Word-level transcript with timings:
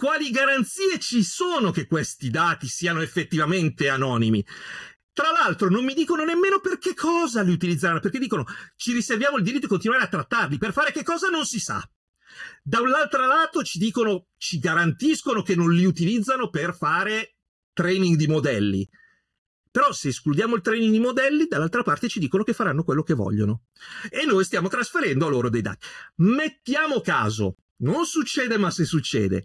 quali 0.00 0.30
garanzie 0.30 0.98
ci 0.98 1.22
sono 1.22 1.70
che 1.70 1.86
questi 1.86 2.30
dati 2.30 2.66
siano 2.68 3.02
effettivamente 3.02 3.90
anonimi? 3.90 4.42
Tra 5.12 5.30
l'altro 5.30 5.68
non 5.68 5.84
mi 5.84 5.92
dicono 5.92 6.24
nemmeno 6.24 6.58
per 6.58 6.78
che 6.78 6.94
cosa 6.94 7.42
li 7.42 7.52
utilizzeranno, 7.52 8.00
perché 8.00 8.18
dicono 8.18 8.46
ci 8.76 8.94
riserviamo 8.94 9.36
il 9.36 9.42
diritto 9.42 9.66
di 9.66 9.66
continuare 9.66 10.04
a 10.04 10.08
trattarli, 10.08 10.56
per 10.56 10.72
fare 10.72 10.90
che 10.90 11.02
cosa 11.02 11.28
non 11.28 11.44
si 11.44 11.60
sa. 11.60 11.86
Da 12.62 12.80
un 12.80 12.94
altro 12.94 13.26
lato 13.26 13.62
ci 13.62 13.78
dicono, 13.78 14.28
ci 14.38 14.58
garantiscono 14.58 15.42
che 15.42 15.54
non 15.54 15.70
li 15.70 15.84
utilizzano 15.84 16.48
per 16.48 16.74
fare 16.74 17.36
training 17.74 18.16
di 18.16 18.26
modelli. 18.26 18.88
Però 19.70 19.92
se 19.92 20.08
escludiamo 20.08 20.54
il 20.54 20.62
training 20.62 20.92
di 20.92 20.98
modelli, 20.98 21.44
dall'altra 21.46 21.82
parte 21.82 22.08
ci 22.08 22.20
dicono 22.20 22.42
che 22.42 22.54
faranno 22.54 22.84
quello 22.84 23.02
che 23.02 23.12
vogliono. 23.12 23.64
E 24.08 24.24
noi 24.24 24.44
stiamo 24.44 24.68
trasferendo 24.68 25.26
a 25.26 25.28
loro 25.28 25.50
dei 25.50 25.60
dati. 25.60 25.86
Mettiamo 26.16 27.02
caso, 27.02 27.56
non 27.80 28.06
succede 28.06 28.56
ma 28.56 28.70
se 28.70 28.86
succede, 28.86 29.44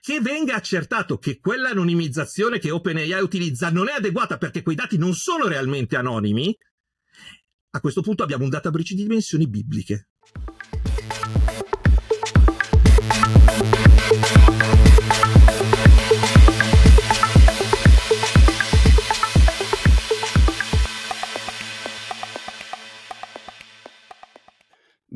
che 0.00 0.20
venga 0.20 0.54
accertato 0.54 1.18
che 1.18 1.38
quella 1.38 1.70
anonimizzazione 1.70 2.58
che 2.58 2.70
OpenAI 2.70 3.20
utilizza 3.20 3.70
non 3.70 3.88
è 3.88 3.92
adeguata 3.92 4.38
perché 4.38 4.62
quei 4.62 4.76
dati 4.76 4.96
non 4.96 5.14
sono 5.14 5.46
realmente 5.46 5.96
anonimi, 5.96 6.56
a 7.70 7.80
questo 7.80 8.00
punto 8.00 8.22
abbiamo 8.22 8.44
un 8.44 8.50
data 8.50 8.70
breach 8.70 8.94
di 8.94 9.02
dimensioni 9.02 9.48
bibliche. 9.48 10.08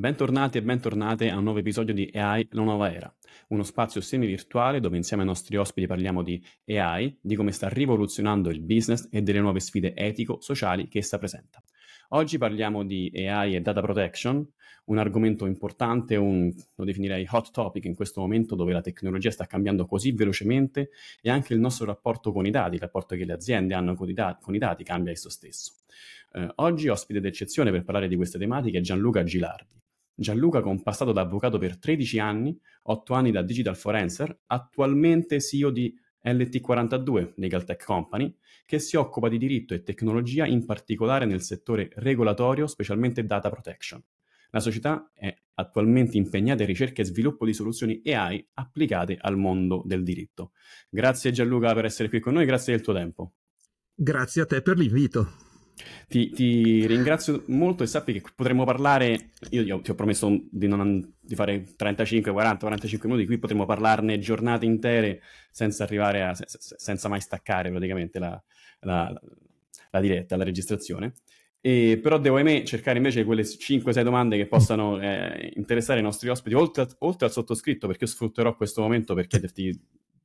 Bentornati 0.02 0.58
e 0.58 0.62
bentornate 0.62 1.30
a 1.30 1.36
un 1.36 1.44
nuovo 1.44 1.60
episodio 1.60 1.94
di 1.94 2.10
AI 2.12 2.48
La 2.50 2.62
Nuova 2.62 2.92
Era, 2.92 3.14
uno 3.50 3.62
spazio 3.62 4.00
semi-virtuale 4.00 4.80
dove 4.80 4.96
insieme 4.96 5.22
ai 5.22 5.28
nostri 5.28 5.56
ospiti 5.56 5.86
parliamo 5.86 6.24
di 6.24 6.44
AI, 6.66 7.16
di 7.20 7.36
come 7.36 7.52
sta 7.52 7.68
rivoluzionando 7.68 8.50
il 8.50 8.58
business 8.62 9.06
e 9.12 9.22
delle 9.22 9.38
nuove 9.38 9.60
sfide 9.60 9.94
etico-sociali 9.94 10.88
che 10.88 10.98
essa 10.98 11.18
presenta. 11.18 11.62
Oggi 12.08 12.36
parliamo 12.36 12.82
di 12.82 13.12
AI 13.14 13.54
e 13.54 13.60
data 13.60 13.80
protection, 13.80 14.44
un 14.86 14.98
argomento 14.98 15.46
importante, 15.46 16.16
un, 16.16 16.52
lo 16.74 16.84
definirei 16.84 17.24
hot 17.30 17.52
topic 17.52 17.84
in 17.84 17.94
questo 17.94 18.22
momento 18.22 18.56
dove 18.56 18.72
la 18.72 18.80
tecnologia 18.80 19.30
sta 19.30 19.46
cambiando 19.46 19.86
così 19.86 20.10
velocemente 20.10 20.90
e 21.20 21.30
anche 21.30 21.54
il 21.54 21.60
nostro 21.60 21.86
rapporto 21.86 22.32
con 22.32 22.44
i 22.44 22.50
dati, 22.50 22.74
il 22.74 22.80
rapporto 22.80 23.14
che 23.14 23.24
le 23.24 23.34
aziende 23.34 23.74
hanno 23.74 23.94
con 23.94 24.10
i, 24.10 24.14
da- 24.14 24.36
con 24.42 24.52
i 24.56 24.58
dati 24.58 24.82
cambia 24.82 25.12
esso 25.12 25.30
stesso. 25.30 25.74
Eh, 26.32 26.50
oggi 26.56 26.88
ospite 26.88 27.20
d'eccezione 27.20 27.70
per 27.70 27.84
parlare 27.84 28.08
di 28.08 28.16
queste 28.16 28.36
tematiche 28.36 28.78
è 28.78 28.80
Gianluca 28.80 29.22
Gilardi. 29.22 29.80
Gianluca, 30.14 30.60
con 30.60 30.82
passato 30.82 31.12
da 31.12 31.22
avvocato 31.22 31.58
per 31.58 31.78
13 31.78 32.18
anni, 32.18 32.58
8 32.84 33.14
anni 33.14 33.30
da 33.30 33.42
Digital 33.42 33.76
Forenser, 33.76 34.40
attualmente 34.46 35.40
CEO 35.40 35.70
di 35.70 35.94
LT42, 36.24 37.32
Legal 37.36 37.64
Tech 37.64 37.84
Company, 37.84 38.34
che 38.64 38.78
si 38.78 38.96
occupa 38.96 39.28
di 39.28 39.38
diritto 39.38 39.74
e 39.74 39.82
tecnologia 39.82 40.46
in 40.46 40.64
particolare 40.64 41.24
nel 41.24 41.42
settore 41.42 41.90
regolatorio, 41.94 42.66
specialmente 42.66 43.24
data 43.24 43.50
protection. 43.50 44.02
La 44.50 44.60
società 44.60 45.10
è 45.14 45.34
attualmente 45.54 46.16
impegnata 46.16 46.62
in 46.62 46.68
ricerca 46.68 47.02
e 47.02 47.06
sviluppo 47.06 47.46
di 47.46 47.54
soluzioni 47.54 48.02
AI 48.04 48.46
applicate 48.54 49.16
al 49.18 49.36
mondo 49.36 49.82
del 49.84 50.02
diritto. 50.02 50.52
Grazie 50.90 51.32
Gianluca 51.32 51.72
per 51.74 51.86
essere 51.86 52.08
qui 52.08 52.20
con 52.20 52.34
noi, 52.34 52.44
grazie 52.44 52.74
del 52.74 52.82
tuo 52.82 52.92
tempo. 52.92 53.32
Grazie 53.94 54.42
a 54.42 54.46
te 54.46 54.60
per 54.62 54.76
l'invito. 54.76 55.51
Ti, 56.08 56.30
ti, 56.30 56.86
ringrazio 56.86 57.44
molto 57.46 57.82
e 57.82 57.86
sappi 57.86 58.12
che 58.12 58.22
potremmo 58.34 58.64
parlare, 58.64 59.30
io 59.50 59.80
ti 59.80 59.90
ho 59.90 59.94
promesso 59.94 60.30
di, 60.50 60.68
non, 60.68 61.14
di, 61.18 61.34
fare 61.34 61.64
35, 61.76 62.30
40, 62.30 62.58
45 62.58 63.08
minuti, 63.08 63.26
qui 63.26 63.38
potremmo 63.38 63.64
parlarne 63.64 64.18
giornate 64.18 64.66
intere 64.66 65.22
senza 65.50 65.84
arrivare 65.84 66.22
a, 66.22 66.34
senza 66.34 67.08
mai 67.08 67.20
staccare 67.20 67.70
praticamente 67.70 68.18
la, 68.18 68.42
la, 68.80 69.20
la 69.90 70.00
diretta, 70.00 70.36
la 70.36 70.44
registrazione. 70.44 71.14
E, 71.64 72.00
però 72.02 72.18
devo, 72.18 72.36
ahimè, 72.36 72.64
cercare 72.64 72.96
invece 72.96 73.24
quelle 73.24 73.42
5-6 73.42 74.02
domande 74.02 74.36
che 74.36 74.46
possano 74.46 75.00
eh, 75.00 75.52
interessare 75.54 76.00
i 76.00 76.02
nostri 76.02 76.28
ospiti, 76.28 76.56
oltre, 76.56 76.88
oltre 76.98 77.26
al 77.26 77.32
sottoscritto, 77.32 77.86
perché 77.86 78.04
io 78.04 78.10
sfrutterò 78.10 78.56
questo 78.56 78.82
momento 78.82 79.14
per 79.14 79.28
chiederti 79.28 79.80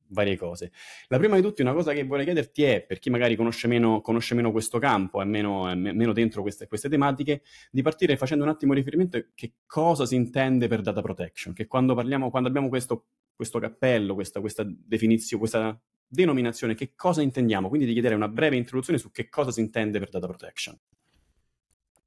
varie 0.08 0.36
cose. 0.36 0.72
La 1.08 1.18
prima 1.18 1.36
di 1.36 1.42
tutte, 1.42 1.62
una 1.62 1.72
cosa 1.72 1.92
che 1.92 2.04
vorrei 2.04 2.24
chiederti 2.24 2.62
è, 2.62 2.82
per 2.82 2.98
chi 2.98 3.10
magari 3.10 3.36
conosce 3.36 3.66
meno, 3.66 4.00
conosce 4.00 4.34
meno 4.34 4.50
questo 4.50 4.78
campo, 4.78 5.20
è 5.20 5.24
meno, 5.24 5.68
è 5.68 5.74
meno 5.74 6.12
dentro 6.12 6.42
queste, 6.42 6.66
queste, 6.66 6.88
tematiche, 6.88 7.42
di 7.70 7.82
partire 7.82 8.16
facendo 8.16 8.44
un 8.44 8.50
attimo 8.50 8.72
riferimento 8.72 9.16
a 9.16 9.24
che 9.34 9.54
cosa 9.66 10.06
si 10.06 10.14
intende 10.14 10.68
per 10.68 10.80
data 10.80 11.00
protection, 11.00 11.54
che 11.54 11.66
quando 11.66 11.94
parliamo, 11.94 12.30
quando 12.30 12.48
abbiamo 12.48 12.68
questo, 12.68 13.06
questo 13.34 13.58
cappello, 13.58 14.14
questa, 14.14 14.40
questa 14.40 14.64
definizione, 14.66 15.40
questa 15.40 15.80
denominazione, 16.06 16.74
che 16.74 16.94
cosa 16.94 17.22
intendiamo? 17.22 17.68
Quindi 17.68 17.86
ti 17.86 17.92
chiederei 17.92 18.16
una 18.16 18.28
breve 18.28 18.56
introduzione 18.56 18.98
su 18.98 19.10
che 19.10 19.28
cosa 19.28 19.50
si 19.50 19.60
intende 19.60 19.98
per 19.98 20.08
data 20.08 20.26
protection. 20.26 20.78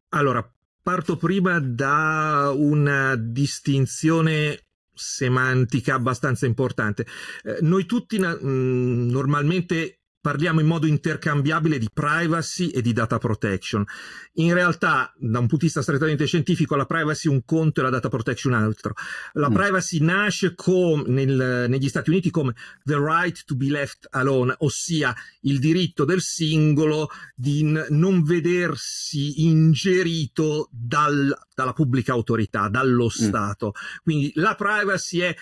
Allora, 0.10 0.46
parto 0.82 1.16
prima 1.16 1.60
da 1.60 2.52
una 2.54 3.16
distinzione 3.16 4.71
semantica 4.94 5.94
abbastanza 5.96 6.46
importante. 6.46 7.06
Eh, 7.44 7.58
noi 7.62 7.86
tutti 7.86 8.18
na- 8.20 8.38
mh, 8.40 8.48
mm, 8.48 9.10
normalmente 9.10 10.01
parliamo 10.22 10.60
in 10.60 10.68
modo 10.68 10.86
intercambiabile 10.86 11.80
di 11.80 11.90
privacy 11.92 12.70
e 12.70 12.82
di 12.82 12.94
data 12.94 13.18
protection. 13.18 13.84
In 14.34 14.54
realtà, 14.54 15.12
da 15.18 15.40
un 15.40 15.48
punto 15.48 15.58
di 15.58 15.66
vista 15.66 15.82
strettamente 15.82 16.28
scientifico, 16.28 16.76
la 16.76 16.86
privacy 16.86 17.28
è 17.28 17.32
un 17.32 17.44
conto 17.44 17.80
e 17.80 17.84
la 17.84 17.90
data 17.90 18.08
protection 18.08 18.52
un 18.52 18.54
altro. 18.54 18.94
La 19.34 19.50
mm. 19.50 19.54
privacy 19.54 20.00
nasce 20.00 20.54
com, 20.56 21.04
nel, 21.08 21.66
negli 21.68 21.88
Stati 21.88 22.10
Uniti 22.10 22.30
come 22.30 22.54
the 22.84 22.98
right 22.98 23.44
to 23.46 23.56
be 23.56 23.70
left 23.70 24.08
alone, 24.12 24.54
ossia 24.60 25.16
il 25.42 25.60
diritto 25.60 26.06
del 26.06 26.22
singolo 26.22 27.10
di 27.36 27.64
non 27.90 28.24
vedersi 28.24 29.46
ingerito 29.46 30.70
dal, 30.72 31.36
dalla 31.56 31.74
pubblica 31.74 32.12
autorità, 32.12 32.68
dallo 32.68 33.06
mm. 33.06 33.08
Stato. 33.08 33.74
Quindi 34.04 34.32
la 34.36 34.56
privacy 34.56 35.20
è 35.20 35.36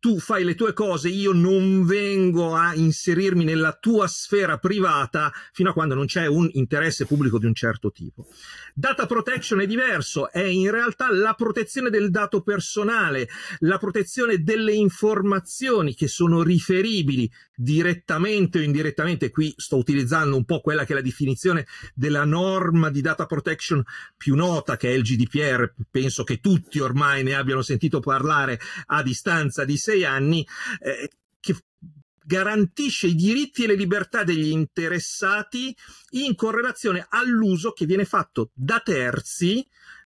tu 0.00 0.20
fai 0.20 0.44
le 0.44 0.54
tue 0.54 0.72
cose, 0.72 1.08
io 1.08 1.32
non 1.32 1.84
vengo 1.84 2.54
a 2.54 2.74
inserirmi 2.74 3.44
nella 3.44 3.72
tua 3.72 4.06
sfera 4.06 4.58
privata 4.58 5.32
fino 5.52 5.70
a 5.70 5.72
quando 5.72 5.94
non 5.94 6.06
c'è 6.06 6.26
un 6.26 6.48
interesse 6.52 7.04
pubblico 7.04 7.38
di 7.38 7.46
un 7.46 7.54
certo 7.54 7.90
tipo. 7.90 8.28
Data 8.74 9.06
protection 9.06 9.60
è 9.60 9.66
diverso, 9.66 10.30
è 10.30 10.42
in 10.42 10.70
realtà 10.70 11.12
la 11.12 11.34
protezione 11.34 11.90
del 11.90 12.10
dato 12.10 12.42
personale, 12.42 13.28
la 13.60 13.78
protezione 13.78 14.42
delle 14.42 14.72
informazioni 14.72 15.94
che 15.94 16.06
sono 16.06 16.42
riferibili 16.42 17.30
direttamente 17.60 18.58
o 18.58 18.62
indirettamente, 18.62 19.30
qui 19.30 19.52
sto 19.56 19.78
utilizzando 19.78 20.36
un 20.36 20.44
po' 20.44 20.60
quella 20.60 20.84
che 20.84 20.92
è 20.92 20.94
la 20.94 21.02
definizione 21.02 21.66
della 21.92 22.24
norma 22.24 22.88
di 22.88 23.00
data 23.00 23.26
protection 23.26 23.82
più 24.16 24.36
nota 24.36 24.76
che 24.76 24.90
è 24.90 24.92
il 24.92 25.02
GDPR, 25.02 25.74
penso 25.90 26.22
che 26.22 26.38
tutti 26.38 26.78
ormai 26.78 27.24
ne 27.24 27.34
abbiano 27.34 27.62
sentito 27.62 27.98
parlare 27.98 28.60
a 28.86 29.02
distanza 29.02 29.64
di 29.64 29.76
sei 29.76 30.04
anni, 30.04 30.46
eh, 30.78 31.10
che 31.40 31.56
garantisce 32.24 33.08
i 33.08 33.16
diritti 33.16 33.64
e 33.64 33.66
le 33.66 33.74
libertà 33.74 34.22
degli 34.22 34.50
interessati 34.50 35.74
in 36.10 36.36
correlazione 36.36 37.06
all'uso 37.08 37.72
che 37.72 37.86
viene 37.86 38.04
fatto 38.04 38.50
da 38.54 38.78
terzi 38.78 39.66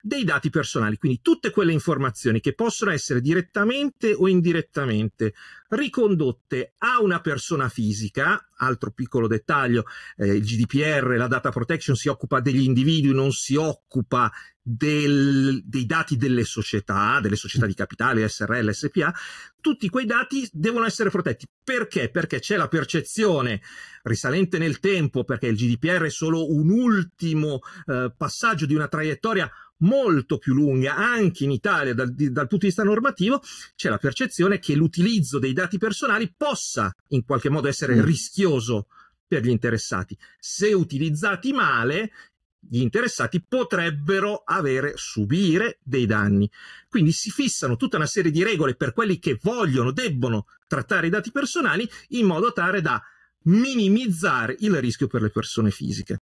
dei 0.07 0.23
dati 0.23 0.49
personali, 0.49 0.97
quindi 0.97 1.19
tutte 1.21 1.51
quelle 1.51 1.73
informazioni 1.73 2.39
che 2.39 2.53
possono 2.53 2.91
essere 2.91 3.19
direttamente 3.19 4.13
o 4.13 4.29
indirettamente 4.29 5.33
ricondotte 5.69 6.75
a 6.77 7.01
una 7.01 7.19
persona 7.19 7.67
fisica, 7.67 8.49
altro 8.55 8.91
piccolo 8.91 9.27
dettaglio, 9.27 9.83
eh, 10.15 10.35
il 10.35 10.43
GDPR, 10.43 11.17
la 11.17 11.27
data 11.27 11.49
protection 11.49 11.97
si 11.97 12.07
occupa 12.07 12.39
degli 12.39 12.61
individui, 12.61 13.13
non 13.13 13.31
si 13.33 13.55
occupa 13.55 14.31
del, 14.61 15.61
dei 15.65 15.85
dati 15.85 16.15
delle 16.15 16.45
società, 16.45 17.19
delle 17.21 17.35
società 17.35 17.65
di 17.65 17.73
capitale, 17.73 18.27
SRL, 18.27 18.71
SPA, 18.71 19.13
tutti 19.61 19.89
quei 19.89 20.05
dati 20.05 20.47
devono 20.51 20.85
essere 20.85 21.09
protetti. 21.09 21.45
Perché? 21.61 22.09
Perché 22.09 22.39
c'è 22.39 22.55
la 22.55 22.67
percezione 22.69 23.61
risalente 24.03 24.57
nel 24.57 24.79
tempo, 24.79 25.25
perché 25.25 25.47
il 25.47 25.57
GDPR 25.57 26.03
è 26.03 26.09
solo 26.09 26.53
un 26.53 26.69
ultimo 26.69 27.59
eh, 27.85 28.11
passaggio 28.15 28.65
di 28.65 28.75
una 28.75 28.87
traiettoria 28.87 29.49
molto 29.79 30.37
più 30.37 30.53
lunga 30.53 30.95
anche 30.95 31.43
in 31.43 31.51
Italia 31.51 31.93
dal, 31.93 32.13
dal, 32.13 32.47
punto 32.47 32.57
di 32.57 32.67
vista 32.67 32.83
normativo, 32.83 33.41
c'è 33.75 33.89
la 33.89 33.97
percezione 33.97 34.59
che 34.59 34.75
l'utilizzo 34.75 35.39
dei 35.39 35.53
dati 35.53 35.77
personali 35.77 36.33
possa 36.35 36.93
in 37.09 37.23
qualche 37.23 37.49
modo 37.49 37.67
essere 37.67 37.95
mm. 37.95 38.03
rischioso 38.03 38.87
per 39.27 39.43
gli 39.43 39.49
interessati. 39.49 40.17
Se 40.39 40.73
utilizzati 40.73 41.51
male, 41.51 42.11
gli 42.59 42.81
interessati 42.81 43.43
potrebbero 43.43 44.41
avere, 44.45 44.93
subire 44.95 45.79
dei 45.83 46.05
danni. 46.05 46.49
Quindi 46.89 47.11
si 47.11 47.29
fissano 47.29 47.75
tutta 47.75 47.97
una 47.97 48.05
serie 48.05 48.31
di 48.31 48.43
regole 48.43 48.75
per 48.75 48.93
quelli 48.93 49.19
che 49.19 49.37
vogliono, 49.41 49.91
debbono 49.91 50.47
trattare 50.67 51.07
i 51.07 51.11
dati 51.11 51.31
personali 51.31 51.89
in 52.09 52.25
modo 52.25 52.51
tale 52.51 52.81
da 52.81 53.01
minimizzare 53.43 54.55
il 54.59 54.79
rischio 54.79 55.07
per 55.07 55.21
le 55.21 55.29
persone 55.29 55.71
fisiche. 55.71 56.19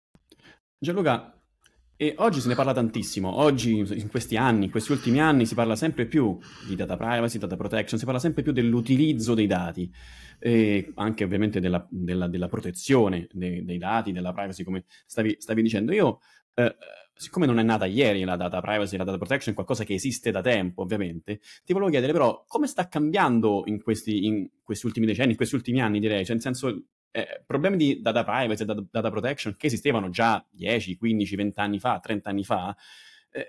Gianluca, 0.79 1.38
E 2.01 2.15
oggi 2.19 2.41
se 2.41 2.47
ne 2.47 2.55
parla 2.55 2.73
tantissimo, 2.73 3.41
oggi 3.41 3.79
in 3.79 4.09
questi 4.09 4.37
anni, 4.37 4.67
in 4.67 4.71
questi 4.71 4.93
ultimi 4.93 5.21
anni 5.21 5.47
si 5.47 5.57
parla 5.57 5.75
sempre 5.75 6.07
più 6.07 6.39
di 6.69 6.77
data 6.77 6.97
privacy, 6.97 7.39
data 7.39 7.57
protection, 7.57 7.99
si 7.99 8.05
parla 8.05 8.21
sempre 8.21 8.45
più 8.45 8.53
dell'utilizzo 8.53 9.35
dei 9.35 9.49
dati, 9.49 9.93
e 10.39 10.93
anche 10.95 11.25
ovviamente 11.25 11.59
della, 11.59 11.85
della, 11.91 12.29
della 12.29 12.47
protezione 12.47 13.27
dei, 13.33 13.65
dei, 13.65 13.79
dati, 13.79 14.13
della 14.13 14.33
privacy 14.33 14.63
come 14.63 14.85
stavi, 15.07 15.39
stavi 15.41 15.61
dicendo. 15.61 15.93
Io, 15.93 16.21
eh, 16.55 16.77
siccome 17.15 17.47
non 17.47 17.59
è 17.59 17.65
nata 17.65 17.87
ieri 17.87 18.23
la 18.23 18.37
data 18.37 18.61
privacy, 18.61 18.97
la 18.97 19.03
data 19.03 19.19
protection, 19.19 19.51
è 19.51 19.55
qualcosa 19.57 19.83
che 19.83 19.95
esiste 19.95 20.31
da 20.31 20.41
tempo 20.41 20.83
ovviamente, 20.83 21.41
ti 21.65 21.73
volevo 21.73 21.91
chiedere 21.91 22.13
però 22.13 22.45
come 22.47 22.69
sta 22.69 22.87
cambiando 22.87 23.65
in 23.67 23.83
questi, 23.83 24.25
in 24.25 24.49
questi 24.63 24.87
ultimi 24.87 25.05
decenni, 25.05 25.31
in 25.31 25.37
questi 25.37 25.57
ultimi 25.57 25.81
anni 25.81 25.99
direi, 25.99 26.25
cioè 26.25 26.35
nel 26.35 26.45
senso 26.45 26.81
eh, 27.11 27.43
problemi 27.47 27.77
di 27.77 28.01
data 28.01 28.25
privacy 28.25 28.63
e 28.63 28.67
data, 28.67 28.85
data, 28.91 29.11
protection 29.11 29.57
che 29.57 29.67
esistevano 29.67 30.11
già 30.11 30.45
10, 30.51 30.97
15, 30.97 31.37
20 31.37 31.61
anni 31.61 31.79
fa, 31.79 31.99
30 32.01 32.29
anni 32.29 32.45
fa, 32.45 32.77
eh, 33.31 33.47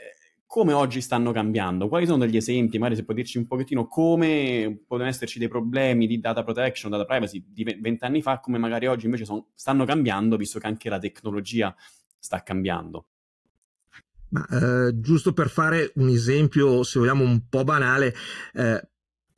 come 0.50 0.74
oggi 0.74 1.00
stanno 1.00 1.32
cambiando? 1.32 1.88
Quali 1.88 2.08
sono 2.08 2.26
degli 2.26 2.36
esempi? 2.36 2.80
Magari 2.80 2.96
se 2.96 3.04
puoi 3.04 3.18
dirci 3.18 3.38
un 3.38 3.46
pochettino 3.46 3.88
come 3.88 4.82
potevano 4.88 5.14
esserci 5.14 5.38
dei 5.38 5.48
problemi 5.48 6.08
di 6.08 6.20
data 6.20 6.44
protection, 6.44 6.90
data 6.90 7.06
privacy 7.06 7.44
di 7.48 7.64
20 7.64 8.04
anni 8.04 8.24
fa, 8.24 8.40
come 8.40 8.58
magari 8.58 8.88
oggi 8.88 9.06
invece 9.06 9.26
son, 9.26 9.46
stanno 9.54 9.86
cambiando, 9.86 10.38
visto 10.38 10.58
che 10.58 10.66
anche 10.66 10.90
la 10.90 10.98
tecnologia 10.98 11.76
sta 12.18 12.42
cambiando. 12.42 13.06
Ma, 14.30 14.48
eh, 14.48 15.00
giusto 15.00 15.34
per 15.34 15.50
fare 15.50 15.92
un 15.96 16.10
esempio, 16.10 16.82
se 16.82 16.98
vogliamo, 16.98 17.24
un 17.24 17.48
po' 17.48 17.64
banale, 17.64 18.16
eh, 18.54 18.90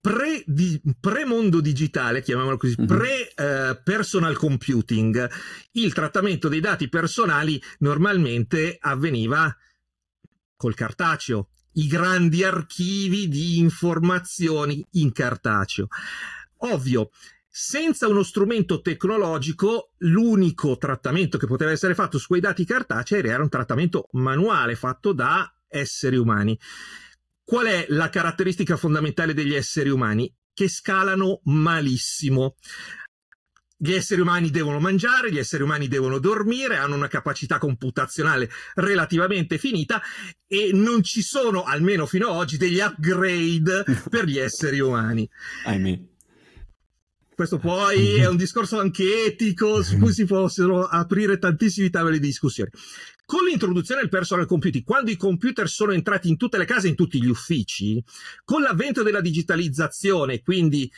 pre, 0.02 0.44
di, 0.48 0.82
pre-mondo 1.00 1.62
digitale, 1.62 2.24
chiamiamolo 2.24 2.58
così, 2.58 2.76
mm-hmm. 2.78 2.88
pre-personal 2.88 4.34
eh, 4.34 4.36
computing, 4.36 5.30
il 5.74 5.94
trattamento 5.94 6.50
dei 6.50 6.60
dati 6.60 6.90
personali 6.90 7.62
normalmente 7.80 8.78
avveniva 8.80 9.56
col 10.56 10.74
cartaceo, 10.74 11.50
i 11.74 11.88
grandi 11.88 12.44
archivi 12.44 13.30
di 13.30 13.60
informazioni 13.60 14.86
in 14.94 15.12
cartaceo. 15.12 15.88
Ovvio, 16.64 17.12
senza 17.48 18.08
uno 18.08 18.24
strumento 18.24 18.82
tecnologico, 18.82 19.92
l'unico 20.00 20.78
trattamento 20.78 21.38
che 21.38 21.48
poteva 21.48 21.72
essere 21.72 21.96
fatto 21.96 22.18
su 22.18 22.28
quei 22.28 22.42
dati 22.42 22.66
cartacei 22.66 23.22
era 23.24 23.44
un 23.44 23.50
trattamento 23.50 24.08
manuale 24.14 24.76
fatto 24.76 25.14
da 25.14 25.52
esseri 25.68 26.18
umani. 26.18 26.58
Qual 27.52 27.66
è 27.66 27.86
la 27.90 28.08
caratteristica 28.08 28.78
fondamentale 28.78 29.34
degli 29.34 29.54
esseri 29.54 29.90
umani? 29.90 30.34
Che 30.54 30.70
scalano 30.70 31.42
malissimo. 31.44 32.56
Gli 33.76 33.92
esseri 33.92 34.22
umani 34.22 34.50
devono 34.52 34.80
mangiare, 34.80 35.34
gli 35.34 35.38
esseri 35.38 35.62
umani 35.62 35.90
devono 35.90 36.20
dormire, 36.20 36.78
hanno 36.78 36.96
una 36.96 37.10
capacità 37.10 37.58
computazionale 37.58 38.50
relativamente 38.76 39.58
finita 39.58 40.02
e 40.48 40.70
non 40.72 41.04
ci 41.04 41.22
sono, 41.22 41.64
almeno 41.64 42.06
fino 42.06 42.30
ad 42.30 42.38
oggi, 42.38 42.56
degli 42.56 42.80
upgrade 42.80 43.84
per 44.10 44.28
gli 44.28 44.40
esseri 44.40 44.80
umani. 44.80 45.30
Ahimè. 45.66 46.00
Questo 47.36 47.58
poi 47.58 48.18
è 48.18 48.28
un 48.28 48.38
discorso 48.38 48.80
anche 48.80 49.26
etico 49.26 49.82
su 49.84 49.98
cui 50.00 50.14
si 50.14 50.24
possono 50.24 50.84
aprire 50.84 51.38
tantissimi 51.38 51.90
tavoli 51.90 52.20
di 52.20 52.28
discussione. 52.28 52.70
Con 53.32 53.46
l'introduzione 53.46 54.02
del 54.02 54.10
personal 54.10 54.46
computing, 54.46 54.84
quando 54.84 55.10
i 55.10 55.16
computer 55.16 55.70
sono 55.70 55.94
entrati 55.94 56.28
in 56.28 56.36
tutte 56.36 56.58
le 56.58 56.66
case, 56.66 56.90
in 56.90 56.96
tutti 56.96 57.24
gli 57.24 57.30
uffici, 57.30 58.04
con 58.44 58.62
l'avvento 58.62 59.04
della 59.04 59.22
digitalizzazione, 59.22 60.42
quindi 60.42 60.92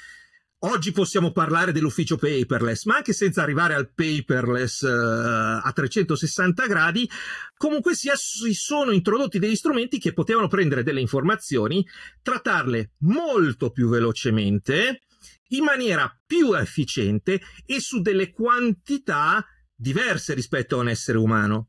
oggi 0.62 0.91
possiamo 0.91 1.31
parlare 1.31 1.71
dell'ufficio 1.71 2.18
paperless, 2.18 2.85
ma 2.85 2.95
anche 2.95 3.13
senza 3.13 3.44
arrivare 3.44 3.75
al 3.75 3.94
paperless 3.94 4.81
uh, 4.81 5.62
a 5.63 5.71
360 5.75 6.65
gradi, 6.65 7.07
comunque 7.56 7.94
sia 7.94 8.15
si 8.15 8.56
sono 8.56 8.89
introdotti 8.89 9.38
degli 9.38 9.56
strumenti 9.56 10.00
che 10.00 10.13
potevano 10.13 10.47
prendere 10.47 10.81
delle 10.81 11.01
informazioni, 11.01 11.88
trattarle 12.24 12.94
molto 13.01 13.69
più 13.69 13.89
velocemente, 13.89 15.01
in 15.50 15.63
maniera 15.63 16.12
più 16.25 16.53
efficiente 16.53 17.39
e 17.63 17.80
su 17.80 18.01
delle 18.01 18.31
quantità 18.31 19.45
diverse 19.75 20.33
rispetto 20.33 20.77
a 20.77 20.80
un 20.80 20.89
essere 20.89 21.19
umano. 21.19 21.68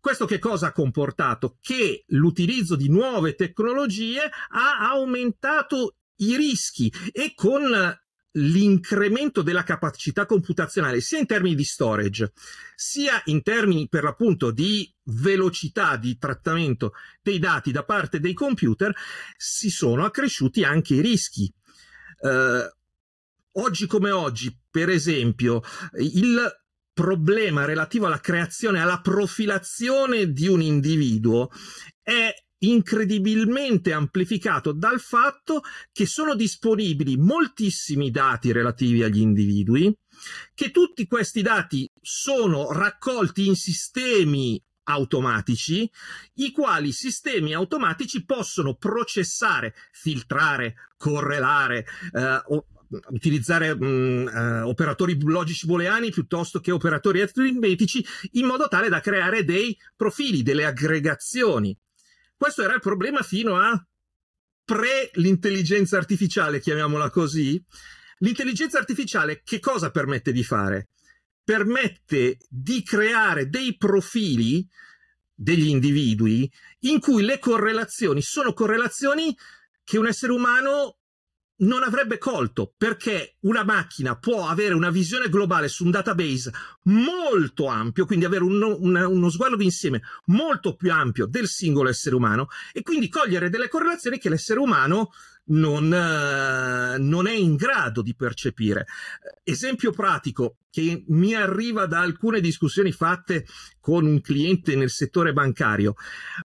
Questo 0.00 0.26
che 0.26 0.38
cosa 0.38 0.68
ha 0.68 0.72
comportato? 0.72 1.58
Che 1.60 2.04
l'utilizzo 2.08 2.76
di 2.76 2.88
nuove 2.88 3.34
tecnologie 3.34 4.30
ha 4.50 4.90
aumentato 4.90 5.96
i 6.16 6.36
rischi 6.36 6.92
e 7.12 7.32
con 7.34 7.62
l'incremento 8.32 9.42
della 9.42 9.64
capacità 9.64 10.26
computazionale 10.26 11.00
sia 11.00 11.18
in 11.18 11.26
termini 11.26 11.54
di 11.54 11.64
storage 11.64 12.32
sia 12.76 13.20
in 13.26 13.42
termini 13.42 13.88
per 13.88 14.04
l'appunto 14.04 14.50
di 14.50 14.92
velocità 15.04 15.96
di 15.96 16.18
trattamento 16.18 16.92
dei 17.22 17.38
dati 17.38 17.72
da 17.72 17.84
parte 17.84 18.20
dei 18.20 18.34
computer 18.34 18.94
si 19.36 19.70
sono 19.70 20.04
accresciuti 20.04 20.62
anche 20.62 20.94
i 20.94 21.00
rischi. 21.00 21.52
Uh, 22.20 23.60
oggi 23.60 23.86
come 23.86 24.10
oggi, 24.10 24.56
per 24.70 24.90
esempio, 24.90 25.62
il 25.98 26.38
problema 26.98 27.64
relativo 27.64 28.06
alla 28.06 28.18
creazione, 28.18 28.80
alla 28.80 29.00
profilazione 29.00 30.32
di 30.32 30.48
un 30.48 30.60
individuo 30.60 31.48
è 32.02 32.28
incredibilmente 32.64 33.92
amplificato 33.92 34.72
dal 34.72 34.98
fatto 34.98 35.62
che 35.92 36.06
sono 36.06 36.34
disponibili 36.34 37.16
moltissimi 37.16 38.10
dati 38.10 38.50
relativi 38.50 39.04
agli 39.04 39.20
individui, 39.20 39.96
che 40.52 40.72
tutti 40.72 41.06
questi 41.06 41.40
dati 41.40 41.88
sono 42.00 42.72
raccolti 42.72 43.46
in 43.46 43.54
sistemi 43.54 44.60
automatici, 44.88 45.88
i 46.34 46.50
quali 46.50 46.90
sistemi 46.90 47.54
automatici 47.54 48.24
possono 48.24 48.74
processare, 48.74 49.72
filtrare, 49.92 50.74
correlare, 50.96 51.86
eh, 52.12 52.42
utilizzare 53.10 53.74
mh, 53.74 54.62
uh, 54.62 54.68
operatori 54.68 55.18
logici 55.20 55.66
booleani 55.66 56.10
piuttosto 56.10 56.60
che 56.60 56.70
operatori 56.70 57.20
aritmetici 57.20 58.04
in 58.32 58.46
modo 58.46 58.68
tale 58.68 58.88
da 58.88 59.00
creare 59.00 59.44
dei 59.44 59.76
profili, 59.94 60.42
delle 60.42 60.64
aggregazioni. 60.64 61.76
Questo 62.36 62.62
era 62.62 62.74
il 62.74 62.80
problema 62.80 63.22
fino 63.22 63.56
a 63.56 63.84
pre 64.64 65.10
l'intelligenza 65.14 65.96
artificiale, 65.96 66.60
chiamiamola 66.60 67.10
così. 67.10 67.62
L'intelligenza 68.18 68.78
artificiale 68.78 69.42
che 69.42 69.60
cosa 69.60 69.90
permette 69.90 70.32
di 70.32 70.44
fare? 70.44 70.88
Permette 71.42 72.38
di 72.48 72.82
creare 72.82 73.48
dei 73.48 73.76
profili 73.76 74.66
degli 75.34 75.68
individui 75.68 76.50
in 76.80 77.00
cui 77.00 77.22
le 77.24 77.38
correlazioni 77.38 78.20
sono 78.20 78.52
correlazioni 78.52 79.34
che 79.84 79.96
un 79.96 80.06
essere 80.06 80.32
umano 80.32 80.97
non 81.58 81.82
avrebbe 81.82 82.18
colto 82.18 82.72
perché 82.76 83.36
una 83.40 83.64
macchina 83.64 84.16
può 84.16 84.46
avere 84.46 84.74
una 84.74 84.90
visione 84.90 85.28
globale 85.28 85.68
su 85.68 85.84
un 85.84 85.90
database 85.90 86.52
molto 86.84 87.66
ampio, 87.66 88.06
quindi 88.06 88.24
avere 88.24 88.44
uno, 88.44 88.76
una, 88.78 89.08
uno 89.08 89.30
sguardo 89.30 89.56
d'insieme 89.56 90.02
molto 90.26 90.76
più 90.76 90.92
ampio 90.92 91.26
del 91.26 91.48
singolo 91.48 91.88
essere 91.88 92.14
umano 92.14 92.48
e 92.72 92.82
quindi 92.82 93.08
cogliere 93.08 93.50
delle 93.50 93.68
correlazioni 93.68 94.18
che 94.18 94.28
l'essere 94.28 94.60
umano 94.60 95.10
non, 95.50 95.84
uh, 95.86 97.02
non 97.02 97.26
è 97.26 97.32
in 97.32 97.56
grado 97.56 98.02
di 98.02 98.14
percepire. 98.14 98.86
Esempio 99.42 99.92
pratico 99.92 100.58
che 100.70 101.04
mi 101.08 101.34
arriva 101.34 101.86
da 101.86 102.00
alcune 102.00 102.40
discussioni 102.40 102.92
fatte 102.92 103.46
con 103.80 104.04
un 104.04 104.20
cliente 104.20 104.76
nel 104.76 104.90
settore 104.90 105.32
bancario. 105.32 105.94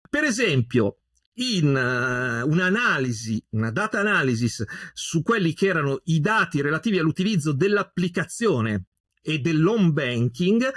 Per 0.09 0.25
esempio, 0.25 0.99
in 1.35 1.69
uh, 1.69 2.49
un'analisi, 2.49 3.43
una 3.51 3.71
data 3.71 4.01
analysis 4.01 4.65
su 4.93 5.23
quelli 5.23 5.55
che 5.55 5.67
erano 5.67 6.01
i 6.05 6.21
dati 6.21 6.61
relativi 6.61 6.99
all'utilizzo 6.99 7.53
dell'applicazione 7.53 8.85
e 9.23 9.39
dell'home 9.39 9.93
banking, 9.93 10.71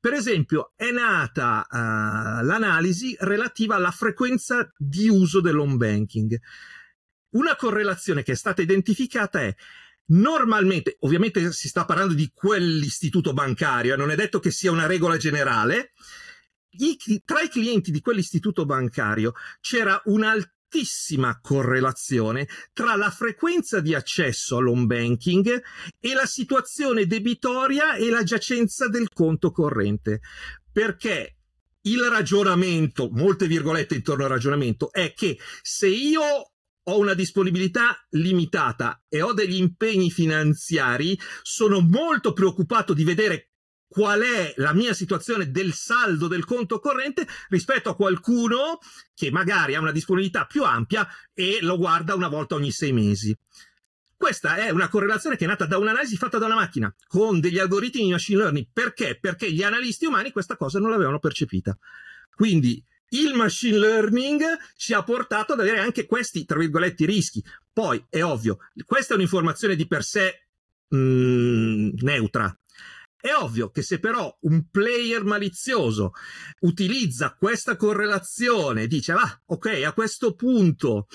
per 0.00 0.12
esempio, 0.12 0.72
è 0.76 0.90
nata 0.90 1.66
uh, 1.68 2.44
l'analisi 2.44 3.16
relativa 3.20 3.74
alla 3.74 3.90
frequenza 3.90 4.72
di 4.76 5.08
uso 5.08 5.40
dell'home 5.40 5.76
banking. 5.76 6.38
Una 7.30 7.56
correlazione 7.56 8.22
che 8.22 8.32
è 8.32 8.36
stata 8.36 8.62
identificata 8.62 9.40
è 9.40 9.54
normalmente, 10.10 10.96
ovviamente 11.00 11.52
si 11.52 11.68
sta 11.68 11.84
parlando 11.84 12.14
di 12.14 12.30
quell'istituto 12.32 13.32
bancario, 13.32 13.96
non 13.96 14.10
è 14.10 14.14
detto 14.14 14.38
che 14.38 14.50
sia 14.50 14.70
una 14.70 14.86
regola 14.86 15.16
generale, 15.16 15.92
i, 16.78 17.22
tra 17.24 17.40
i 17.40 17.48
clienti 17.48 17.90
di 17.90 18.00
quell'istituto 18.00 18.64
bancario 18.64 19.32
c'era 19.60 20.00
un'altissima 20.04 21.38
correlazione 21.40 22.46
tra 22.72 22.94
la 22.96 23.10
frequenza 23.10 23.80
di 23.80 23.94
accesso 23.94 24.58
all'home 24.58 24.86
banking 24.86 25.62
e 25.98 26.14
la 26.14 26.26
situazione 26.26 27.06
debitoria 27.06 27.94
e 27.94 28.10
la 28.10 28.22
giacenza 28.22 28.88
del 28.88 29.08
conto 29.12 29.50
corrente. 29.50 30.20
Perché 30.70 31.36
il 31.82 32.02
ragionamento, 32.02 33.08
molte 33.10 33.46
virgolette 33.46 33.94
intorno 33.94 34.24
al 34.24 34.30
ragionamento, 34.30 34.92
è 34.92 35.14
che 35.14 35.38
se 35.62 35.88
io 35.88 36.22
ho 36.88 36.98
una 36.98 37.14
disponibilità 37.14 37.96
limitata 38.10 39.04
e 39.08 39.20
ho 39.20 39.32
degli 39.32 39.56
impegni 39.56 40.10
finanziari, 40.10 41.18
sono 41.42 41.80
molto 41.80 42.32
preoccupato 42.32 42.94
di 42.94 43.04
vedere 43.04 43.47
qual 43.88 44.20
è 44.20 44.52
la 44.56 44.72
mia 44.74 44.92
situazione 44.92 45.50
del 45.50 45.72
saldo 45.72 46.28
del 46.28 46.44
conto 46.44 46.78
corrente 46.78 47.26
rispetto 47.48 47.88
a 47.88 47.96
qualcuno 47.96 48.78
che 49.14 49.30
magari 49.30 49.74
ha 49.74 49.80
una 49.80 49.92
disponibilità 49.92 50.44
più 50.44 50.62
ampia 50.62 51.08
e 51.32 51.58
lo 51.62 51.78
guarda 51.78 52.14
una 52.14 52.28
volta 52.28 52.54
ogni 52.54 52.70
sei 52.70 52.92
mesi. 52.92 53.36
Questa 54.14 54.56
è 54.56 54.70
una 54.70 54.88
correlazione 54.88 55.36
che 55.36 55.44
è 55.44 55.48
nata 55.48 55.64
da 55.64 55.78
un'analisi 55.78 56.16
fatta 56.16 56.38
da 56.38 56.46
una 56.46 56.56
macchina 56.56 56.92
con 57.06 57.40
degli 57.40 57.58
algoritmi 57.58 58.02
di 58.02 58.10
machine 58.10 58.38
learning. 58.40 58.66
Perché? 58.72 59.16
Perché 59.18 59.50
gli 59.50 59.62
analisti 59.62 60.06
umani 60.06 60.32
questa 60.32 60.56
cosa 60.56 60.80
non 60.80 60.90
l'avevano 60.90 61.20
percepita. 61.20 61.78
Quindi 62.34 62.84
il 63.10 63.34
machine 63.34 63.78
learning 63.78 64.42
ci 64.76 64.92
ha 64.92 65.02
portato 65.02 65.52
ad 65.52 65.60
avere 65.60 65.78
anche 65.78 66.04
questi, 66.04 66.44
tra 66.44 66.58
virgolette, 66.58 67.06
rischi. 67.06 67.42
Poi 67.72 68.04
è 68.08 68.22
ovvio, 68.22 68.58
questa 68.84 69.12
è 69.12 69.16
un'informazione 69.16 69.76
di 69.76 69.86
per 69.86 70.02
sé 70.02 70.48
mh, 70.88 70.96
mm, 70.98 71.88
neutra. 72.00 72.58
È 73.20 73.32
ovvio 73.34 73.70
che 73.70 73.82
se 73.82 73.98
però 73.98 74.36
un 74.42 74.68
player 74.70 75.24
malizioso 75.24 76.12
utilizza 76.60 77.34
questa 77.34 77.76
correlazione 77.76 78.86
dice, 78.86 79.12
ah, 79.12 79.42
ok, 79.46 79.82
a 79.84 79.92
questo 79.92 80.34
punto 80.34 81.08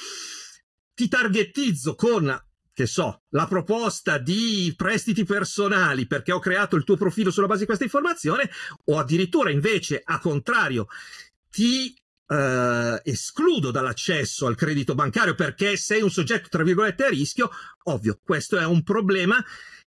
ti 0.93 1.07
targettizzo 1.07 1.95
con 1.95 2.41
che 2.74 2.88
so, 2.88 3.22
la 3.29 3.45
proposta 3.45 4.17
di 4.17 4.74
prestiti 4.75 5.24
personali 5.24 6.07
perché 6.07 6.31
ho 6.31 6.39
creato 6.39 6.75
il 6.75 6.83
tuo 6.83 6.98
profilo 6.98 7.29
sulla 7.29 7.45
base 7.45 7.62
di 7.62 7.65
questa 7.67 7.83
informazione, 7.83 8.50
o 8.86 8.98
addirittura 8.98 9.51
invece, 9.51 10.01
a 10.03 10.19
contrario, 10.19 10.88
ti 11.51 11.95
eh, 12.27 13.01
escludo 13.03 13.69
dall'accesso 13.69 14.48
al 14.48 14.55
credito 14.55 14.95
bancario 14.95 15.36
perché 15.36 15.77
sei 15.77 16.01
un 16.01 16.10
soggetto, 16.10 16.48
tra 16.50 16.63
virgolette, 16.63 17.05
a 17.05 17.10
rischio, 17.10 17.51
ovvio, 17.83 18.19
questo 18.24 18.57
è 18.57 18.65
un 18.65 18.81
problema 18.81 19.43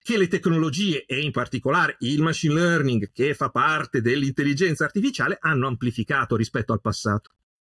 che 0.03 0.17
le 0.17 0.29
tecnologie 0.29 1.05
e 1.07 1.21
in 1.21 1.31
particolare 1.31 1.97
il 2.01 2.23
machine 2.23 2.55
learning 2.55 3.11
che 3.13 3.35
fa 3.35 3.51
parte 3.51 4.01
dell'intelligenza 4.01 4.85
artificiale 4.85 5.39
hanno 5.41 5.67
amplificato 5.67 6.37
rispetto 6.37 6.73
al 6.73 6.81
passato. 6.81 7.31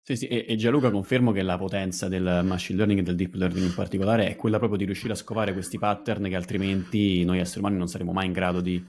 Sì, 0.08 0.14
sì, 0.14 0.26
e, 0.28 0.44
e 0.48 0.54
Gianluca 0.54 0.92
confermo 0.92 1.32
che 1.32 1.42
la 1.42 1.58
potenza 1.58 2.06
del 2.06 2.42
machine 2.44 2.76
learning 2.76 3.00
e 3.00 3.02
del 3.02 3.16
deep 3.16 3.34
learning 3.34 3.66
in 3.66 3.74
particolare 3.74 4.28
è 4.28 4.36
quella 4.36 4.58
proprio 4.58 4.78
di 4.78 4.84
riuscire 4.84 5.12
a 5.12 5.16
scovare 5.16 5.52
questi 5.52 5.78
pattern 5.78 6.28
che 6.28 6.36
altrimenti 6.36 7.24
noi 7.24 7.40
esseri 7.40 7.58
umani 7.58 7.76
non 7.76 7.88
saremo 7.88 8.12
mai 8.12 8.26
in 8.26 8.32
grado 8.32 8.60
di, 8.60 8.80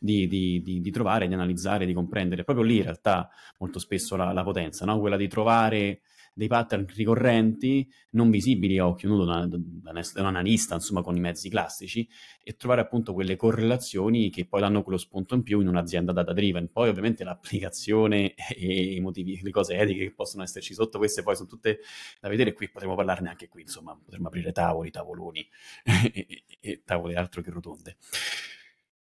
di, 0.00 0.26
di, 0.26 0.62
di 0.62 0.90
trovare, 0.90 1.28
di 1.28 1.34
analizzare, 1.34 1.84
di 1.84 1.92
comprendere. 1.92 2.44
Proprio 2.44 2.64
lì 2.64 2.78
in 2.78 2.84
realtà 2.84 3.28
molto 3.58 3.78
spesso 3.78 4.16
la, 4.16 4.32
la 4.32 4.42
potenza, 4.42 4.86
no? 4.86 4.98
quella 4.98 5.18
di 5.18 5.28
trovare 5.28 6.00
dei 6.34 6.48
pattern 6.48 6.86
ricorrenti 6.94 7.90
non 8.10 8.30
visibili 8.30 8.78
a 8.78 8.86
occhio 8.86 9.08
nudo 9.08 9.24
da, 9.24 9.46
da, 9.46 9.90
un 9.90 10.26
analista, 10.26 10.74
insomma, 10.74 11.02
con 11.02 11.16
i 11.16 11.20
mezzi 11.20 11.48
classici, 11.48 12.08
e 12.42 12.56
trovare 12.56 12.80
appunto 12.80 13.12
quelle 13.12 13.36
correlazioni 13.36 14.30
che 14.30 14.46
poi 14.46 14.60
danno 14.60 14.82
quello 14.82 14.98
spunto 14.98 15.34
in 15.34 15.42
più 15.42 15.60
in 15.60 15.68
un'azienda 15.68 16.12
data 16.12 16.32
driven. 16.32 16.70
Poi 16.70 16.88
ovviamente 16.88 17.24
l'applicazione 17.24 18.34
e 18.56 18.94
i 18.94 19.00
motivi, 19.00 19.40
le 19.42 19.50
cose 19.50 19.74
etiche 19.74 20.04
che 20.04 20.12
possono 20.12 20.42
esserci 20.42 20.74
sotto, 20.74 20.98
queste 20.98 21.22
poi 21.22 21.36
sono 21.36 21.48
tutte 21.48 21.80
da 22.20 22.28
vedere 22.28 22.52
qui, 22.52 22.70
potremmo 22.70 22.94
parlarne 22.94 23.28
anche 23.28 23.48
qui, 23.48 23.62
insomma, 23.62 23.96
potremmo 24.02 24.28
aprire 24.28 24.52
tavoli, 24.52 24.90
tavoloni 24.90 25.46
e, 26.60 26.82
tavole 26.84 27.14
altro 27.14 27.42
che 27.42 27.50
rotonde. 27.50 27.96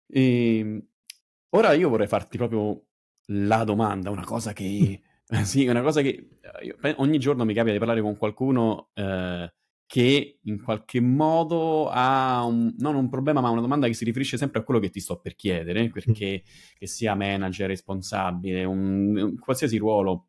E, 0.07 0.59
ehm, 0.59 0.87
ora 1.51 1.73
io 1.75 1.89
vorrei 1.89 2.09
farti 2.09 2.37
proprio 2.37 2.85
la 3.33 3.63
domanda, 3.65 4.11
una 4.11 4.25
cosa 4.25 4.53
che 4.53 5.01
Sì, 5.45 5.67
una 5.67 5.83
cosa 5.83 6.01
che 6.03 6.09
eh, 6.41 6.65
io, 6.67 6.77
ogni 6.97 7.19
giorno 7.19 7.45
mi 7.45 7.55
capita 7.55 7.73
di 7.73 7.79
parlare 7.79 8.01
con 8.01 8.17
qualcuno 8.17 8.91
eh, 8.95 9.53
che 9.87 10.39
in 10.43 10.63
qualche 10.63 11.01
modo 11.01 11.89
ha 11.89 12.45
un, 12.45 12.75
non 12.79 12.95
un 12.95 13.09
problema, 13.09 13.41
ma 13.41 13.51
una 13.51 13.61
domanda 13.61 13.87
che 13.87 13.95
si 13.95 14.05
riferisce 14.05 14.37
sempre 14.37 14.61
a 14.61 14.63
quello 14.65 14.81
che 14.81 14.91
ti 14.91 15.01
sto 15.01 15.21
per 15.21 15.35
chiedere, 15.35 15.91
perché 15.91 16.43
che 16.79 16.87
sia 16.87 17.15
manager, 17.15 17.69
responsabile, 17.69 18.65
un, 18.65 19.17
un 19.17 19.39
qualsiasi 19.39 19.77
ruolo 19.79 20.29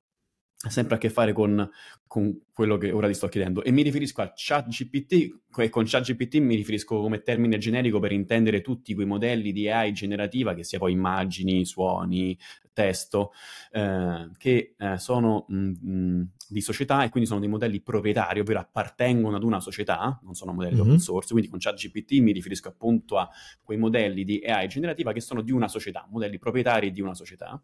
sempre 0.70 0.96
a 0.96 0.98
che 1.00 1.10
fare 1.10 1.34
con, 1.34 1.70
con, 2.06 2.40
quello 2.54 2.78
che 2.78 2.92
ora 2.92 3.08
ti 3.08 3.14
sto 3.14 3.28
chiedendo. 3.28 3.64
E 3.64 3.72
mi 3.72 3.82
riferisco 3.82 4.22
a 4.22 4.32
ChatGPT, 4.36 5.40
e 5.58 5.70
con 5.70 5.86
ChatGPT 5.86 6.36
mi 6.36 6.56
riferisco 6.56 7.00
come 7.02 7.24
termine 7.24 7.58
generico 7.58 8.00
per 8.00 8.12
intendere 8.12 8.62
tutti 8.62 8.94
quei 8.94 9.08
modelli 9.08 9.52
di 9.52 9.70
AI 9.70 9.92
generativa, 9.94 10.54
che 10.54 10.64
sia 10.64 10.78
poi 10.78 10.92
immagini, 10.92 11.66
suoni, 11.66 12.38
testo, 12.74 13.32
eh, 13.72 14.30
che 14.38 14.76
eh, 14.78 14.98
sono 14.98 15.46
mh, 15.48 15.56
mh, 15.56 16.30
di 16.50 16.62
società 16.62 17.04
e 17.04 17.10
quindi 17.10 17.28
sono 17.28 17.42
dei 17.42 17.50
modelli 17.50 17.82
proprietari, 17.82 18.40
ovvero 18.40 18.60
appartengono 18.60 19.38
ad 19.38 19.44
una 19.44 19.60
società, 19.60 20.20
non 20.24 20.36
sono 20.36 20.54
modelli 20.54 20.76
mm-hmm. 20.76 20.86
open 20.86 21.00
source, 21.00 21.32
quindi 21.32 21.50
con 21.50 21.60
ChatGPT 21.60 22.20
mi 22.20 22.32
riferisco 22.32 22.70
appunto 22.70 23.18
a 23.18 23.30
quei 23.64 23.78
modelli 23.78 24.24
di 24.24 24.44
AI 24.46 24.68
generativa 24.68 25.12
che 25.12 25.22
sono 25.22 25.42
di 25.42 25.52
una 25.52 25.68
società, 25.68 26.08
modelli 26.10 26.38
proprietari 26.38 26.92
di 26.92 27.02
una 27.02 27.16
società. 27.16 27.62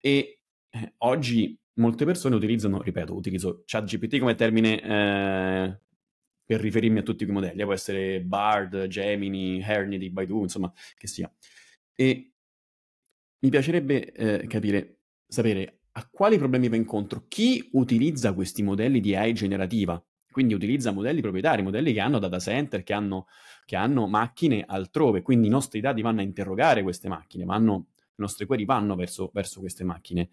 E 0.00 0.37
eh, 0.70 0.94
oggi 0.98 1.58
molte 1.74 2.04
persone 2.04 2.34
utilizzano, 2.34 2.82
ripeto, 2.82 3.14
utilizzo 3.14 3.62
ChatGPT 3.64 4.18
come 4.18 4.34
termine 4.34 4.82
eh, 4.82 5.80
per 6.44 6.60
riferirmi 6.60 6.98
a 6.98 7.02
tutti 7.02 7.24
quei 7.24 7.36
modelli, 7.36 7.62
può 7.62 7.72
essere 7.72 8.20
Bard, 8.20 8.86
Gemini, 8.86 9.60
Hernie 9.60 9.98
di 9.98 10.10
Baidu, 10.10 10.42
insomma, 10.42 10.72
che 10.96 11.06
sia. 11.06 11.32
E 11.94 12.32
mi 13.40 13.50
piacerebbe 13.50 14.12
eh, 14.12 14.46
capire, 14.46 15.00
sapere 15.26 15.80
a 15.92 16.08
quali 16.10 16.38
problemi 16.38 16.68
va 16.68 16.76
incontro 16.76 17.24
chi 17.28 17.68
utilizza 17.72 18.32
questi 18.32 18.62
modelli 18.62 19.00
di 19.00 19.14
AI 19.14 19.34
generativa, 19.34 20.02
quindi 20.30 20.54
utilizza 20.54 20.92
modelli 20.92 21.20
proprietari, 21.20 21.62
modelli 21.62 21.92
che 21.92 22.00
hanno 22.00 22.18
data 22.18 22.38
center, 22.38 22.82
che 22.82 22.92
hanno, 22.92 23.26
che 23.64 23.76
hanno 23.76 24.06
macchine 24.06 24.64
altrove, 24.66 25.22
quindi 25.22 25.48
i 25.48 25.50
nostri 25.50 25.80
dati 25.80 26.00
vanno 26.00 26.20
a 26.20 26.24
interrogare 26.24 26.82
queste 26.82 27.08
macchine, 27.08 27.44
vanno, 27.44 27.88
nostre 28.18 28.46
query 28.46 28.64
vanno 28.64 28.94
verso, 28.94 29.30
verso 29.32 29.60
queste 29.60 29.84
macchine. 29.84 30.28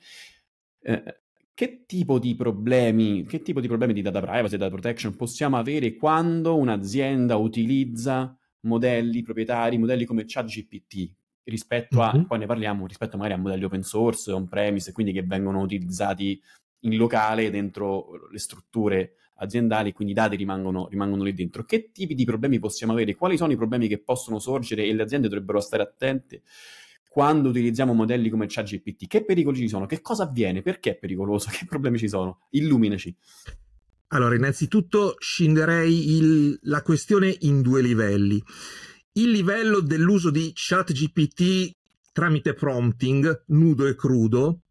Eh, 0.82 1.20
che 1.56 1.86
tipo 1.86 2.20
di 2.20 2.36
problemi, 2.36 3.26
che 3.26 3.42
tipo 3.42 3.62
di 3.62 3.68
problemi 3.68 3.94
di 3.94 4.02
data 4.02 4.20
privacy 4.20 4.58
data 4.58 4.72
protection 4.72 5.16
possiamo 5.16 5.58
avere 5.58 5.96
quando 5.96 6.58
un'azienda 6.58 7.38
utilizza 7.38 8.38
modelli 8.62 9.22
proprietari, 9.22 9.78
modelli 9.78 10.04
come 10.04 10.26
ChatGPT, 10.26 11.12
rispetto 11.46 12.02
a, 12.02 12.12
mm-hmm. 12.14 12.26
poi 12.26 12.40
ne 12.40 12.46
parliamo, 12.46 12.86
rispetto 12.86 13.16
magari 13.16 13.36
a 13.36 13.42
modelli 13.42 13.64
open 13.64 13.84
source, 13.84 14.32
on-premise, 14.32 14.92
quindi 14.92 15.14
che 15.14 15.24
vengono 15.24 15.62
utilizzati 15.62 16.42
in 16.80 16.98
locale 16.98 17.50
dentro 17.50 18.28
le 18.30 18.40
strutture 18.40 19.16
aziendali, 19.36 19.94
quindi 19.94 20.14
i 20.14 20.16
dati 20.16 20.36
rimangono, 20.36 20.88
rimangono 20.90 21.24
lì 21.24 21.34
dentro. 21.34 21.64
Che 21.64 21.92
tipi 21.92 22.16
di 22.16 22.26
problemi 22.26 22.60
possiamo 22.60 22.94
avere? 22.94 23.16
Quali 23.16 23.38
sono 23.38 23.52
i 23.52 23.58
problemi 23.58 23.88
che 23.88 24.00
possono 24.00 24.40
sorgere 24.40 24.86
e 24.86 24.94
le 24.94 25.04
aziende 25.04 25.28
dovrebbero 25.28 25.60
stare 25.60 25.84
attente 25.84 26.44
quando 27.16 27.48
utilizziamo 27.48 27.94
modelli 27.94 28.30
come 28.30 28.46
ChatGPT? 28.46 29.08
Che 29.08 29.24
pericoli 29.24 29.60
ci 29.60 29.70
sono? 29.70 29.86
Che 29.86 30.02
cosa 30.02 30.24
avviene? 30.24 30.62
Perché 30.62 30.90
è 30.90 30.96
pericoloso? 30.98 31.48
Che 31.58 31.64
problemi 31.66 31.98
ci 31.98 32.10
sono? 32.10 32.42
Illuminaci. 32.50 33.16
Allora, 34.08 34.36
innanzitutto 34.36 35.16
scenderei 35.18 36.18
il, 36.18 36.60
la 36.64 36.82
questione 36.82 37.34
in 37.40 37.62
due 37.62 37.82
livelli. 37.82 38.44
Il 39.14 39.32
livello 39.32 39.80
dell'uso 39.80 40.30
di 40.30 40.52
ChatGPT 40.54 41.78
tramite 42.12 42.54
prompting, 42.54 43.46
nudo 43.48 43.88
e 43.88 43.96
crudo, 43.96 44.64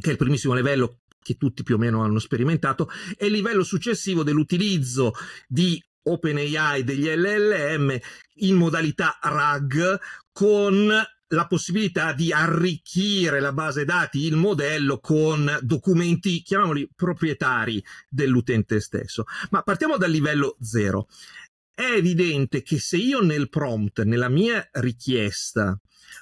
che 0.00 0.10
è 0.10 0.12
il 0.12 0.16
primissimo 0.16 0.54
livello 0.54 1.00
che 1.20 1.34
tutti 1.36 1.64
più 1.64 1.74
o 1.74 1.78
meno 1.78 2.04
hanno 2.04 2.20
sperimentato, 2.20 2.88
e 3.16 3.26
il 3.26 3.32
livello 3.32 3.64
successivo 3.64 4.22
dell'utilizzo 4.22 5.10
di 5.48 5.82
OpenAI 6.04 6.84
degli 6.84 7.08
LLM 7.08 7.98
in 8.34 8.54
modalità 8.54 9.18
RAG 9.20 9.98
con 10.30 11.04
la 11.28 11.46
possibilità 11.46 12.12
di 12.12 12.32
arricchire 12.32 13.40
la 13.40 13.52
base 13.52 13.84
dati, 13.84 14.24
il 14.24 14.36
modello 14.36 15.00
con 15.00 15.58
documenti, 15.62 16.42
chiamiamoli 16.42 16.90
proprietari 16.94 17.84
dell'utente 18.08 18.80
stesso. 18.80 19.24
Ma 19.50 19.62
partiamo 19.62 19.96
dal 19.96 20.10
livello 20.10 20.56
zero. 20.60 21.08
È 21.76 21.90
evidente 21.90 22.62
che 22.62 22.78
se 22.78 22.96
io 22.96 23.20
nel 23.20 23.48
prompt, 23.48 24.04
nella 24.04 24.28
mia 24.28 24.64
richiesta, 24.74 25.76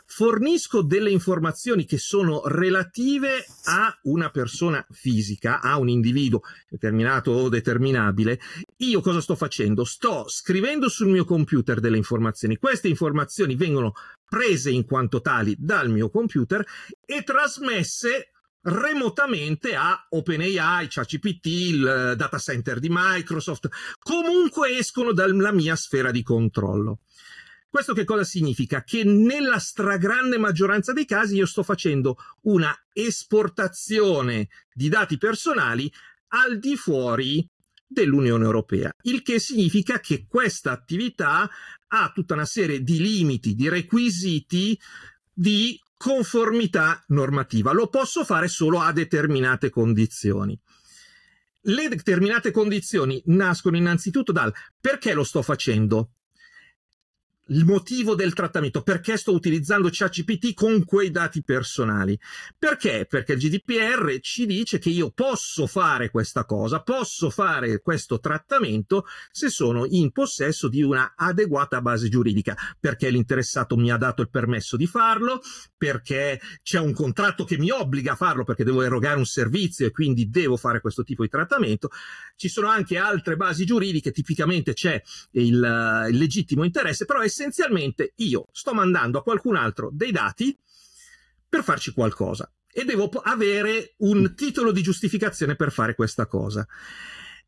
fornisco 0.06 0.80
delle 0.80 1.11
informazioni 1.11 1.85
che 1.85 1.99
sono 1.99 2.47
relative 2.47 3.44
a 3.64 3.94
una 4.04 4.30
persona 4.30 4.82
fisica, 4.88 5.61
a 5.61 5.76
un 5.76 5.90
individuo 5.90 6.40
determinato 6.71 7.32
o 7.32 7.50
determinabile, 7.50 8.40
io 8.78 9.02
cosa 9.02 9.21
sto 9.21 9.35
facendo? 9.35 9.85
Sto 9.85 10.25
scrivendo 10.26 10.88
sul 10.88 11.09
mio 11.09 11.26
computer 11.26 11.80
delle 11.80 11.99
informazioni. 11.99 12.56
Queste 12.56 12.88
informazioni 12.88 13.54
vengono 13.54 13.92
prese 14.26 14.71
in 14.71 14.87
quanto 14.87 15.21
tali 15.21 15.54
dal 15.59 15.90
mio 15.90 16.09
computer 16.09 16.64
e 17.04 17.23
trasmesse 17.25 18.31
remotamente 18.62 19.75
a 19.75 20.07
OpenAI, 20.11 20.87
ChatGPT, 20.88 21.47
il 21.47 21.87
eh, 21.87 22.16
data 22.16 22.38
center 22.38 22.78
di 22.78 22.88
Microsoft, 22.90 23.69
comunque 24.00 24.76
escono 24.76 25.12
dalla 25.12 25.52
mia 25.52 25.76
sfera 25.76 26.11
di 26.11 26.23
controllo. 26.23 27.00
Questo 27.69 27.95
che 27.95 28.04
cosa 28.04 28.23
significa? 28.23 28.85
Che 28.85 29.02
nella 29.02 29.59
stragrande 29.59 30.37
maggioranza 30.37 30.92
dei 30.92 31.07
casi 31.07 31.37
io 31.37 31.47
sto 31.47 31.62
facendo 31.62 32.19
una 32.42 32.76
esportazione 32.92 34.49
di 34.75 34.90
dati 34.90 35.16
personali 35.16 35.90
al 36.28 36.59
di 36.59 36.76
fuori 36.76 37.49
dell'Unione 37.87 38.45
Europea, 38.45 38.90
il 39.02 39.23
che 39.23 39.38
significa 39.38 40.00
che 40.00 40.26
questa 40.26 40.71
attività 40.71 41.49
ha 41.88 42.12
tutta 42.14 42.35
una 42.35 42.45
serie 42.45 42.83
di 42.83 42.99
limiti, 42.99 43.54
di 43.54 43.69
requisiti 43.69 44.78
di 45.33 45.78
conformità 46.02 47.00
normativa. 47.09 47.71
Lo 47.71 47.87
posso 47.87 48.25
fare 48.25 48.49
solo 48.49 48.80
a 48.80 48.90
determinate 48.90 49.71
condizioni. 49.71 50.59
Le 51.66 51.88
determinate 51.88 52.50
condizioni 52.50 53.23
nascono 53.26 53.76
innanzitutto 53.76 54.32
dal 54.32 54.52
perché 54.80 55.12
lo 55.12 55.23
sto 55.23 55.42
facendo? 55.42 56.14
Il 57.52 57.64
motivo 57.64 58.14
del 58.14 58.32
trattamento, 58.32 58.82
perché 58.82 59.16
sto 59.16 59.32
utilizzando 59.32 59.88
ChatGPT 59.90 60.54
con 60.54 60.85
quei 60.85 61.11
dati 61.11 61.42
personali. 61.42 62.18
Perché? 62.59 63.06
Perché 63.09 63.35
il 63.35 63.38
GDPR 63.38 64.18
ci 64.21 64.47
dice 64.47 64.78
che 64.78 64.88
io 64.88 65.11
posso 65.11 65.66
fare 65.66 66.11
questa 66.11 66.44
cosa, 66.44 66.82
posso 66.82 67.30
fare 67.30 67.80
questo 67.80 68.18
trattamento 68.21 69.04
se 69.30 69.49
sono 69.49 69.87
in 69.87 70.11
possesso 70.12 70.68
di 70.68 70.82
una 70.82 71.12
adeguata 71.14 71.80
base 71.82 72.09
giuridica, 72.09 72.56
perché 72.80 73.11
l'interessato 73.11 73.76
mi 73.76 73.90
ha 73.90 73.97
dato 73.97 74.23
il 74.23 74.30
permesso 74.30 74.76
di 74.76 74.87
farlo, 74.87 75.40
perché 75.76 76.40
c'è 76.62 76.78
un 76.78 76.94
contratto 76.94 77.44
che 77.44 77.59
mi 77.59 77.71
obbliga 77.71 78.12
a 78.12 78.16
farlo 78.16 78.44
perché 78.44 78.64
devo 78.64 78.82
erogare 78.82 79.18
un 79.18 79.26
servizio 79.26 79.87
e 79.87 79.90
quindi 79.90 80.30
devo 80.30 80.56
fare 80.56 80.80
questo 80.80 81.02
tipo 81.02 81.23
di 81.23 81.28
trattamento. 81.28 81.90
Ci 82.35 82.49
sono 82.49 82.68
anche 82.68 82.97
altre 82.97 83.37
basi 83.37 83.66
giuridiche, 83.66 84.11
tipicamente 84.11 84.73
c'è 84.73 85.00
il, 85.32 86.06
il 86.11 86.16
legittimo 86.16 86.64
interesse, 86.64 87.04
però 87.04 87.21
è 87.21 87.28
essenzialmente 87.42 88.12
io 88.16 88.46
sto 88.52 88.72
mandando 88.72 89.18
a 89.18 89.22
qualcun 89.22 89.56
altro 89.56 89.90
dei 89.92 90.12
dati 90.12 90.56
per 91.49 91.64
farci 91.64 91.92
qualcosa 91.92 92.50
e 92.72 92.84
devo 92.84 93.08
avere 93.08 93.94
un 93.99 94.34
titolo 94.34 94.70
di 94.70 94.80
giustificazione 94.80 95.56
per 95.56 95.72
fare 95.72 95.94
questa 95.94 96.26
cosa. 96.26 96.66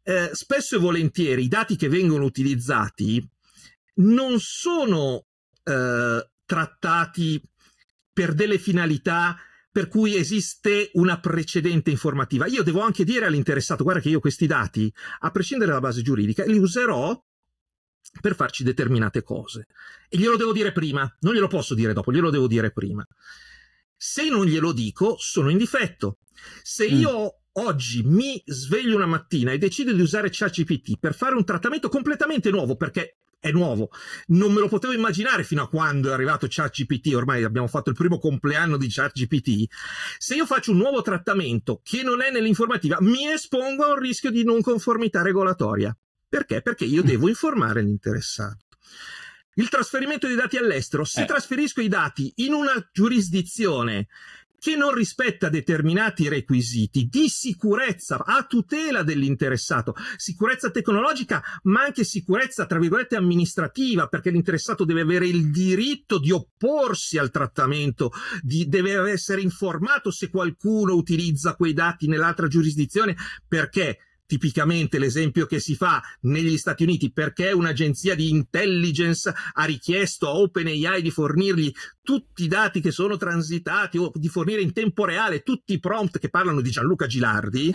Eh, 0.02 0.30
spesso 0.32 0.76
e 0.76 0.80
volentieri 0.80 1.44
i 1.44 1.48
dati 1.48 1.76
che 1.76 1.88
vengono 1.88 2.24
utilizzati 2.24 3.26
non 3.96 4.38
sono 4.38 5.26
eh, 5.62 6.28
trattati 6.44 7.40
per 8.12 8.34
delle 8.34 8.58
finalità 8.58 9.36
per 9.70 9.88
cui 9.88 10.16
esiste 10.16 10.90
una 10.94 11.18
precedente 11.18 11.90
informativa. 11.90 12.46
Io 12.46 12.62
devo 12.62 12.80
anche 12.80 13.04
dire 13.04 13.26
all'interessato, 13.26 13.82
guarda 13.82 14.00
che 14.00 14.10
io 14.10 14.20
questi 14.20 14.46
dati, 14.46 14.92
a 15.20 15.30
prescindere 15.30 15.70
dalla 15.70 15.80
base 15.80 16.02
giuridica, 16.02 16.44
li 16.44 16.58
userò 16.58 17.18
per 18.20 18.34
farci 18.34 18.64
determinate 18.64 19.22
cose. 19.22 19.66
E 20.08 20.16
glielo 20.18 20.36
devo 20.36 20.52
dire 20.52 20.72
prima, 20.72 21.10
non 21.20 21.34
glielo 21.34 21.48
posso 21.48 21.74
dire 21.74 21.92
dopo, 21.92 22.12
glielo 22.12 22.30
devo 22.30 22.46
dire 22.46 22.72
prima. 22.72 23.06
Se 23.96 24.28
non 24.28 24.46
glielo 24.46 24.72
dico, 24.72 25.16
sono 25.18 25.50
in 25.50 25.58
difetto. 25.58 26.18
Se 26.62 26.90
mm. 26.90 27.00
io 27.00 27.38
oggi 27.52 28.02
mi 28.02 28.42
sveglio 28.44 28.96
una 28.96 29.06
mattina 29.06 29.52
e 29.52 29.58
decido 29.58 29.92
di 29.92 30.00
usare 30.00 30.28
ChatGPT 30.30 30.98
per 30.98 31.14
fare 31.14 31.34
un 31.34 31.44
trattamento 31.44 31.88
completamente 31.88 32.50
nuovo, 32.50 32.76
perché 32.76 33.16
è 33.44 33.50
nuovo. 33.50 33.90
Non 34.28 34.52
me 34.52 34.60
lo 34.60 34.68
potevo 34.68 34.94
immaginare 34.94 35.44
fino 35.44 35.62
a 35.62 35.68
quando 35.68 36.08
è 36.08 36.12
arrivato 36.12 36.46
ChatGPT, 36.48 37.14
ormai 37.14 37.44
abbiamo 37.44 37.66
fatto 37.66 37.90
il 37.90 37.96
primo 37.96 38.18
compleanno 38.18 38.78
di 38.78 38.88
ChatGPT. 38.88 39.66
Se 40.16 40.34
io 40.34 40.46
faccio 40.46 40.70
un 40.70 40.78
nuovo 40.78 41.02
trattamento 41.02 41.80
che 41.82 42.02
non 42.02 42.22
è 42.22 42.30
nell'informativa, 42.30 42.96
mi 43.00 43.30
espongo 43.30 43.84
a 43.84 43.92
un 43.92 43.98
rischio 43.98 44.30
di 44.30 44.44
non 44.44 44.62
conformità 44.62 45.20
regolatoria. 45.20 45.94
Perché? 46.34 46.62
Perché 46.62 46.84
io 46.84 47.04
devo 47.04 47.28
informare 47.28 47.80
l'interessato. 47.80 48.64
Il 49.54 49.68
trasferimento 49.68 50.26
di 50.26 50.34
dati 50.34 50.56
all'estero, 50.56 51.04
se 51.04 51.22
eh. 51.22 51.26
trasferisco 51.26 51.80
i 51.80 51.86
dati 51.86 52.32
in 52.38 52.52
una 52.52 52.72
giurisdizione 52.92 54.08
che 54.58 54.74
non 54.74 54.92
rispetta 54.92 55.48
determinati 55.48 56.26
requisiti 56.26 57.06
di 57.06 57.28
sicurezza 57.28 58.24
a 58.24 58.44
tutela 58.46 59.04
dell'interessato, 59.04 59.94
sicurezza 60.16 60.72
tecnologica, 60.72 61.40
ma 61.64 61.82
anche 61.82 62.02
sicurezza, 62.02 62.66
tra 62.66 62.80
virgolette, 62.80 63.14
amministrativa, 63.14 64.08
perché 64.08 64.30
l'interessato 64.30 64.84
deve 64.84 65.02
avere 65.02 65.28
il 65.28 65.52
diritto 65.52 66.18
di 66.18 66.32
opporsi 66.32 67.16
al 67.16 67.30
trattamento, 67.30 68.10
di, 68.42 68.66
deve 68.66 69.08
essere 69.08 69.40
informato 69.40 70.10
se 70.10 70.30
qualcuno 70.30 70.94
utilizza 70.94 71.54
quei 71.54 71.74
dati 71.74 72.08
nell'altra 72.08 72.48
giurisdizione, 72.48 73.14
perché 73.46 73.98
tipicamente 74.26 74.98
l'esempio 74.98 75.46
che 75.46 75.60
si 75.60 75.74
fa 75.74 76.02
negli 76.22 76.56
Stati 76.56 76.82
Uniti 76.82 77.12
perché 77.12 77.52
un'agenzia 77.52 78.14
di 78.14 78.30
intelligence 78.30 79.32
ha 79.52 79.64
richiesto 79.64 80.28
a 80.28 80.36
OpenAI 80.36 81.02
di 81.02 81.10
fornirgli 81.10 81.72
tutti 82.02 82.44
i 82.44 82.48
dati 82.48 82.80
che 82.80 82.90
sono 82.90 83.16
transitati 83.16 83.98
o 83.98 84.10
di 84.14 84.28
fornire 84.28 84.60
in 84.60 84.72
tempo 84.72 85.04
reale 85.04 85.42
tutti 85.42 85.74
i 85.74 85.80
prompt 85.80 86.18
che 86.18 86.30
parlano 86.30 86.60
di 86.60 86.70
Gianluca 86.70 87.06
Gilardi 87.06 87.74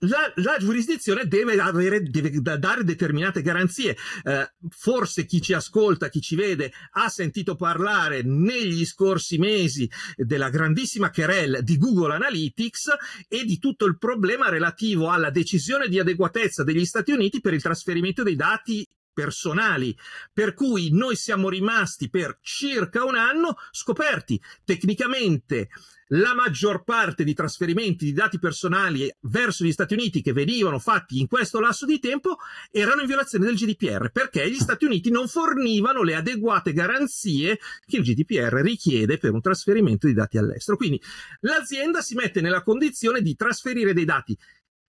la, 0.00 0.32
la, 0.36 0.56
giurisdizione 0.58 1.26
deve, 1.26 1.58
avere, 1.60 2.02
deve 2.02 2.40
dare 2.58 2.84
determinate 2.84 3.42
garanzie. 3.42 3.96
Eh, 4.22 4.52
forse 4.68 5.24
chi 5.24 5.40
ci 5.40 5.52
ascolta, 5.52 6.08
chi 6.08 6.20
ci 6.20 6.36
vede, 6.36 6.72
ha 6.92 7.08
sentito 7.08 7.56
parlare 7.56 8.22
negli 8.22 8.84
scorsi 8.84 9.38
mesi 9.38 9.88
della 10.16 10.50
grandissima 10.50 11.10
querel 11.10 11.60
di 11.62 11.78
Google 11.78 12.14
Analytics 12.14 12.88
e 13.28 13.44
di 13.44 13.58
tutto 13.58 13.86
il 13.86 13.98
problema 13.98 14.48
relativo 14.48 15.10
alla 15.10 15.30
decisione 15.30 15.88
di 15.88 15.98
adeguatezza 15.98 16.64
degli 16.64 16.84
Stati 16.84 17.12
Uniti 17.12 17.40
per 17.40 17.54
il 17.54 17.62
trasferimento 17.62 18.22
dei 18.22 18.36
dati 18.36 18.86
personali, 19.18 19.98
per 20.32 20.54
cui 20.54 20.90
noi 20.92 21.16
siamo 21.16 21.48
rimasti 21.48 22.08
per 22.08 22.38
circa 22.40 23.02
un 23.02 23.16
anno 23.16 23.56
scoperti 23.72 24.40
tecnicamente 24.64 25.70
la 26.12 26.34
maggior 26.34 26.84
parte 26.84 27.24
di 27.24 27.34
trasferimenti 27.34 28.04
di 28.04 28.12
dati 28.12 28.38
personali 28.38 29.12
verso 29.22 29.64
gli 29.64 29.72
Stati 29.72 29.94
Uniti 29.94 30.22
che 30.22 30.32
venivano 30.32 30.78
fatti 30.78 31.18
in 31.18 31.26
questo 31.26 31.58
lasso 31.58 31.84
di 31.84 31.98
tempo 31.98 32.36
erano 32.70 33.00
in 33.00 33.08
violazione 33.08 33.44
del 33.44 33.56
GDPR 33.56 34.10
perché 34.10 34.48
gli 34.48 34.56
Stati 34.56 34.84
Uniti 34.84 35.10
non 35.10 35.26
fornivano 35.26 36.04
le 36.04 36.14
adeguate 36.14 36.72
garanzie 36.72 37.58
che 37.84 37.96
il 37.96 38.04
GDPR 38.04 38.54
richiede 38.62 39.18
per 39.18 39.32
un 39.32 39.40
trasferimento 39.40 40.06
di 40.06 40.14
dati 40.14 40.38
all'estero. 40.38 40.76
Quindi 40.76 41.02
l'azienda 41.40 42.02
si 42.02 42.14
mette 42.14 42.40
nella 42.40 42.62
condizione 42.62 43.20
di 43.20 43.34
trasferire 43.34 43.92
dei 43.92 44.04
dati, 44.04 44.38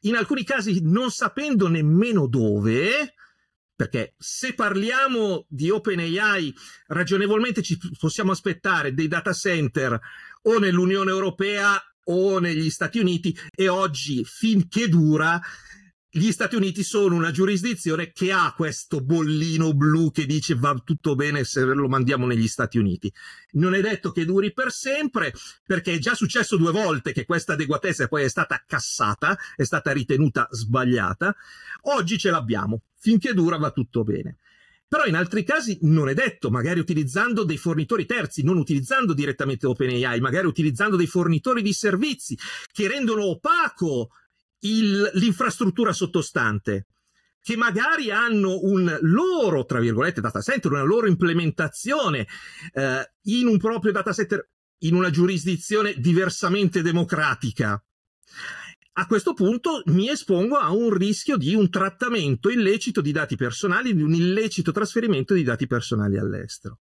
in 0.03 0.15
alcuni 0.15 0.45
casi 0.45 0.79
non 0.83 1.11
sapendo 1.11 1.67
nemmeno 1.67 2.27
dove, 2.27 3.15
perché 3.79 4.13
se 4.17 4.55
parliamo 4.55 5.45
di 5.47 5.69
OpenAI, 5.69 6.53
ragionevolmente 6.87 7.61
ci 7.61 7.79
possiamo 7.97 8.33
aspettare 8.33 8.93
dei 8.93 9.07
data 9.07 9.31
center 9.31 9.97
o 10.41 10.59
nell'Unione 10.59 11.09
Europea 11.09 11.81
o 12.03 12.39
negli 12.39 12.69
Stati 12.69 12.99
Uniti 12.99 13.33
e 13.55 13.69
oggi, 13.69 14.25
finché 14.25 14.89
dura, 14.89 15.39
gli 16.11 16.31
Stati 16.31 16.55
Uniti 16.55 16.81
sono 16.81 17.13
una 17.13 17.29
giurisdizione 17.29 18.11
che 18.11 18.31
ha 18.31 18.51
questo 18.55 18.99
bollino 18.99 19.75
blu 19.75 20.09
che 20.11 20.25
dice 20.25 20.55
va 20.55 20.73
tutto 20.83 21.13
bene 21.13 21.43
se 21.43 21.63
lo 21.63 21.87
mandiamo 21.87 22.25
negli 22.25 22.47
Stati 22.47 22.79
Uniti. 22.79 23.13
Non 23.51 23.75
è 23.75 23.81
detto 23.81 24.11
che 24.11 24.25
duri 24.25 24.51
per 24.51 24.71
sempre, 24.71 25.31
perché 25.63 25.93
è 25.93 25.97
già 25.99 26.15
successo 26.15 26.57
due 26.57 26.71
volte 26.71 27.11
che 27.11 27.25
questa 27.25 27.53
adeguatezza 27.53 28.07
poi 28.07 28.23
è 28.23 28.27
stata 28.27 28.63
cassata, 28.65 29.37
è 29.55 29.63
stata 29.63 29.91
ritenuta 29.91 30.47
sbagliata. 30.49 31.35
Oggi 31.81 32.17
ce 32.17 32.31
l'abbiamo, 32.31 32.81
finché 32.97 33.35
dura 33.35 33.57
va 33.57 33.69
tutto 33.69 34.03
bene. 34.03 34.37
Però 34.87 35.05
in 35.05 35.13
altri 35.13 35.43
casi 35.43 35.77
non 35.83 36.09
è 36.09 36.15
detto, 36.15 36.49
magari 36.49 36.79
utilizzando 36.79 37.43
dei 37.43 37.57
fornitori 37.57 38.07
terzi, 38.07 38.41
non 38.41 38.57
utilizzando 38.57 39.13
direttamente 39.13 39.67
OpenAI, 39.67 40.19
magari 40.19 40.47
utilizzando 40.47 40.95
dei 40.95 41.05
fornitori 41.05 41.61
di 41.61 41.73
servizi 41.73 42.35
che 42.71 42.87
rendono 42.87 43.25
opaco 43.25 44.09
l'infrastruttura 44.59 45.93
sottostante 45.93 46.87
che 47.41 47.55
magari 47.55 48.11
hanno 48.11 48.59
un 48.63 48.97
loro, 49.01 49.65
tra 49.65 49.79
virgolette, 49.79 50.21
data 50.21 50.41
center, 50.41 50.71
una 50.71 50.83
loro 50.83 51.07
implementazione 51.07 52.27
eh, 52.73 53.11
in 53.23 53.47
un 53.47 53.57
proprio 53.57 53.91
data 53.91 54.11
center 54.13 54.49
in 54.79 54.93
una 54.93 55.09
giurisdizione 55.09 55.95
diversamente 55.97 56.81
democratica. 56.81 57.81
A 58.93 59.05
questo 59.07 59.33
punto 59.33 59.81
mi 59.87 60.09
espongo 60.09 60.57
a 60.57 60.71
un 60.71 60.93
rischio 60.93 61.37
di 61.37 61.55
un 61.55 61.69
trattamento 61.69 62.49
illecito 62.49 63.01
di 63.01 63.11
dati 63.11 63.35
personali, 63.37 63.95
di 63.95 64.01
un 64.01 64.13
illecito 64.13 64.71
trasferimento 64.71 65.33
di 65.33 65.43
dati 65.43 65.67
personali 65.67 66.17
all'estero. 66.17 66.79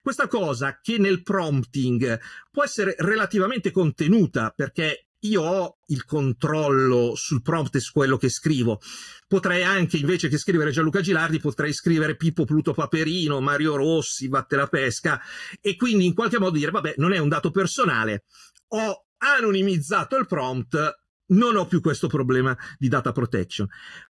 Questa 0.00 0.28
cosa 0.28 0.78
che 0.80 0.98
nel 0.98 1.22
prompting 1.22 2.18
può 2.50 2.64
essere 2.64 2.94
relativamente 2.98 3.70
contenuta 3.70 4.50
perché 4.50 5.05
io 5.20 5.42
ho 5.42 5.78
il 5.86 6.04
controllo 6.04 7.14
sul 7.14 7.42
prompt 7.42 7.76
e 7.76 7.80
su 7.80 7.92
quello 7.92 8.16
che 8.16 8.28
scrivo. 8.28 8.80
Potrei 9.26 9.62
anche, 9.62 9.96
invece 9.96 10.28
che 10.28 10.38
scrivere 10.38 10.70
Gianluca 10.70 11.00
Gilardi, 11.00 11.40
potrei 11.40 11.72
scrivere 11.72 12.16
Pippo 12.16 12.44
Pluto 12.44 12.72
Paperino, 12.72 13.40
Mario 13.40 13.76
Rossi, 13.76 14.28
Vatte 14.28 14.56
la 14.56 14.66
Pesca, 14.66 15.20
e 15.60 15.76
quindi 15.76 16.06
in 16.06 16.14
qualche 16.14 16.38
modo 16.38 16.56
dire, 16.56 16.70
vabbè, 16.70 16.94
non 16.98 17.12
è 17.12 17.18
un 17.18 17.28
dato 17.28 17.50
personale, 17.50 18.24
ho 18.68 19.06
anonimizzato 19.18 20.16
il 20.16 20.26
prompt, 20.26 21.04
non 21.28 21.56
ho 21.56 21.66
più 21.66 21.80
questo 21.80 22.06
problema 22.06 22.56
di 22.78 22.88
data 22.88 23.12
protection. 23.12 23.66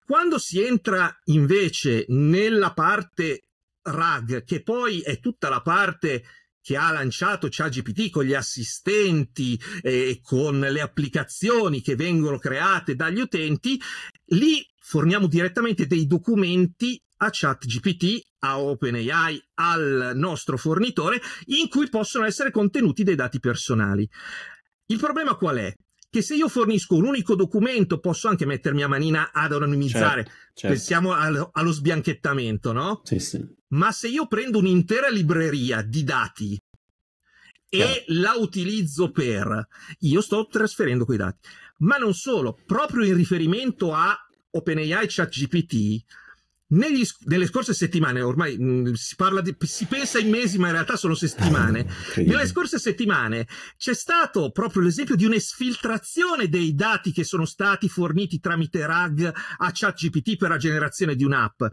Quando 0.05 0.39
si 0.39 0.61
entra 0.61 1.15
invece 1.25 2.05
nella 2.07 2.73
parte 2.73 3.49
RAG, 3.83 4.43
che 4.43 4.63
poi 4.63 5.01
è 5.01 5.19
tutta 5.19 5.49
la 5.49 5.61
parte 5.61 6.23
che 6.63 6.77
ha 6.77 6.91
lanciato 6.91 7.49
ChatGPT 7.49 8.09
con 8.09 8.23
gli 8.23 8.33
assistenti 8.33 9.59
e 9.81 10.09
eh, 10.09 10.19
con 10.23 10.59
le 10.59 10.79
applicazioni 10.79 11.81
che 11.81 11.97
vengono 11.97 12.39
create 12.39 12.95
dagli 12.95 13.19
utenti, 13.19 13.79
lì 14.27 14.65
forniamo 14.79 15.27
direttamente 15.27 15.85
dei 15.85 16.07
documenti 16.07 16.99
a 17.17 17.29
ChatGPT, 17.29 18.21
a 18.39 18.61
OpenAI, 18.61 19.49
al 19.55 20.13
nostro 20.15 20.57
fornitore, 20.57 21.21
in 21.47 21.67
cui 21.67 21.89
possono 21.89 22.25
essere 22.25 22.49
contenuti 22.49 23.03
dei 23.03 23.15
dati 23.15 23.39
personali. 23.39 24.09
Il 24.85 24.99
problema 24.99 25.35
qual 25.35 25.57
è? 25.57 25.73
Che 26.13 26.21
se 26.21 26.35
io 26.35 26.47
fornisco 26.47 26.93
un 26.93 27.05
unico 27.05 27.33
documento 27.33 27.97
posso 27.97 28.27
anche 28.27 28.45
mettermi 28.45 28.83
a 28.83 28.87
manina 28.87 29.31
ad 29.33 29.51
anonimizzare. 29.51 30.23
Certo, 30.23 30.31
certo. 30.53 30.67
Pensiamo 30.67 31.13
allo, 31.13 31.49
allo, 31.51 31.71
sbianchettamento, 31.71 32.71
no? 32.71 33.01
Sì, 33.03 33.17
sì. 33.17 33.43
Ma 33.69 33.91
se 33.91 34.09
io 34.09 34.27
prendo 34.27 34.59
un'intera 34.59 35.09
libreria 35.09 35.81
di 35.81 36.03
dati 36.03 36.61
e 37.67 38.03
la 38.09 38.33
utilizzo 38.33 39.09
per, 39.09 39.67
io 40.01 40.21
sto 40.21 40.45
trasferendo 40.45 41.03
quei 41.03 41.17
dati. 41.17 41.47
Ma 41.77 41.97
non 41.97 42.13
solo, 42.13 42.59
proprio 42.63 43.05
in 43.05 43.15
riferimento 43.15 43.91
a 43.91 44.15
OpenAI 44.51 45.07
ChatGPT, 45.07 46.03
negli, 46.73 47.05
nelle 47.25 47.47
scorse 47.47 47.73
settimane, 47.73 48.21
ormai 48.21 48.57
mh, 48.57 48.93
si, 48.93 49.15
di, 49.41 49.55
si, 49.59 49.85
pensa 49.85 50.19
in 50.19 50.29
mesi, 50.29 50.57
ma 50.57 50.67
in 50.67 50.73
realtà 50.73 50.95
sono 50.95 51.15
settimane. 51.15 51.87
nelle 52.17 52.47
scorse 52.47 52.79
settimane 52.79 53.47
c'è 53.77 53.93
stato 53.93 54.51
proprio 54.51 54.81
l'esempio 54.81 55.15
di 55.15 55.25
un'esfiltrazione 55.25 56.49
dei 56.49 56.73
dati 56.73 57.11
che 57.11 57.23
sono 57.23 57.45
stati 57.45 57.89
forniti 57.89 58.39
tramite 58.39 58.85
RAG 58.85 59.31
a 59.57 59.71
ChatGPT 59.71 60.37
per 60.37 60.49
la 60.49 60.57
generazione 60.57 61.15
di 61.15 61.23
un'app. 61.23 61.63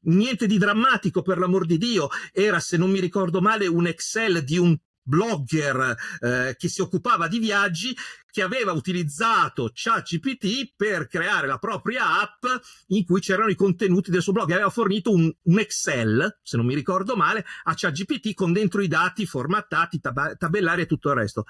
Niente 0.00 0.46
di 0.46 0.58
drammatico, 0.58 1.22
per 1.22 1.38
l'amor 1.38 1.66
di 1.66 1.76
Dio, 1.76 2.08
era, 2.32 2.60
se 2.60 2.76
non 2.76 2.90
mi 2.90 3.00
ricordo 3.00 3.40
male, 3.40 3.66
un 3.66 3.86
Excel 3.86 4.44
di 4.44 4.56
un 4.56 4.76
blogger 5.08 5.96
eh, 6.20 6.54
che 6.56 6.68
si 6.68 6.80
occupava 6.80 7.26
di 7.26 7.38
viaggi 7.38 7.96
che 8.30 8.42
aveva 8.42 8.72
utilizzato 8.72 9.70
ChatGPT 9.72 10.74
per 10.76 11.08
creare 11.08 11.46
la 11.46 11.58
propria 11.58 12.20
app 12.20 12.44
in 12.88 13.04
cui 13.04 13.20
c'erano 13.20 13.48
i 13.48 13.56
contenuti 13.56 14.10
del 14.10 14.22
suo 14.22 14.32
blog 14.32 14.50
e 14.50 14.54
aveva 14.54 14.70
fornito 14.70 15.10
un, 15.10 15.32
un 15.42 15.58
Excel, 15.58 16.38
se 16.42 16.56
non 16.56 16.66
mi 16.66 16.74
ricordo 16.74 17.16
male, 17.16 17.44
a 17.64 17.74
ChatGPT 17.74 18.34
con 18.34 18.52
dentro 18.52 18.82
i 18.82 18.88
dati 18.88 19.26
formattati, 19.26 19.98
tab- 19.98 20.36
tabellari 20.36 20.82
e 20.82 20.86
tutto 20.86 21.08
il 21.08 21.16
resto. 21.16 21.46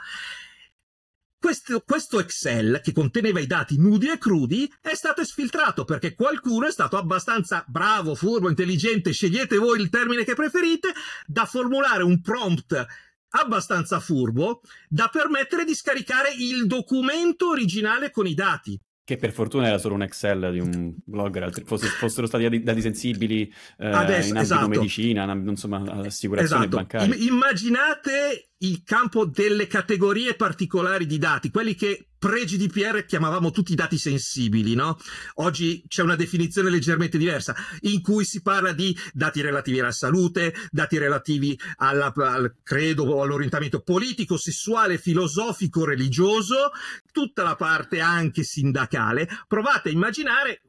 Questo, 1.40 1.82
questo, 1.86 2.18
Excel, 2.18 2.80
che 2.82 2.92
conteneva 2.92 3.38
i 3.38 3.46
dati 3.46 3.78
nudi 3.78 4.08
e 4.08 4.18
crudi, 4.18 4.68
è 4.80 4.94
stato 4.94 5.20
esfiltrato 5.20 5.84
perché 5.84 6.14
qualcuno 6.14 6.66
è 6.66 6.72
stato 6.72 6.96
abbastanza 6.96 7.64
bravo, 7.68 8.16
furbo, 8.16 8.48
intelligente, 8.48 9.12
scegliete 9.12 9.56
voi 9.56 9.80
il 9.80 9.88
termine 9.88 10.24
che 10.24 10.34
preferite, 10.34 10.92
da 11.26 11.44
formulare 11.44 12.02
un 12.02 12.20
prompt 12.20 12.86
abbastanza 13.30 14.00
furbo 14.00 14.60
da 14.88 15.08
permettere 15.10 15.64
di 15.64 15.74
scaricare 15.74 16.30
il 16.36 16.66
documento 16.66 17.48
originale 17.50 18.10
con 18.10 18.26
i 18.26 18.34
dati. 18.34 18.78
Che 19.08 19.16
per 19.16 19.32
fortuna 19.32 19.66
era 19.66 19.78
solo 19.78 19.94
un 19.94 20.02
Excel 20.02 20.52
di 20.52 20.60
un 20.60 20.94
blogger, 21.02 21.50
fosse, 21.64 21.86
fossero 21.86 22.26
stati 22.26 22.62
dati 22.62 22.80
sensibili 22.82 23.50
eh, 23.78 23.86
Adesso, 23.86 24.28
in 24.28 24.36
ambito 24.36 24.54
esatto. 24.54 24.68
medicina, 24.68 25.32
insomma, 25.32 25.82
assicurazione 26.04 26.66
esatto. 26.66 26.76
bancaria. 26.76 27.14
Immaginate 27.16 28.50
il 28.58 28.82
campo 28.84 29.24
delle 29.24 29.66
categorie 29.66 30.34
particolari 30.34 31.06
di 31.06 31.16
dati, 31.16 31.50
quelli 31.50 31.74
che 31.74 32.08
pre-GDPR 32.18 33.04
chiamavamo 33.04 33.50
tutti 33.50 33.72
i 33.72 33.76
dati 33.76 33.96
sensibili, 33.96 34.74
no? 34.74 34.98
Oggi 35.34 35.84
c'è 35.86 36.02
una 36.02 36.16
definizione 36.16 36.70
leggermente 36.70 37.18
diversa, 37.18 37.54
in 37.82 38.00
cui 38.02 38.24
si 38.24 38.42
parla 38.42 38.72
di 38.72 38.96
dati 39.12 39.40
relativi 39.40 39.80
alla 39.80 39.92
salute, 39.92 40.54
dati 40.70 40.98
relativi 40.98 41.58
alla, 41.76 42.12
al 42.14 42.56
credo 42.62 43.04
o 43.04 43.22
all'orientamento 43.22 43.80
politico, 43.80 44.36
sessuale, 44.36 44.98
filosofico, 44.98 45.84
religioso, 45.84 46.70
tutta 47.12 47.42
la 47.42 47.54
parte 47.54 48.00
anche 48.00 48.42
sindacale. 48.42 49.28
Provate 49.46 49.90
a 49.90 49.92
immaginare 49.92 50.62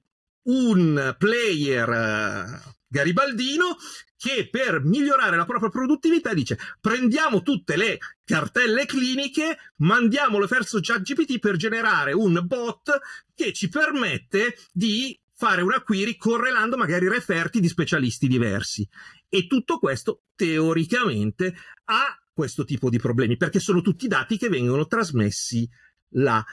un 0.43 1.15
player 1.17 1.89
eh, 1.89 2.61
garibaldino 2.87 3.77
che 4.19 4.49
per 4.51 4.83
migliorare 4.83 5.37
la 5.37 5.45
propria 5.45 5.69
produttività 5.69 6.33
dice 6.33 6.59
prendiamo 6.81 7.41
tutte 7.41 7.77
le 7.77 7.99
cartelle 8.25 8.85
cliniche, 8.85 9.57
mandiamole 9.77 10.45
verso 10.45 10.79
ChatGPT 10.81 11.39
per 11.39 11.55
generare 11.55 12.11
un 12.11 12.41
bot 12.45 12.99
che 13.33 13.53
ci 13.53 13.69
permette 13.69 14.57
di 14.73 15.17
fare 15.33 15.61
una 15.61 15.81
query 15.81 16.17
correlando 16.17 16.75
magari 16.75 17.07
referti 17.07 17.61
di 17.61 17.69
specialisti 17.69 18.27
diversi. 18.27 18.85
E 19.29 19.47
tutto 19.47 19.79
questo 19.79 20.23
teoricamente 20.35 21.55
ha 21.85 22.19
questo 22.33 22.65
tipo 22.65 22.89
di 22.89 22.99
problemi 22.99 23.37
perché 23.37 23.61
sono 23.61 23.79
tutti 23.79 24.09
dati 24.09 24.37
che 24.37 24.49
vengono 24.49 24.85
trasmessi 24.85 25.65
là. 26.09 26.45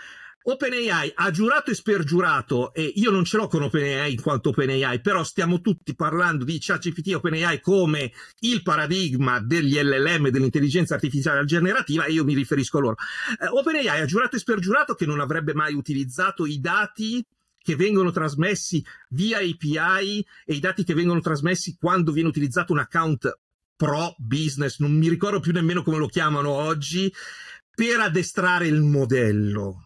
OpenAI 0.48 1.11
ha 1.12 1.32
giurato 1.32 1.72
e 1.72 1.74
spergiurato, 1.74 2.72
e 2.72 2.92
io 2.94 3.11
non 3.11 3.24
ce 3.24 3.37
l'ho 3.37 3.48
con 3.48 3.62
OpenAI 3.62 4.12
in 4.12 4.22
quanto 4.22 4.50
OpenAI, 4.50 5.00
però 5.00 5.24
stiamo 5.24 5.61
tutti 5.61 5.96
parlando 5.96 6.44
di 6.44 6.59
ChatGPT 6.61 7.09
e 7.09 7.14
OpenAI 7.16 7.61
come 7.61 8.12
il 8.40 8.62
paradigma 8.62 9.40
degli 9.40 9.76
LLM, 9.76 10.28
dell'intelligenza 10.28 10.94
artificiale 10.94 11.44
generativa, 11.46 12.04
e 12.04 12.12
io 12.12 12.22
mi 12.22 12.35
riferisco 12.35 12.78
a 12.78 12.80
loro. 12.80 12.94
Eh, 13.40 13.48
OpenAI 13.48 14.00
ha 14.00 14.04
giurato 14.04 14.37
e 14.37 14.38
spergiurato 14.38 14.94
che 14.94 15.04
non 15.04 15.18
avrebbe 15.18 15.52
mai 15.52 15.74
utilizzato 15.74 16.46
i 16.46 16.61
dati 16.61 17.26
che 17.61 17.74
vengono 17.74 18.12
trasmessi 18.12 18.85
via 19.09 19.38
API 19.38 20.24
e 20.44 20.54
i 20.54 20.61
dati 20.61 20.85
che 20.85 20.94
vengono 20.94 21.18
trasmessi 21.18 21.76
quando 21.76 22.12
viene 22.12 22.28
utilizzato 22.28 22.72
un 22.72 22.78
account 22.78 23.37
pro 23.74 24.14
business, 24.16 24.78
non 24.78 24.96
mi 24.96 25.09
ricordo 25.09 25.40
più 25.40 25.50
nemmeno 25.50 25.82
come 25.82 25.98
lo 25.98 26.06
chiamano 26.06 26.50
oggi, 26.50 27.12
per 27.74 27.98
addestrare 27.98 28.68
il 28.68 28.80
modello 28.80 29.86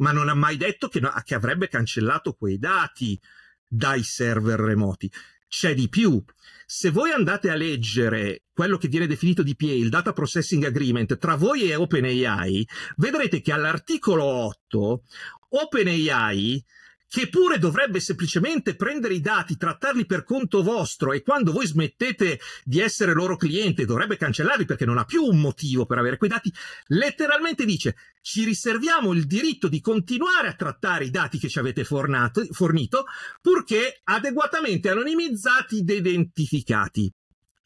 ma 0.00 0.12
non 0.12 0.28
ha 0.28 0.34
mai 0.34 0.56
detto 0.56 0.88
che, 0.88 1.00
no, 1.00 1.12
che 1.24 1.34
avrebbe 1.34 1.68
cancellato 1.68 2.34
quei 2.34 2.58
dati 2.58 3.18
dai 3.66 4.02
server 4.02 4.58
remoti. 4.58 5.10
C'è 5.48 5.74
di 5.74 5.88
più. 5.88 6.22
Se 6.66 6.90
voi 6.90 7.10
andate 7.10 7.50
a 7.50 7.54
leggere 7.54 8.44
quello 8.52 8.76
che 8.76 8.88
viene 8.88 9.06
definito 9.06 9.42
DPA, 9.42 9.72
il 9.72 9.88
Data 9.88 10.12
Processing 10.12 10.64
Agreement, 10.64 11.18
tra 11.18 11.34
voi 11.34 11.70
e 11.70 11.74
OpenAI, 11.74 12.66
vedrete 12.96 13.40
che 13.40 13.52
all'articolo 13.52 14.24
8 14.24 15.02
OpenAI 15.48 16.64
che 17.10 17.28
pure 17.28 17.58
dovrebbe 17.58 17.98
semplicemente 17.98 18.76
prendere 18.76 19.14
i 19.14 19.20
dati, 19.20 19.56
trattarli 19.56 20.06
per 20.06 20.22
conto 20.22 20.62
vostro 20.62 21.12
e 21.12 21.22
quando 21.22 21.50
voi 21.50 21.66
smettete 21.66 22.38
di 22.62 22.78
essere 22.78 23.14
loro 23.14 23.36
cliente 23.36 23.84
dovrebbe 23.84 24.16
cancellarli 24.16 24.64
perché 24.64 24.84
non 24.84 24.96
ha 24.96 25.04
più 25.04 25.24
un 25.24 25.40
motivo 25.40 25.86
per 25.86 25.98
avere 25.98 26.18
quei 26.18 26.30
dati, 26.30 26.54
letteralmente 26.86 27.64
dice 27.64 27.96
ci 28.20 28.44
riserviamo 28.44 29.12
il 29.12 29.26
diritto 29.26 29.66
di 29.66 29.80
continuare 29.80 30.46
a 30.46 30.54
trattare 30.54 31.04
i 31.04 31.10
dati 31.10 31.40
che 31.40 31.48
ci 31.48 31.58
avete 31.58 31.82
fornato, 31.82 32.46
fornito 32.52 33.06
purché 33.40 34.02
adeguatamente 34.04 34.88
anonimizzati 34.88 35.78
ed 35.80 35.90
identificati. 35.90 37.12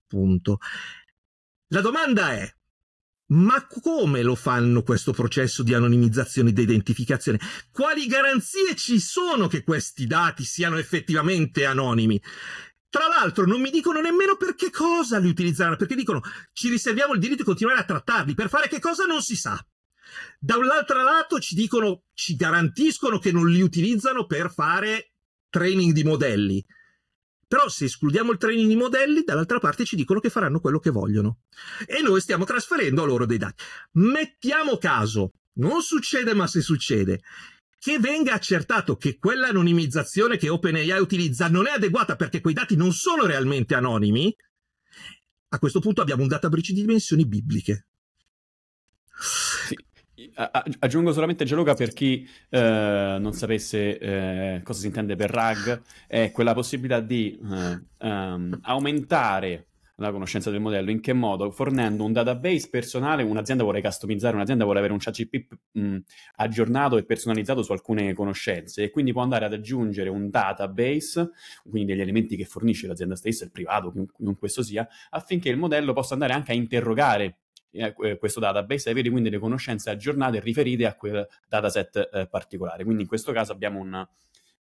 Punto. 0.06 0.56
La 1.66 1.82
domanda 1.82 2.32
è 2.32 2.50
ma 3.26 3.66
come 3.66 4.22
lo 4.22 4.34
fanno 4.34 4.82
questo 4.82 5.12
processo 5.12 5.62
di 5.62 5.72
anonimizzazione 5.72 6.50
ed 6.50 6.58
identificazione? 6.58 7.40
Quali 7.70 8.06
garanzie 8.06 8.74
ci 8.76 9.00
sono 9.00 9.46
che 9.46 9.62
questi 9.62 10.06
dati 10.06 10.44
siano 10.44 10.76
effettivamente 10.76 11.64
anonimi? 11.64 12.20
Tra 12.88 13.08
l'altro 13.08 13.46
non 13.46 13.60
mi 13.60 13.70
dicono 13.70 14.00
nemmeno 14.00 14.36
per 14.36 14.54
che 14.54 14.70
cosa 14.70 15.18
li 15.18 15.28
utilizzeranno, 15.28 15.76
perché 15.76 15.96
dicono 15.96 16.20
ci 16.52 16.68
riserviamo 16.68 17.14
il 17.14 17.18
diritto 17.18 17.38
di 17.38 17.48
continuare 17.48 17.80
a 17.80 17.84
trattarli, 17.84 18.34
per 18.34 18.48
fare 18.48 18.68
che 18.68 18.78
cosa 18.78 19.04
non 19.04 19.20
si 19.20 19.34
sa. 19.34 19.58
Da 20.38 20.56
un 20.56 20.70
altro 20.70 21.02
lato 21.02 21.40
ci 21.40 21.54
dicono, 21.54 22.04
ci 22.14 22.36
garantiscono 22.36 23.18
che 23.18 23.32
non 23.32 23.48
li 23.48 23.62
utilizzano 23.62 24.26
per 24.26 24.52
fare 24.52 25.14
training 25.48 25.92
di 25.92 26.04
modelli. 26.04 26.64
Però 27.46 27.68
se 27.68 27.84
escludiamo 27.84 28.32
il 28.32 28.38
training 28.38 28.68
di 28.68 28.76
modelli, 28.76 29.22
dall'altra 29.22 29.58
parte 29.58 29.84
ci 29.84 29.96
dicono 29.96 30.20
che 30.20 30.30
faranno 30.30 30.60
quello 30.60 30.78
che 30.78 30.90
vogliono. 30.90 31.40
E 31.86 32.02
noi 32.02 32.20
stiamo 32.20 32.44
trasferendo 32.44 33.02
a 33.02 33.06
loro 33.06 33.26
dei 33.26 33.38
dati. 33.38 33.62
Mettiamo 33.92 34.76
caso, 34.78 35.32
non 35.54 35.82
succede 35.82 36.34
ma 36.34 36.46
se 36.46 36.60
succede, 36.60 37.20
che 37.78 37.98
venga 37.98 38.32
accertato 38.32 38.96
che 38.96 39.18
quell'anonimizzazione 39.18 40.38
che 40.38 40.48
OpenAI 40.48 40.98
utilizza 41.00 41.48
non 41.48 41.66
è 41.66 41.72
adeguata 41.72 42.16
perché 42.16 42.40
quei 42.40 42.54
dati 42.54 42.76
non 42.76 42.92
sono 42.92 43.26
realmente 43.26 43.74
anonimi, 43.74 44.34
a 45.48 45.58
questo 45.58 45.80
punto 45.80 46.00
abbiamo 46.00 46.22
un 46.22 46.28
data 46.28 46.48
breach 46.48 46.68
di 46.68 46.80
dimensioni 46.80 47.26
bibliche. 47.26 47.86
Sì. 49.68 49.76
Aggiungo 50.34 51.12
solamente 51.12 51.44
Gianluca 51.44 51.74
per 51.74 51.92
chi 51.92 52.28
eh, 52.48 53.16
non 53.20 53.32
sapesse 53.32 53.98
eh, 53.98 54.60
cosa 54.64 54.80
si 54.80 54.86
intende 54.86 55.16
per 55.16 55.30
RAG, 55.30 55.82
è 56.06 56.30
quella 56.32 56.54
possibilità 56.54 57.00
di 57.00 57.38
eh, 57.40 58.06
um, 58.06 58.58
aumentare 58.62 59.66
la 59.96 60.10
conoscenza 60.10 60.50
del 60.50 60.60
modello, 60.60 60.90
in 60.90 61.00
che 61.00 61.12
modo? 61.12 61.50
Fornendo 61.50 62.04
un 62.04 62.12
database 62.12 62.68
personale, 62.68 63.22
un'azienda 63.22 63.62
vuole 63.62 63.80
customizzare, 63.80 64.34
un'azienda 64.34 64.64
vuole 64.64 64.80
avere 64.80 64.92
un 64.92 64.98
ChatGPT 64.98 65.56
mh, 65.72 65.96
aggiornato 66.36 66.96
e 66.96 67.04
personalizzato 67.04 67.62
su 67.62 67.72
alcune 67.72 68.12
conoscenze. 68.12 68.82
E 68.82 68.90
quindi 68.90 69.12
può 69.12 69.22
andare 69.22 69.44
ad 69.44 69.52
aggiungere 69.52 70.08
un 70.08 70.30
database, 70.30 71.30
quindi 71.68 71.92
degli 71.92 72.00
elementi 72.00 72.36
che 72.36 72.44
fornisce 72.44 72.86
l'azienda 72.86 73.14
stessa, 73.14 73.44
il 73.44 73.52
privato, 73.52 73.92
chiunque 73.92 74.34
questo 74.38 74.62
sia, 74.62 74.86
affinché 75.10 75.48
il 75.48 75.56
modello 75.56 75.92
possa 75.92 76.14
andare 76.14 76.32
anche 76.32 76.50
a 76.50 76.54
interrogare 76.54 77.36
eh, 77.74 78.18
questo 78.18 78.40
database 78.40 78.88
e 78.88 78.92
avere 78.92 79.10
quindi 79.10 79.30
le 79.30 79.38
conoscenze 79.38 79.90
aggiornate 79.90 80.40
riferite 80.40 80.86
a 80.86 80.94
quel 80.94 81.26
dataset 81.48 82.10
eh, 82.12 82.26
particolare. 82.28 82.84
Quindi 82.84 83.02
in 83.02 83.08
questo 83.08 83.32
caso 83.32 83.52
abbiamo 83.52 83.80
un, 83.80 84.06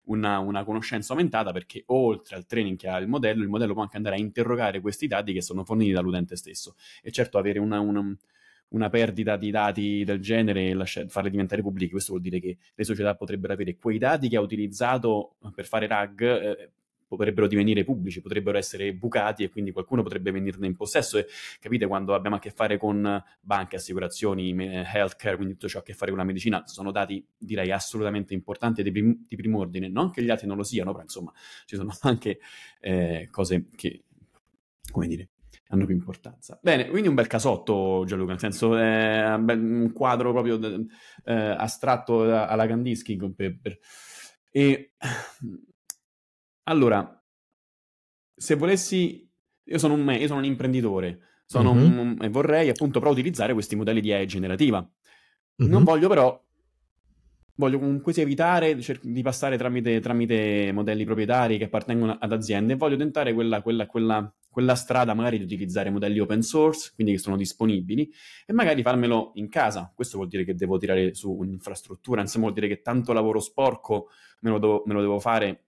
una, 0.04 0.38
una, 0.38 0.64
conoscenza 0.64 1.12
aumentata 1.12 1.52
perché 1.52 1.84
oltre 1.86 2.36
al 2.36 2.46
training 2.46 2.76
che 2.76 2.88
ha 2.88 2.98
il 2.98 3.08
modello, 3.08 3.42
il 3.42 3.48
modello 3.48 3.72
può 3.72 3.82
anche 3.82 3.96
andare 3.96 4.16
a 4.16 4.18
interrogare 4.18 4.80
questi 4.80 5.06
dati 5.06 5.32
che 5.32 5.42
sono 5.42 5.64
forniti 5.64 5.92
dall'utente 5.92 6.36
stesso. 6.36 6.74
E 7.02 7.10
certo 7.10 7.38
avere 7.38 7.58
una, 7.58 7.80
una, 7.80 8.16
una 8.68 8.88
perdita 8.88 9.36
di 9.36 9.50
dati 9.50 10.04
del 10.04 10.20
genere 10.20 10.70
e 10.70 11.06
farli 11.08 11.30
diventare 11.30 11.62
pubblici, 11.62 11.90
questo 11.90 12.12
vuol 12.12 12.24
dire 12.24 12.40
che 12.40 12.58
le 12.74 12.84
società 12.84 13.14
potrebbero 13.14 13.52
avere 13.52 13.76
quei 13.76 13.98
dati 13.98 14.28
che 14.28 14.36
ha 14.36 14.40
utilizzato 14.40 15.36
per 15.54 15.66
fare 15.66 15.86
RAG. 15.86 16.20
Eh, 16.20 16.70
potrebbero 17.06 17.46
divenire 17.46 17.84
pubblici, 17.84 18.20
potrebbero 18.20 18.58
essere 18.58 18.92
bucati 18.94 19.44
e 19.44 19.48
quindi 19.48 19.72
qualcuno 19.72 20.02
potrebbe 20.02 20.30
venirne 20.30 20.66
in 20.66 20.76
possesso. 20.76 21.18
E 21.18 21.26
capite 21.60 21.86
quando 21.86 22.14
abbiamo 22.14 22.36
a 22.36 22.38
che 22.38 22.50
fare 22.50 22.78
con 22.78 23.22
banche, 23.40 23.76
assicurazioni, 23.76 24.54
healthcare, 24.56 25.36
quindi 25.36 25.54
tutto 25.54 25.68
ciò 25.68 25.82
che 25.82 25.90
ha 25.90 25.92
a 25.92 25.92
che 25.92 25.94
fare 25.94 26.10
con 26.10 26.20
la 26.20 26.26
medicina, 26.26 26.66
sono 26.66 26.90
dati 26.90 27.24
direi 27.36 27.70
assolutamente 27.70 28.34
importanti 28.34 28.82
di, 28.82 28.90
prim- 28.90 29.26
di 29.26 29.36
primo 29.36 29.58
ordine. 29.58 29.88
Non 29.88 30.10
che 30.10 30.22
gli 30.22 30.30
altri 30.30 30.46
non 30.46 30.56
lo 30.56 30.62
siano, 30.62 30.90
però 30.92 31.02
insomma 31.02 31.32
ci 31.66 31.76
sono 31.76 31.94
anche 32.02 32.38
eh, 32.80 33.28
cose 33.30 33.68
che, 33.74 34.04
come 34.90 35.06
dire, 35.06 35.28
hanno 35.68 35.86
più 35.86 35.94
importanza. 35.94 36.58
Bene, 36.62 36.88
quindi 36.88 37.08
un 37.08 37.14
bel 37.14 37.26
casotto, 37.26 38.04
Gianluca, 38.06 38.32
nel 38.32 38.40
senso 38.40 38.76
è 38.76 39.34
un 39.34 39.90
quadro 39.92 40.32
proprio 40.32 40.58
eh, 41.24 41.32
astratto 41.32 42.22
alla 42.22 42.66
Kandinsky 42.66 43.16
per, 43.34 43.58
per... 43.60 43.78
E 44.50 44.92
allora, 46.64 47.24
se 48.34 48.54
volessi, 48.56 49.30
io 49.64 49.78
sono 49.78 49.94
un, 49.94 50.02
me, 50.02 50.16
io 50.16 50.26
sono 50.26 50.40
un 50.40 50.44
imprenditore 50.44 51.20
sono 51.46 51.74
mm-hmm. 51.74 51.98
un, 51.98 52.16
e 52.20 52.28
vorrei 52.28 52.68
appunto 52.68 52.98
però 52.98 53.10
utilizzare 53.10 53.52
questi 53.52 53.76
modelli 53.76 54.00
di 54.00 54.12
AI 54.12 54.26
generativa. 54.26 54.78
Mm-hmm. 54.80 55.70
Non 55.70 55.84
voglio 55.84 56.08
però, 56.08 56.42
voglio 57.56 57.78
comunque 57.78 58.12
evitare 58.14 58.78
di 59.02 59.22
passare 59.22 59.56
tramite, 59.56 60.00
tramite, 60.00 60.72
modelli 60.72 61.04
proprietari 61.04 61.58
che 61.58 61.64
appartengono 61.64 62.16
ad 62.18 62.32
aziende 62.32 62.74
voglio 62.74 62.96
tentare 62.96 63.32
quella, 63.32 63.62
quella, 63.62 63.86
quella, 63.86 64.34
quella 64.48 64.74
strada 64.74 65.14
magari 65.14 65.38
di 65.38 65.44
utilizzare 65.44 65.90
modelli 65.90 66.18
open 66.18 66.42
source, 66.42 66.92
quindi 66.94 67.12
che 67.12 67.18
sono 67.18 67.36
disponibili, 67.36 68.10
e 68.46 68.52
magari 68.52 68.82
farmelo 68.82 69.32
in 69.34 69.48
casa. 69.48 69.92
Questo 69.94 70.16
vuol 70.16 70.28
dire 70.28 70.44
che 70.44 70.54
devo 70.54 70.78
tirare 70.78 71.14
su 71.14 71.30
un'infrastruttura, 71.30 72.20
insomma 72.20 72.44
vuol 72.46 72.58
dire 72.58 72.68
che 72.68 72.82
tanto 72.82 73.12
lavoro 73.12 73.38
sporco 73.38 74.08
me 74.40 74.50
lo, 74.50 74.58
do, 74.58 74.82
me 74.86 74.94
lo 74.94 75.00
devo 75.00 75.20
fare 75.20 75.64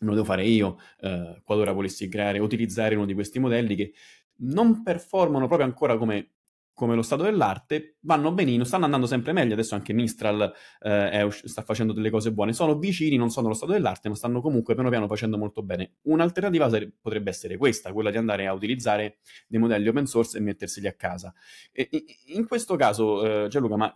me 0.00 0.10
lo 0.10 0.14
devo 0.14 0.26
fare 0.26 0.44
io, 0.44 0.78
eh, 1.00 1.40
qualora 1.44 1.72
volessi 1.72 2.08
creare, 2.08 2.38
utilizzare 2.38 2.94
uno 2.94 3.06
di 3.06 3.14
questi 3.14 3.38
modelli 3.38 3.74
che 3.74 3.92
non 4.40 4.82
performano 4.82 5.46
proprio 5.46 5.66
ancora 5.66 5.96
come, 5.96 6.30
come 6.72 6.94
lo 6.94 7.02
stato 7.02 7.24
dell'arte, 7.24 7.96
vanno 8.02 8.30
benino, 8.32 8.62
stanno 8.62 8.84
andando 8.84 9.08
sempre 9.08 9.32
meglio, 9.32 9.54
adesso 9.54 9.74
anche 9.74 9.92
Mistral 9.92 10.52
eh, 10.80 11.10
è, 11.10 11.26
sta 11.28 11.62
facendo 11.62 11.92
delle 11.92 12.08
cose 12.08 12.32
buone, 12.32 12.52
sono 12.52 12.78
vicini, 12.78 13.16
non 13.16 13.30
sono 13.30 13.48
lo 13.48 13.54
stato 13.54 13.72
dell'arte, 13.72 14.08
ma 14.08 14.14
stanno 14.14 14.40
comunque 14.40 14.74
piano 14.74 14.88
piano 14.88 15.08
facendo 15.08 15.36
molto 15.36 15.62
bene. 15.62 15.96
Un'alternativa 16.02 16.68
sare- 16.68 16.92
potrebbe 17.00 17.30
essere 17.30 17.56
questa, 17.56 17.92
quella 17.92 18.10
di 18.12 18.16
andare 18.16 18.46
a 18.46 18.52
utilizzare 18.52 19.18
dei 19.48 19.58
modelli 19.58 19.88
open 19.88 20.06
source 20.06 20.38
e 20.38 20.40
metterseli 20.40 20.86
a 20.86 20.92
casa. 20.92 21.34
E, 21.72 21.88
in 22.26 22.46
questo 22.46 22.76
caso, 22.76 23.44
eh, 23.44 23.48
Gianluca, 23.48 23.76
ma 23.76 23.92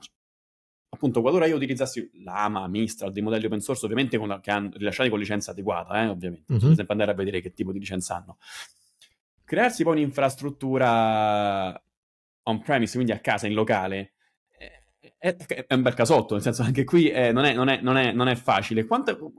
appunto, 0.95 1.23
qualora 1.23 1.47
io 1.47 1.57
utilizzassi 1.57 2.11
l'AMA, 2.23 2.69
Mistral, 2.69 3.13
dei 3.13 3.23
modelli 3.23 3.47
open 3.47 3.61
source, 3.61 3.85
ovviamente 3.85 4.19
con 4.19 4.39
che 4.43 4.51
hanno 4.51 4.71
rilasciati 4.75 5.09
con 5.09 5.19
licenza 5.19 5.51
adeguata, 5.53 6.03
eh, 6.03 6.09
ovviamente, 6.09 6.45
mm-hmm. 6.49 6.59
bisogna 6.59 6.75
sempre 6.75 6.93
andare 6.93 7.11
a 7.13 7.15
vedere 7.15 7.41
che 7.41 7.53
tipo 7.53 7.73
di 7.73 7.79
licenza 7.79 8.17
hanno. 8.17 8.39
Crearsi 9.45 9.83
poi 9.83 9.95
un'infrastruttura 9.95 11.83
on-premise, 12.45 12.95
quindi 12.95 13.13
a 13.13 13.21
casa, 13.21 13.47
in 13.47 13.55
locale, 13.55 14.13
è, 15.19 15.37
è 15.37 15.75
un 15.75 15.83
bel 15.83 15.95
casotto, 15.95 16.35
nel 16.35 16.43
senso 16.43 16.63
anche 16.63 16.85
qui 16.85 17.09
eh, 17.09 17.33
non, 17.33 17.45
è, 17.45 17.55
non, 17.55 17.67
non, 17.81 18.15
non, 18.15 18.29
è, 18.29 18.35
facile. 18.35 18.87
Quanto, 18.87 19.33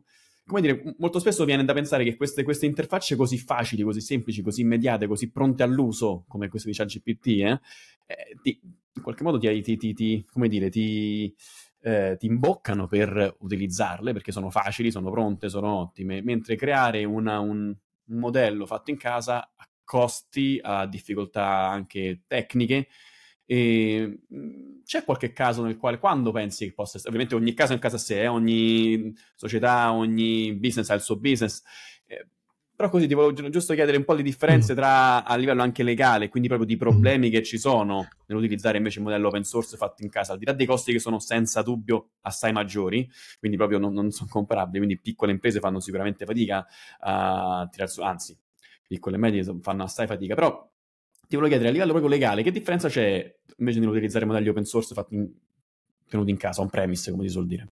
come 0.46 0.62
dire, 0.62 0.96
molto 0.98 1.20
spesso 1.20 1.46
viene 1.46 1.64
da 1.64 1.74
pensare 1.74 2.04
che 2.04 2.16
queste, 2.16 2.44
queste, 2.44 2.66
interfacce 2.66 3.16
così 3.16 3.38
facili, 3.38 3.84
così 3.84 4.02
semplici, 4.02 4.42
così 4.42 4.62
immediate, 4.62 5.08
così 5.08 5.32
pronte 5.32 5.64
all'uso, 5.64 6.26
come 6.28 6.50
questo 6.50 6.70
di 6.70 6.76
ChatGPT, 6.76 7.28
eh, 7.28 7.60
eh, 8.06 8.38
ti, 8.42 8.60
in 8.62 9.02
qualche 9.02 9.24
modo 9.24 9.40
ti, 9.40 9.62
ti, 9.62 9.94
ti, 9.94 10.26
come 10.30 10.48
dire, 10.50 10.70
ti, 10.70 11.34
eh, 11.82 12.18
ti 12.20 12.26
imboccano 12.26 12.88
per 12.88 13.38
utilizzarle 13.40 14.12
perché 14.14 14.32
sono 14.32 14.50
facili, 14.50 14.92
sono 14.92 15.10
pronte, 15.10 15.50
sono 15.50 15.80
ottime, 15.80 16.22
mentre 16.22 16.56
creare 16.56 17.04
una, 17.06 17.40
un, 17.40 17.74
un 18.06 18.18
modello 18.18 18.66
fatto 18.66 18.92
in 18.92 18.98
casa 18.98 19.54
a 19.56 19.68
costi, 19.84 20.60
a 20.62 20.86
difficoltà 20.88 21.68
anche 21.70 22.24
tecniche, 22.28 22.88
e 23.46 24.20
c'è 24.86 25.04
qualche 25.04 25.34
caso 25.34 25.64
nel 25.64 25.78
quale, 25.78 26.00
quando 26.00 26.32
pensi 26.32 26.66
che 26.66 26.74
possa 26.74 26.98
essere, 26.98 27.14
ovviamente 27.14 27.36
ogni 27.36 27.54
caso 27.54 27.72
è 27.72 27.76
un 27.76 27.82
caso 27.82 27.96
a 27.96 28.00
sé, 28.00 28.22
eh? 28.22 28.28
ogni 28.28 29.14
società, 29.36 29.92
ogni 29.92 30.54
business 30.54 30.90
ha 30.90 30.94
il 30.94 31.02
suo 31.02 31.18
business, 31.18 31.62
eh, 32.06 32.28
però 32.76 32.90
così 32.90 33.08
ti 33.08 33.14
volevo 33.14 33.50
giusto 33.50 33.74
chiedere 33.74 33.98
un 33.98 34.04
po' 34.04 34.16
di 34.16 34.24
differenze 34.24 34.74
mm. 34.74 34.76
tra 34.76 35.24
a 35.24 35.36
livello 35.36 35.62
anche 35.62 35.84
legale, 35.84 36.30
quindi 36.30 36.48
proprio 36.48 36.68
di 36.68 36.78
problemi 36.78 37.30
mm. 37.30 37.32
che 37.32 37.44
ci 37.44 37.58
sono 37.58 38.08
nell'utilizzare 38.28 38.78
invece 38.78 39.00
il 39.00 39.06
modello 39.06 39.28
open 39.28 39.44
source 39.44 39.78
fatto 39.78 40.04
in 40.04 40.10
casa, 40.10 40.34
al 40.34 40.40
di 40.40 40.46
là 40.46 40.54
dei 40.54 40.66
costi 40.66 40.92
che 40.92 41.00
sono 41.00 41.20
senza 41.20 41.62
dubbio 41.62 42.12
assai 42.22 42.52
maggiori, 42.52 43.10
quindi 43.40 43.58
proprio 43.58 43.80
non, 43.80 43.94
non 43.94 44.12
sono 44.12 44.30
comparabili, 44.30 44.78
quindi 44.78 45.00
piccole 45.00 45.32
imprese 45.32 45.60
fanno 45.60 45.80
sicuramente 45.80 46.26
fatica 46.26 46.66
a 47.00 47.68
tirare 47.72 47.90
su, 47.90 48.02
anzi, 48.02 48.38
piccole 48.88 49.16
e 49.16 49.20
medie 49.20 49.56
fanno 49.62 49.84
assai 49.84 50.08
fatica, 50.08 50.36
però 50.36 50.72
ti 51.34 51.40
volevo 51.40 51.48
chiedere 51.48 51.70
a 51.70 51.72
livello 51.72 51.92
proprio 51.94 52.12
legale, 52.12 52.44
che 52.44 52.52
differenza 52.52 52.90
c'è 52.90 53.36
invece 53.58 53.80
nell'utilizzare 53.80 54.26
modelli 54.26 54.50
open 54.50 54.66
source 54.66 54.94
fatti 54.94 55.16
in, 55.16 55.32
tenuti 56.08 56.30
in 56.30 56.38
casa, 56.38 56.62
on 56.62 56.70
premise, 56.70 57.10
come 57.10 57.24
si 57.24 57.30
suol 57.30 57.48
dire? 57.48 57.68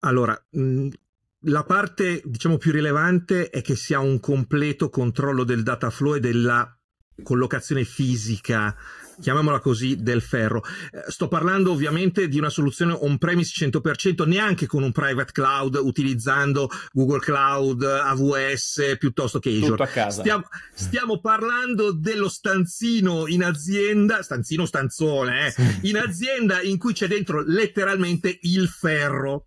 Allora, 0.00 0.36
la 0.50 1.62
parte 1.62 2.22
diciamo 2.24 2.56
più 2.56 2.72
rilevante 2.72 3.50
è 3.50 3.62
che 3.62 3.76
si 3.76 3.94
ha 3.94 4.00
un 4.00 4.18
completo 4.18 4.88
controllo 4.88 5.44
del 5.44 5.62
data 5.62 5.90
flow 5.90 6.16
e 6.16 6.20
della 6.20 6.76
collocazione 7.22 7.84
fisica 7.84 8.74
chiamiamola 9.20 9.60
così, 9.60 9.96
del 10.02 10.22
ferro. 10.22 10.62
Eh, 10.90 11.10
sto 11.10 11.28
parlando 11.28 11.72
ovviamente 11.72 12.28
di 12.28 12.38
una 12.38 12.50
soluzione 12.50 12.92
on-premise 12.92 13.52
100%, 13.66 14.26
neanche 14.26 14.66
con 14.66 14.82
un 14.82 14.92
private 14.92 15.32
cloud 15.32 15.78
utilizzando 15.80 16.68
Google 16.92 17.20
Cloud, 17.20 17.82
AWS 17.82 18.96
piuttosto 18.98 19.38
che 19.38 19.50
Azure. 19.50 19.70
Tutto 19.70 19.82
a 19.82 19.86
casa. 19.86 20.20
Stiamo, 20.20 20.44
stiamo 20.74 21.20
parlando 21.20 21.92
dello 21.92 22.28
stanzino 22.28 23.26
in 23.26 23.42
azienda, 23.42 24.22
stanzino 24.22 24.66
stanzone, 24.66 25.46
eh, 25.46 25.50
sì. 25.50 25.78
in 25.82 25.96
azienda 25.96 26.62
in 26.62 26.78
cui 26.78 26.92
c'è 26.92 27.06
dentro 27.06 27.42
letteralmente 27.44 28.38
il 28.42 28.68
ferro. 28.68 29.46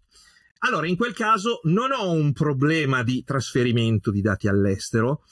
Allora, 0.60 0.88
in 0.88 0.98
quel 0.98 1.14
caso 1.14 1.62
non 1.64 1.92
ho 1.92 2.12
un 2.12 2.34
problema 2.34 3.02
di 3.02 3.24
trasferimento 3.24 4.12
di 4.12 4.22
dati 4.22 4.50
all'estero, 4.50 5.24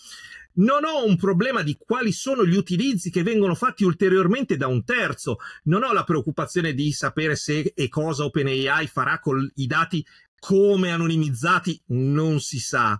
non 0.57 0.85
ho 0.85 1.05
un 1.05 1.17
problema 1.17 1.61
di 1.63 1.75
quali 1.77 2.11
sono 2.11 2.45
gli 2.45 2.55
utilizzi 2.55 3.09
che 3.09 3.23
vengono 3.23 3.55
fatti 3.55 3.83
ulteriormente 3.83 4.57
da 4.57 4.67
un 4.67 4.83
terzo, 4.83 5.37
non 5.63 5.83
ho 5.83 5.93
la 5.93 6.03
preoccupazione 6.03 6.73
di 6.73 6.91
sapere 6.91 7.35
se 7.35 7.73
e 7.75 7.89
cosa 7.89 8.25
OpenAI 8.25 8.87
farà 8.87 9.19
con 9.19 9.49
i 9.55 9.67
dati 9.67 10.05
come 10.39 10.91
anonimizzati, 10.91 11.81
non 11.87 12.39
si 12.39 12.59
sa. 12.59 12.99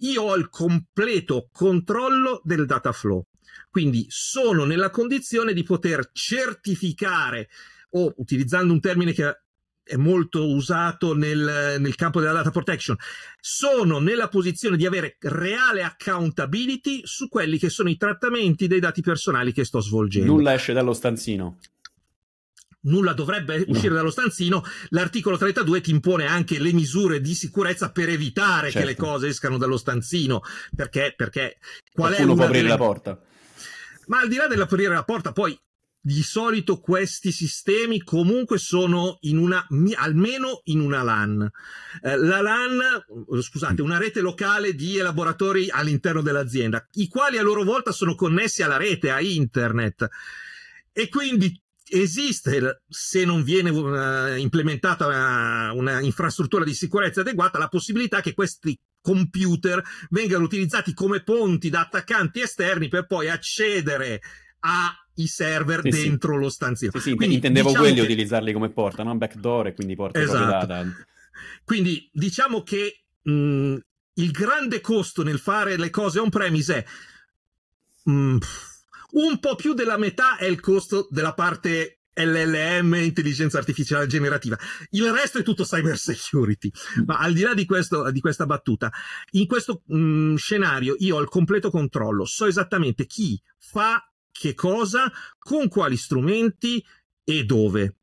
Io 0.00 0.22
ho 0.22 0.36
il 0.36 0.50
completo 0.50 1.48
controllo 1.50 2.40
del 2.44 2.66
data 2.66 2.92
flow, 2.92 3.26
quindi 3.70 4.06
sono 4.08 4.64
nella 4.64 4.90
condizione 4.90 5.52
di 5.52 5.62
poter 5.62 6.10
certificare 6.12 7.48
o 7.90 8.12
utilizzando 8.18 8.72
un 8.72 8.80
termine 8.80 9.12
che 9.12 9.40
è 9.86 9.94
molto 9.94 10.48
usato 10.48 11.14
nel, 11.14 11.76
nel, 11.78 11.94
campo 11.94 12.18
della 12.18 12.32
data 12.32 12.50
protection, 12.50 12.96
sono 13.40 14.00
nella 14.00 14.28
posizione 14.28 14.76
di 14.76 14.84
avere 14.84 15.16
reale 15.20 15.84
accountability 15.84 17.02
su 17.04 17.28
quelli 17.28 17.56
che 17.56 17.70
sono 17.70 17.88
i 17.88 17.96
trattamenti 17.96 18.66
dei 18.66 18.80
dati 18.80 19.00
personali 19.00 19.52
che 19.52 19.64
sto 19.64 19.80
svolgendo. 19.80 20.32
Nulla 20.32 20.54
esce 20.54 20.72
dallo 20.72 20.92
stanzino. 20.92 21.58
Nulla 22.80 23.12
dovrebbe 23.12 23.64
uscire 23.68 23.90
no. 23.90 23.94
dallo 23.96 24.10
stanzino. 24.10 24.62
L'articolo 24.88 25.36
32 25.36 25.80
ti 25.80 25.90
impone 25.92 26.26
anche 26.26 26.58
le 26.58 26.72
misure 26.72 27.20
di 27.20 27.34
sicurezza 27.34 27.92
per 27.92 28.08
evitare 28.08 28.70
certo. 28.70 28.78
che 28.78 28.84
le 28.84 28.94
certo. 28.94 29.04
cose 29.04 29.28
escano 29.28 29.56
dallo 29.56 29.76
stanzino. 29.76 30.40
Perché? 30.74 31.14
Perché 31.16 31.58
qual 31.92 32.14
Qualcuno 32.14 32.32
è 32.32 32.36
può 32.36 32.44
aprire 32.44 32.62
delle... 32.62 32.76
la 32.76 32.84
porta. 32.84 33.20
Ma 34.06 34.20
al 34.20 34.28
di 34.28 34.36
là 34.36 34.46
dell'aprire 34.46 34.94
la 34.94 35.04
porta, 35.04 35.32
poi 35.32 35.56
di 36.06 36.22
solito 36.22 36.78
questi 36.78 37.32
sistemi 37.32 38.00
comunque 38.00 38.58
sono 38.58 39.16
in 39.22 39.38
una, 39.38 39.66
almeno 39.96 40.60
in 40.66 40.78
una 40.78 41.02
LAN. 41.02 41.50
Eh, 42.00 42.16
la 42.16 42.40
LAN, 42.40 42.78
scusate, 43.40 43.82
una 43.82 43.98
rete 43.98 44.20
locale 44.20 44.74
di 44.76 44.98
elaboratori 44.98 45.68
all'interno 45.68 46.22
dell'azienda, 46.22 46.86
i 46.92 47.08
quali 47.08 47.38
a 47.38 47.42
loro 47.42 47.64
volta 47.64 47.90
sono 47.90 48.14
connessi 48.14 48.62
alla 48.62 48.76
rete, 48.76 49.10
a 49.10 49.20
internet. 49.20 50.08
E 50.92 51.08
quindi 51.08 51.60
esiste, 51.88 52.82
se 52.88 53.24
non 53.24 53.42
viene 53.42 53.70
uh, 53.70 54.36
implementata 54.36 55.06
una, 55.08 55.72
una 55.72 56.00
infrastruttura 56.02 56.62
di 56.62 56.74
sicurezza 56.74 57.22
adeguata, 57.22 57.58
la 57.58 57.66
possibilità 57.66 58.20
che 58.20 58.32
questi 58.32 58.78
computer 59.00 59.82
vengano 60.10 60.44
utilizzati 60.44 60.94
come 60.94 61.24
ponti 61.24 61.68
da 61.68 61.80
attaccanti 61.80 62.42
esterni 62.42 62.86
per 62.86 63.06
poi 63.06 63.28
accedere 63.28 64.20
a 64.60 65.00
i 65.16 65.26
server 65.26 65.80
sì, 65.82 65.90
dentro 65.90 66.34
sì. 66.34 66.38
lo 66.40 66.48
stanzino. 66.48 66.90
Sì, 66.94 67.00
sì, 67.00 67.14
quindi, 67.14 67.36
intendevo 67.36 67.68
diciamo 67.68 67.84
quelli 67.84 68.00
che... 68.00 68.06
utilizzarli 68.06 68.52
come 68.52 68.70
porta, 68.70 69.02
non 69.02 69.18
backdoor 69.18 69.68
e 69.68 69.74
quindi 69.74 69.94
porta 69.94 70.20
esatto. 70.20 71.04
Quindi 71.64 72.08
diciamo 72.12 72.62
che 72.62 73.02
mh, 73.22 73.32
mm, 73.32 73.76
il 74.14 74.30
grande 74.30 74.80
costo 74.80 75.22
nel 75.22 75.38
fare 75.38 75.76
le 75.76 75.90
cose 75.90 76.18
on-premise 76.18 76.74
è 76.74 76.84
mh, 78.04 78.12
mm, 78.12 78.38
un 79.12 79.38
po' 79.40 79.54
più 79.54 79.74
della 79.74 79.96
metà 79.96 80.36
è 80.36 80.44
il 80.44 80.60
costo 80.60 81.06
della 81.10 81.34
parte 81.34 82.00
LLM, 82.16 82.94
intelligenza 82.94 83.58
artificiale 83.58 84.06
generativa. 84.06 84.56
Il 84.90 85.10
resto 85.12 85.38
è 85.38 85.42
tutto 85.42 85.64
cyber 85.64 85.98
security. 85.98 86.70
Ma 87.04 87.18
al 87.18 87.34
di 87.34 87.42
là 87.42 87.52
di, 87.52 87.66
questo, 87.66 88.10
di 88.10 88.20
questa 88.20 88.46
battuta, 88.46 88.90
in 89.32 89.46
questo 89.46 89.82
mh, 89.84 89.98
mm, 89.98 90.34
scenario 90.36 90.94
io 90.98 91.16
ho 91.16 91.20
il 91.20 91.28
completo 91.28 91.70
controllo, 91.70 92.24
so 92.24 92.46
esattamente 92.46 93.06
chi 93.06 93.40
fa 93.58 94.02
che 94.38 94.54
cosa, 94.54 95.10
con 95.38 95.68
quali 95.68 95.96
strumenti 95.96 96.84
e 97.24 97.44
dove. 97.44 97.96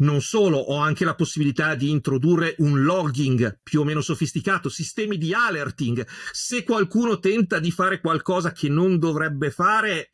Non 0.00 0.22
solo, 0.22 0.56
ho 0.56 0.76
anche 0.78 1.04
la 1.04 1.14
possibilità 1.14 1.74
di 1.74 1.90
introdurre 1.90 2.54
un 2.58 2.82
logging 2.84 3.60
più 3.62 3.80
o 3.80 3.84
meno 3.84 4.00
sofisticato, 4.00 4.70
sistemi 4.70 5.18
di 5.18 5.34
alerting. 5.34 6.06
Se 6.32 6.64
qualcuno 6.64 7.18
tenta 7.18 7.58
di 7.58 7.70
fare 7.70 8.00
qualcosa 8.00 8.52
che 8.52 8.70
non 8.70 8.98
dovrebbe 8.98 9.50
fare, 9.50 10.10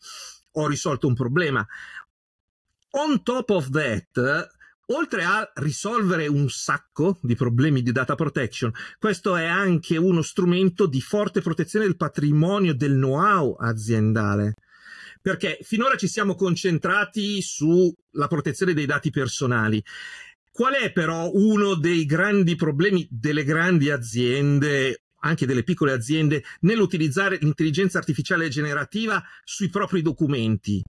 ho 0.52 0.66
risolto 0.66 1.06
un 1.06 1.14
problema. 1.14 1.64
On 2.90 3.22
top 3.22 3.50
of 3.50 3.70
that, 3.70 4.48
oltre 4.86 5.22
a 5.22 5.48
risolvere 5.54 6.26
un 6.26 6.48
sacco 6.48 7.18
di 7.22 7.36
problemi 7.36 7.82
di 7.82 7.92
data 7.92 8.16
protection, 8.16 8.72
questo 8.98 9.36
è 9.36 9.44
anche 9.44 9.96
uno 9.96 10.22
strumento 10.22 10.86
di 10.86 11.00
forte 11.00 11.40
protezione 11.40 11.84
del 11.84 11.96
patrimonio 11.96 12.74
del 12.74 12.94
know-how 12.94 13.54
aziendale 13.54 14.54
perché 15.26 15.58
finora 15.62 15.96
ci 15.96 16.06
siamo 16.06 16.36
concentrati 16.36 17.42
sulla 17.42 18.28
protezione 18.28 18.74
dei 18.74 18.86
dati 18.86 19.10
personali. 19.10 19.82
Qual 20.52 20.74
è 20.74 20.92
però 20.92 21.28
uno 21.32 21.74
dei 21.74 22.06
grandi 22.06 22.54
problemi 22.54 23.08
delle 23.10 23.42
grandi 23.42 23.90
aziende 23.90 25.02
anche 25.22 25.44
delle 25.44 25.64
piccole 25.64 25.90
aziende 25.90 26.44
nell'utilizzare 26.60 27.38
l'intelligenza 27.40 27.98
artificiale 27.98 28.48
generativa 28.48 29.20
sui 29.42 29.68
propri 29.68 30.00
documenti 30.00 30.80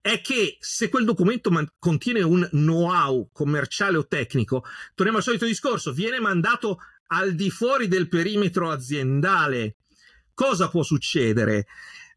è 0.00 0.22
che 0.22 0.56
se 0.60 0.88
quel 0.88 1.04
documento 1.04 1.50
man- 1.50 1.68
contiene 1.78 2.22
un 2.22 2.48
know-how 2.50 3.28
commerciale 3.30 3.98
o 3.98 4.06
tecnico, 4.06 4.64
torniamo 4.94 5.18
al 5.18 5.24
solito 5.24 5.44
discorso, 5.44 5.92
viene 5.92 6.20
mandato 6.20 6.78
al 7.08 7.34
di 7.34 7.50
fuori 7.50 7.86
del 7.86 8.08
perimetro 8.08 8.70
aziendale. 8.70 9.76
Cosa 10.32 10.70
può 10.70 10.82
succedere? 10.82 11.66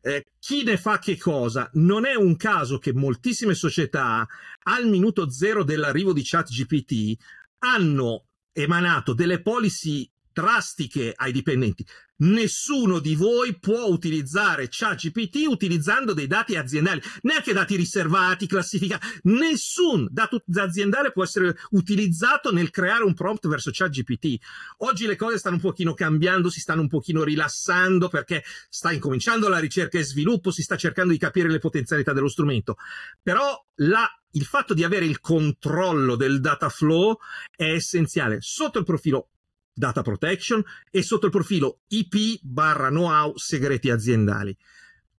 Eh, 0.03 0.25
chi 0.39 0.63
ne 0.63 0.77
fa 0.77 0.97
che 0.97 1.17
cosa? 1.17 1.69
Non 1.73 2.05
è 2.05 2.15
un 2.15 2.35
caso 2.35 2.79
che 2.79 2.91
moltissime 2.91 3.53
società 3.53 4.27
al 4.63 4.87
minuto 4.87 5.29
zero 5.29 5.63
dell'arrivo 5.63 6.11
di 6.11 6.23
ChatGPT 6.23 7.15
hanno 7.59 8.25
emanato 8.51 9.13
delle 9.13 9.41
policy 9.41 10.09
drastiche 10.31 11.13
ai 11.15 11.31
dipendenti. 11.31 11.85
Nessuno 12.21 12.99
di 12.99 13.15
voi 13.15 13.57
può 13.57 13.85
utilizzare 13.85 14.67
ChatGPT 14.69 15.47
utilizzando 15.47 16.13
dei 16.13 16.27
dati 16.27 16.55
aziendali, 16.55 17.01
neanche 17.21 17.51
dati 17.51 17.75
riservati, 17.75 18.45
classificati. 18.45 19.07
Nessun 19.23 20.07
dato 20.11 20.43
aziendale 20.53 21.11
può 21.11 21.23
essere 21.23 21.57
utilizzato 21.71 22.51
nel 22.51 22.69
creare 22.69 23.03
un 23.03 23.15
prompt 23.15 23.47
verso 23.47 23.71
ChatGPT. 23.73 24.37
Oggi 24.79 25.07
le 25.07 25.15
cose 25.15 25.39
stanno 25.39 25.55
un 25.55 25.61
pochino 25.61 25.95
cambiando, 25.95 26.51
si 26.51 26.59
stanno 26.59 26.81
un 26.81 26.89
pochino 26.89 27.23
rilassando 27.23 28.07
perché 28.07 28.43
sta 28.69 28.91
incominciando 28.91 29.47
la 29.47 29.57
ricerca 29.57 29.97
e 29.97 30.03
sviluppo, 30.03 30.51
si 30.51 30.61
sta 30.61 30.77
cercando 30.77 31.13
di 31.13 31.17
capire 31.17 31.49
le 31.49 31.59
potenzialità 31.59 32.13
dello 32.13 32.29
strumento. 32.29 32.75
Però 33.23 33.65
la 33.77 34.07
il 34.33 34.45
fatto 34.45 34.73
di 34.73 34.83
avere 34.83 35.05
il 35.05 35.19
controllo 35.19 36.15
del 36.15 36.39
data 36.39 36.69
flow 36.69 37.17
è 37.53 37.65
essenziale 37.65 38.37
sotto 38.39 38.79
il 38.79 38.85
profilo 38.85 39.31
data 39.73 40.01
protection 40.01 40.63
e 40.89 41.01
sotto 41.01 41.25
il 41.25 41.31
profilo 41.31 41.81
IP 41.87 42.39
barra 42.41 42.89
know-how 42.89 43.37
segreti 43.37 43.89
aziendali. 43.89 44.55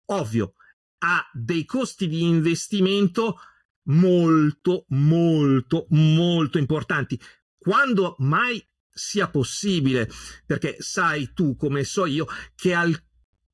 Ovvio, 0.05 0.53
ha 0.99 1.29
dei 1.33 1.65
costi 1.65 2.07
di 2.07 2.23
investimento 2.23 3.39
molto, 3.83 4.85
molto, 4.89 5.87
molto 5.89 6.57
importanti. 6.57 7.19
Quando 7.57 8.15
mai 8.19 8.65
sia 8.89 9.29
possibile, 9.29 10.09
perché 10.45 10.75
sai 10.79 11.31
tu, 11.33 11.55
come 11.55 11.83
so 11.83 12.05
io, 12.05 12.27
che 12.55 12.73
al, 12.73 12.95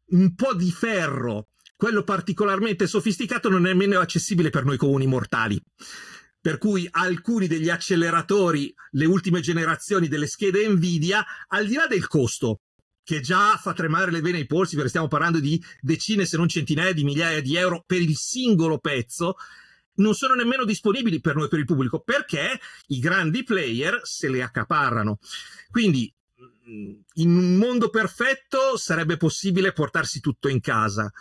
un 0.08 0.36
po' 0.36 0.54
di 0.54 0.72
ferro, 0.72 1.50
quello 1.76 2.04
particolarmente 2.04 2.88
sofisticato, 2.88 3.50
non 3.50 3.66
è 3.66 3.70
nemmeno 3.70 4.00
accessibile 4.00 4.50
per 4.50 4.66
noi 4.66 4.78
comuni 4.78 5.08
mortali 5.08 5.62
per 6.42 6.58
cui 6.58 6.88
alcuni 6.90 7.48
degli 7.48 7.70
acceleratori, 7.70 8.74
le 8.92 9.06
ultime 9.06 9.42
generazioni 9.42 10.08
delle 10.08 10.28
schede 10.28 10.68
Nvidia, 10.68 11.26
al 11.48 11.68
di 11.68 11.76
là 11.76 11.88
del 11.88 12.08
costo, 12.08 12.62
che 13.04 13.20
già 13.22 13.58
fa 13.58 13.74
tremare 13.74 14.12
le 14.12 14.22
vene 14.22 14.38
ai 14.38 14.46
polsi, 14.46 14.76
perché 14.76 14.90
stiamo 14.90 15.08
parlando 15.08 15.40
di 15.40 15.62
decine 15.82 16.26
se 16.26 16.38
non 16.38 16.48
centinaia 16.48 16.94
di 16.94 17.04
migliaia 17.04 17.42
di 17.42 17.56
euro 17.56 17.84
per 17.86 18.02
il 18.02 18.16
singolo 18.16 18.78
pezzo, 18.78 19.36
non 19.96 20.14
sono 20.14 20.34
nemmeno 20.34 20.64
disponibili 20.64 21.20
per 21.20 21.36
noi, 21.36 21.50
per 21.50 21.60
il 21.60 21.66
pubblico, 21.66 22.00
perché 22.00 22.60
i 22.88 23.00
grandi 23.00 23.44
player 23.44 24.00
se 24.04 24.30
le 24.30 24.42
accaparrano. 24.42 25.20
Quindi 25.72 26.12
in 27.16 27.36
un 27.36 27.56
mondo 27.56 27.90
perfetto 27.90 28.78
sarebbe 28.78 29.18
possibile 29.18 29.74
portarsi 29.74 30.20
tutto 30.20 30.48
in 30.48 30.60
casa 30.62 31.12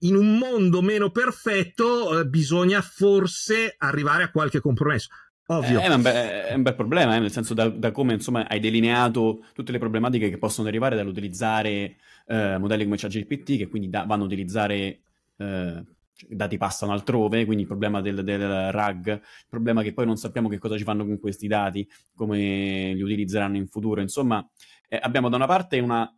in 0.00 0.14
un 0.14 0.36
mondo 0.36 0.82
meno 0.82 1.10
perfetto 1.10 2.18
eh, 2.18 2.26
bisogna 2.26 2.80
forse 2.82 3.74
arrivare 3.78 4.24
a 4.24 4.30
qualche 4.30 4.60
compromesso. 4.60 5.08
Ovvio. 5.48 5.78
Eh, 5.78 5.82
è, 5.82 5.94
un 5.94 6.02
be- 6.02 6.46
è, 6.48 6.54
un 6.54 6.62
bel 6.62 6.74
problema, 6.74 7.14
eh, 7.14 7.20
nel 7.20 7.30
senso 7.30 7.54
da, 7.54 7.68
da, 7.68 7.92
come 7.92 8.14
insomma, 8.14 8.48
hai 8.48 8.58
delineato 8.58 9.44
tutte 9.52 9.72
le 9.72 9.78
problematiche 9.78 10.28
che 10.28 10.38
possono 10.38 10.64
derivare 10.64 10.96
dall'utilizzare 10.96 11.96
eh, 12.26 12.58
modelli 12.58 12.84
come 12.84 12.96
ChatGPT, 12.96 13.56
che 13.56 13.68
quindi 13.68 13.88
da- 13.88 14.04
vanno 14.04 14.24
a 14.24 14.26
utilizzare 14.26 15.00
eh, 15.36 15.84
dati 16.28 16.56
passano 16.56 16.92
altrove, 16.92 17.44
quindi 17.44 17.62
il 17.62 17.68
problema 17.68 18.00
del, 18.00 18.24
del, 18.24 18.72
RAG, 18.72 19.06
il 19.06 19.46
problema 19.48 19.82
che 19.82 19.92
poi 19.92 20.06
non 20.06 20.16
sappiamo 20.16 20.48
che 20.48 20.58
cosa 20.58 20.76
ci 20.76 20.84
fanno 20.84 21.04
con 21.04 21.18
questi 21.20 21.46
dati, 21.46 21.88
come 22.14 22.92
li 22.94 23.02
utilizzeranno 23.02 23.56
in 23.56 23.68
futuro. 23.68 24.00
Insomma, 24.00 24.44
eh, 24.88 24.98
abbiamo 25.00 25.28
da 25.28 25.36
una 25.36 25.46
parte 25.46 25.78
una 25.78 26.10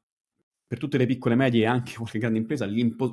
per 0.69 0.79
tutte 0.79 0.99
le 0.99 1.07
piccole 1.07 1.35
medie 1.35 1.63
e 1.63 1.67
anche 1.67 1.95
qualche 1.99 2.19
grande 2.19 2.39
impresa 2.39 2.69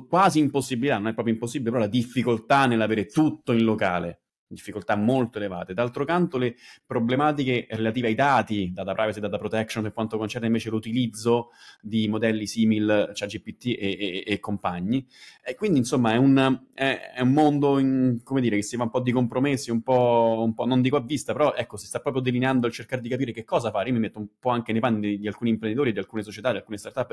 quasi 0.06 0.38
impossibilità, 0.38 0.98
non 0.98 1.08
è 1.08 1.14
proprio 1.14 1.34
impossibile, 1.34 1.70
però 1.70 1.82
la 1.82 1.90
difficoltà 1.90 2.66
nell'avere 2.66 3.06
tutto 3.06 3.52
in 3.52 3.64
locale 3.64 4.20
difficoltà 4.48 4.96
molto 4.96 5.38
elevate. 5.38 5.74
D'altro 5.74 6.04
canto 6.04 6.38
le 6.38 6.56
problematiche 6.84 7.66
relative 7.70 8.08
ai 8.08 8.14
dati, 8.14 8.70
data 8.72 8.92
privacy 8.94 9.20
data 9.20 9.38
protection 9.38 9.82
per 9.82 9.92
quanto 9.92 10.18
concerne 10.18 10.46
invece 10.46 10.70
l'utilizzo 10.70 11.50
di 11.80 12.08
modelli 12.08 12.46
simil 12.46 13.10
ChatGPT 13.12 13.66
e, 13.66 13.74
e, 13.78 14.24
e, 14.26 14.40
compagni. 14.40 15.06
E 15.44 15.54
quindi 15.54 15.78
insomma 15.78 16.12
è 16.12 16.16
un, 16.16 16.60
è, 16.74 17.12
è 17.16 17.20
un 17.20 17.32
mondo 17.32 17.78
in, 17.78 18.20
come 18.22 18.40
dire, 18.40 18.56
che 18.56 18.62
si 18.62 18.76
va 18.76 18.84
un 18.84 18.90
po' 18.90 19.00
di 19.00 19.12
compromessi, 19.12 19.70
un 19.70 19.82
po', 19.82 20.42
un 20.44 20.54
po', 20.54 20.66
non 20.66 20.80
dico 20.80 20.96
a 20.96 21.00
vista, 21.00 21.32
però 21.32 21.54
ecco, 21.54 21.76
si 21.76 21.86
sta 21.86 22.00
proprio 22.00 22.22
delineando 22.22 22.66
il 22.66 22.72
cercare 22.72 23.02
di 23.02 23.08
capire 23.08 23.32
che 23.32 23.44
cosa 23.44 23.70
fare. 23.70 23.88
Io 23.88 23.94
mi 23.94 24.00
metto 24.00 24.18
un 24.18 24.28
po' 24.38 24.50
anche 24.50 24.72
nei 24.72 24.80
panni 24.80 25.00
di, 25.00 25.18
di 25.18 25.26
alcuni 25.26 25.50
imprenditori, 25.50 25.92
di 25.92 25.98
alcune 25.98 26.22
società, 26.22 26.50
di 26.50 26.58
alcune 26.58 26.78
startup. 26.78 27.12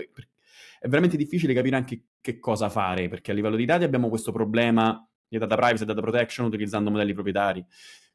È 0.80 0.88
veramente 0.88 1.17
difficile 1.17 1.54
capire 1.54 1.76
anche 1.76 2.02
che 2.22 2.39
cosa 2.39 2.69
fare, 2.69 3.08
perché 3.10 3.32
a 3.32 3.34
livello 3.34 3.56
di 3.56 3.65
dati 3.65 3.84
abbiamo 3.84 4.10
questo 4.10 4.32
problema 4.32 5.08
di 5.28 5.38
data 5.38 5.56
privacy 5.56 5.84
e 5.84 5.86
data 5.86 6.02
protection 6.02 6.46
utilizzando 6.46 6.90
modelli 6.90 7.14
proprietari. 7.14 7.66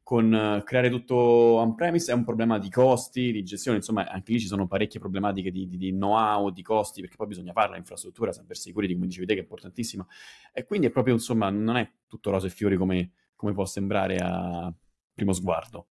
Con 0.01 0.33
uh, 0.33 0.63
creare 0.63 0.89
tutto 0.89 1.15
on-premise 1.15 2.11
è 2.11 2.15
un 2.15 2.23
problema 2.23 2.57
di 2.57 2.71
costi, 2.71 3.31
di 3.31 3.43
gestione, 3.43 3.77
insomma 3.77 4.09
anche 4.09 4.31
lì 4.31 4.39
ci 4.39 4.47
sono 4.47 4.65
parecchie 4.65 4.99
problematiche 4.99 5.51
di, 5.51 5.67
di, 5.67 5.77
di 5.77 5.91
know-how, 5.91 6.49
di 6.49 6.63
costi, 6.63 7.01
perché 7.01 7.15
poi 7.15 7.27
bisogna 7.27 7.51
fare 7.53 7.73
l'infrastruttura, 7.73 8.31
cyber 8.31 8.57
security, 8.57 8.93
come 8.93 9.05
dicevi 9.05 9.27
te, 9.27 9.33
che 9.33 9.39
è 9.39 9.43
importantissima. 9.43 10.07
E 10.51 10.65
quindi 10.65 10.87
è 10.87 10.89
proprio, 10.89 11.13
insomma, 11.13 11.51
non 11.51 11.77
è 11.77 11.87
tutto 12.07 12.31
rose 12.31 12.47
e 12.47 12.49
fiori 12.49 12.75
come, 12.75 13.11
come 13.35 13.53
può 13.53 13.65
sembrare 13.65 14.17
a 14.17 14.73
primo 15.13 15.33
sguardo. 15.33 15.89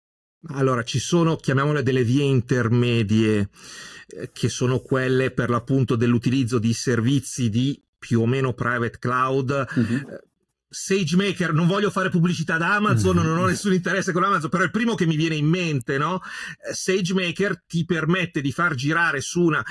Allora, 0.55 0.83
ci 0.83 0.99
sono, 0.99 1.37
chiamiamole 1.37 1.83
delle 1.83 2.05
vie 2.05 2.25
intermedie, 2.25 3.51
eh, 4.07 4.31
che 4.33 4.49
sono 4.49 4.81
quelle 4.81 5.31
per 5.31 5.51
l'appunto 5.51 5.97
dell'utilizzo 5.97 6.59
di 6.59 6.73
servizi 6.73 7.51
di 7.51 7.81
più 7.99 8.21
o 8.21 8.27
meno 8.27 8.53
private 8.53 8.99
cloud, 8.99 9.51
eh, 9.51 10.28
SageMaker, 10.69 11.53
non 11.53 11.67
voglio 11.67 11.91
fare 11.91 12.11
pubblicità 12.11 12.55
ad 12.55 12.63
Amazon, 12.63 13.17
non 13.17 13.39
ho 13.39 13.47
nessun 13.47 13.73
interesse 13.73 14.13
con 14.13 14.23
Amazon, 14.23 14.51
però 14.51 14.63
è 14.63 14.67
il 14.67 14.73
primo 14.73 14.95
che 14.95 15.07
mi 15.07 15.17
viene 15.17 15.35
in 15.35 15.47
mente, 15.47 15.99
no? 15.99 16.21
Eh, 16.69 16.75
SageMaker 16.75 17.65
ti 17.67 17.85
permette 17.85 18.41
di 18.41 18.53
far 18.53 18.75
girare 18.75 19.21
su 19.21 19.43
una 19.43 19.65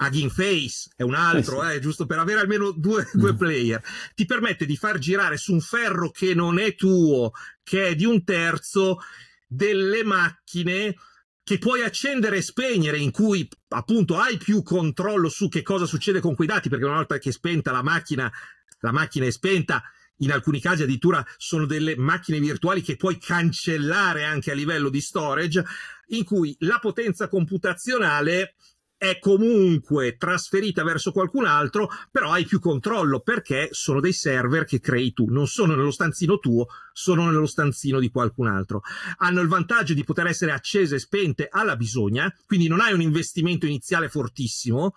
Hugging 0.00 0.30
Face 0.30 0.90
è 0.96 1.02
un 1.02 1.14
altro, 1.14 1.62
eh, 1.62 1.72
sì. 1.72 1.76
eh, 1.76 1.80
giusto 1.80 2.06
per 2.06 2.18
avere 2.18 2.40
almeno 2.40 2.70
due, 2.70 3.06
due, 3.12 3.36
player. 3.36 3.82
Ti 4.14 4.24
permette 4.24 4.64
di 4.64 4.76
far 4.76 4.98
girare 4.98 5.36
su 5.36 5.52
un 5.52 5.60
ferro 5.60 6.10
che 6.10 6.34
non 6.34 6.58
è 6.58 6.74
tuo, 6.74 7.32
che 7.62 7.88
è 7.88 7.94
di 7.94 8.06
un 8.06 8.24
terzo, 8.24 8.98
delle 9.46 10.02
macchine 10.02 10.96
che 11.42 11.58
puoi 11.58 11.82
accendere 11.82 12.38
e 12.38 12.42
spegnere, 12.42 12.98
in 12.98 13.10
cui 13.10 13.46
appunto 13.68 14.18
hai 14.18 14.38
più 14.38 14.62
controllo 14.62 15.28
su 15.28 15.48
che 15.48 15.62
cosa 15.62 15.84
succede 15.84 16.20
con 16.20 16.34
quei 16.34 16.48
dati, 16.48 16.68
perché 16.68 16.84
una 16.84 16.94
volta 16.94 17.18
che 17.18 17.28
è 17.28 17.32
spenta 17.32 17.72
la 17.72 17.82
macchina, 17.82 18.32
la 18.80 18.92
macchina 18.92 19.26
è 19.26 19.30
spenta 19.30 19.82
in 20.20 20.32
alcuni 20.32 20.60
casi 20.60 20.82
addirittura 20.82 21.24
sono 21.36 21.66
delle 21.66 21.96
macchine 21.96 22.40
virtuali 22.40 22.82
che 22.82 22.96
puoi 22.96 23.18
cancellare 23.18 24.24
anche 24.24 24.50
a 24.50 24.54
livello 24.54 24.88
di 24.88 25.00
storage, 25.00 25.64
in 26.08 26.24
cui 26.24 26.54
la 26.60 26.78
potenza 26.80 27.28
computazionale 27.28 28.54
è 29.00 29.18
comunque 29.18 30.18
trasferita 30.18 30.84
verso 30.84 31.10
qualcun 31.10 31.46
altro, 31.46 31.88
però 32.10 32.32
hai 32.32 32.44
più 32.44 32.60
controllo 32.60 33.20
perché 33.20 33.68
sono 33.70 33.98
dei 33.98 34.12
server 34.12 34.66
che 34.66 34.78
crei 34.78 35.14
tu, 35.14 35.24
non 35.30 35.46
sono 35.46 35.74
nello 35.74 35.90
stanzino 35.90 36.38
tuo, 36.38 36.66
sono 36.92 37.24
nello 37.24 37.46
stanzino 37.46 37.98
di 37.98 38.10
qualcun 38.10 38.48
altro. 38.48 38.82
Hanno 39.18 39.40
il 39.40 39.48
vantaggio 39.48 39.94
di 39.94 40.04
poter 40.04 40.26
essere 40.26 40.52
accese 40.52 40.96
e 40.96 40.98
spente 40.98 41.48
alla 41.50 41.76
bisogna, 41.76 42.30
quindi 42.44 42.68
non 42.68 42.80
hai 42.80 42.92
un 42.92 43.00
investimento 43.00 43.64
iniziale 43.64 44.10
fortissimo, 44.10 44.92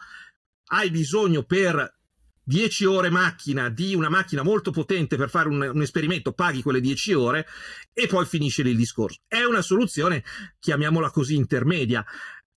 hai 0.72 0.92
bisogno 0.92 1.44
per 1.44 2.02
10 2.44 2.86
ore 2.86 3.10
macchina 3.10 3.70
di 3.70 3.96
una 3.96 4.10
macchina 4.10 4.44
molto 4.44 4.72
potente 4.72 5.16
per 5.16 5.30
fare 5.30 5.48
un, 5.48 5.72
un, 5.74 5.82
esperimento, 5.82 6.34
paghi 6.34 6.62
quelle 6.62 6.82
10 6.82 7.14
ore 7.14 7.48
e 7.94 8.08
poi 8.08 8.26
finisce 8.26 8.62
il 8.62 8.76
discorso. 8.76 9.20
È 9.28 9.44
una 9.44 9.62
soluzione, 9.62 10.24
chiamiamola 10.60 11.10
così, 11.10 11.36
intermedia. 11.36 12.04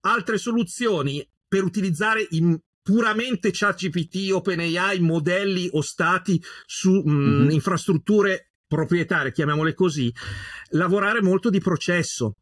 Altre 0.00 0.38
soluzioni 0.38 1.26
per 1.46 1.64
utilizzare 1.64 2.26
in 2.30 2.58
puramente 2.82 3.50
ChatGPT, 3.50 4.30
OpenAI, 4.32 5.00
modelli 5.00 5.68
o 5.72 5.80
stati 5.80 6.42
su 6.66 6.90
mh, 6.92 7.10
mm-hmm. 7.10 7.50
infrastrutture 7.50 8.50
proprietarie, 8.66 9.32
chiamiamole 9.32 9.72
così, 9.74 10.12
lavorare 10.70 11.22
molto 11.22 11.48
di 11.48 11.60
processo, 11.60 12.36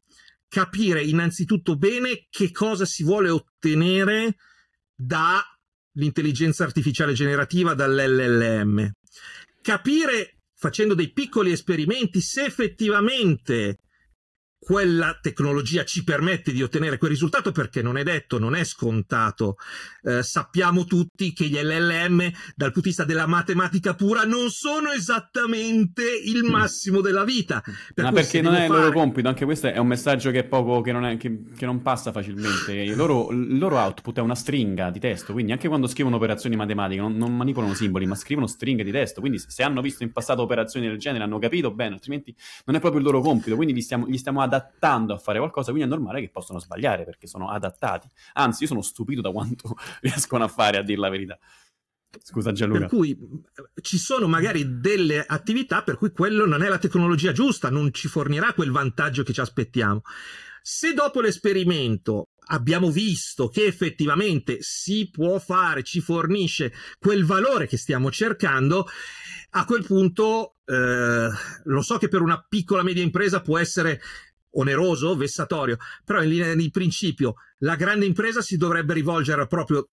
capire 0.48 1.02
innanzitutto 1.02 1.76
bene 1.76 2.26
che 2.28 2.50
cosa 2.50 2.84
si 2.84 3.04
vuole 3.04 3.28
ottenere 3.28 4.36
dall'intelligenza 5.92 6.64
artificiale 6.64 7.12
generativa, 7.12 7.74
dall'LLM, 7.74 8.90
capire 9.60 10.38
facendo 10.54 10.94
dei 10.94 11.12
piccoli 11.12 11.52
esperimenti 11.52 12.20
se 12.20 12.44
effettivamente 12.44 13.78
quella 14.64 15.18
tecnologia 15.20 15.84
ci 15.84 16.04
permette 16.04 16.52
di 16.52 16.62
ottenere 16.62 16.96
quel 16.96 17.10
risultato 17.10 17.50
perché 17.50 17.82
non 17.82 17.96
è 17.96 18.04
detto, 18.04 18.38
non 18.38 18.54
è 18.54 18.62
scontato. 18.62 19.56
Eh, 20.04 20.22
sappiamo 20.22 20.84
tutti 20.84 21.32
che 21.32 21.46
gli 21.46 21.60
LLM 21.60 22.30
dal 22.54 22.70
punto 22.70 22.80
di 22.80 22.88
vista 22.88 23.02
della 23.04 23.26
matematica 23.26 23.94
pura 23.94 24.22
non 24.22 24.50
sono 24.50 24.92
esattamente 24.92 26.04
il 26.24 26.44
mm. 26.44 26.48
massimo 26.48 27.00
della 27.00 27.24
vita. 27.24 27.60
Per 27.92 28.04
Ma 28.04 28.12
perché 28.12 28.40
non 28.40 28.54
è 28.54 28.66
fare... 28.68 28.78
il 28.78 28.84
loro 28.84 28.92
compito, 28.92 29.26
anche 29.26 29.44
questo 29.44 29.66
è 29.66 29.78
un 29.78 29.88
messaggio 29.88 30.30
che 30.30 30.44
poco, 30.44 30.80
che 30.80 30.92
non, 30.92 31.06
è, 31.06 31.16
che, 31.16 31.42
che 31.56 31.66
non 31.66 31.82
passa 31.82 32.12
facilmente. 32.12 32.72
Il 32.72 32.94
loro, 32.94 33.32
il 33.32 33.58
loro, 33.58 33.78
output 33.78 34.18
è 34.18 34.20
una 34.20 34.36
stringa 34.36 34.90
di 34.90 35.00
testo, 35.00 35.32
quindi 35.32 35.50
anche 35.50 35.66
quando 35.66 35.88
scrivono 35.88 36.14
operazioni 36.14 36.54
matematiche 36.54 37.00
non, 37.00 37.16
non 37.16 37.36
manipolano 37.36 37.74
simboli, 37.74 38.06
ma 38.06 38.14
scrivono 38.14 38.46
stringhe 38.46 38.84
di 38.84 38.92
testo. 38.92 39.18
Quindi 39.18 39.40
se 39.44 39.64
hanno 39.64 39.80
visto 39.80 40.04
in 40.04 40.12
passato 40.12 40.40
operazioni 40.40 40.86
del 40.86 40.98
genere 40.98 41.24
hanno 41.24 41.40
capito 41.40 41.72
bene, 41.72 41.94
altrimenti 41.94 42.32
non 42.66 42.76
è 42.76 42.78
proprio 42.78 43.00
il 43.00 43.06
loro 43.06 43.20
compito. 43.20 43.56
Quindi 43.56 43.74
gli 43.74 43.80
stiamo, 43.80 44.06
gli 44.06 44.18
stiamo 44.18 44.40
adattando 44.52 45.14
a 45.14 45.18
fare 45.18 45.38
qualcosa, 45.38 45.70
quindi 45.70 45.88
è 45.88 45.90
normale 45.90 46.20
che 46.20 46.30
possano 46.30 46.58
sbagliare 46.58 47.04
perché 47.04 47.26
sono 47.26 47.48
adattati. 47.48 48.08
Anzi, 48.34 48.62
io 48.62 48.68
sono 48.68 48.82
stupito 48.82 49.20
da 49.20 49.30
quanto 49.30 49.76
riescono 50.00 50.44
a 50.44 50.48
fare, 50.48 50.78
a 50.78 50.82
dire 50.82 51.00
la 51.00 51.08
verità. 51.08 51.38
Scusa 52.22 52.52
Gianluca. 52.52 52.80
Per 52.80 52.88
cui 52.88 53.18
ci 53.80 53.96
sono 53.96 54.28
magari 54.28 54.80
delle 54.80 55.24
attività 55.24 55.82
per 55.82 55.96
cui 55.96 56.12
quello 56.12 56.44
non 56.44 56.62
è 56.62 56.68
la 56.68 56.78
tecnologia 56.78 57.32
giusta, 57.32 57.70
non 57.70 57.90
ci 57.92 58.06
fornirà 58.06 58.52
quel 58.52 58.70
vantaggio 58.70 59.22
che 59.22 59.32
ci 59.32 59.40
aspettiamo. 59.40 60.02
Se 60.60 60.92
dopo 60.92 61.20
l'esperimento 61.20 62.28
abbiamo 62.48 62.90
visto 62.90 63.48
che 63.48 63.64
effettivamente 63.64 64.58
si 64.60 65.08
può 65.10 65.38
fare, 65.38 65.82
ci 65.82 66.00
fornisce 66.00 66.72
quel 66.98 67.24
valore 67.24 67.66
che 67.66 67.78
stiamo 67.78 68.10
cercando, 68.10 68.86
a 69.54 69.64
quel 69.64 69.84
punto 69.84 70.56
eh, 70.64 71.28
lo 71.64 71.82
so 71.82 71.98
che 71.98 72.08
per 72.08 72.20
una 72.20 72.44
piccola 72.46 72.82
media 72.82 73.02
impresa 73.02 73.40
può 73.40 73.58
essere 73.58 74.00
oneroso, 74.52 75.16
vessatorio, 75.16 75.76
però 76.04 76.22
in 76.22 76.30
linea 76.30 76.54
di 76.54 76.70
principio 76.70 77.34
la 77.58 77.76
grande 77.76 78.06
impresa 78.06 78.40
si 78.40 78.56
dovrebbe 78.56 78.94
rivolgere 78.94 79.46
proprio 79.46 79.88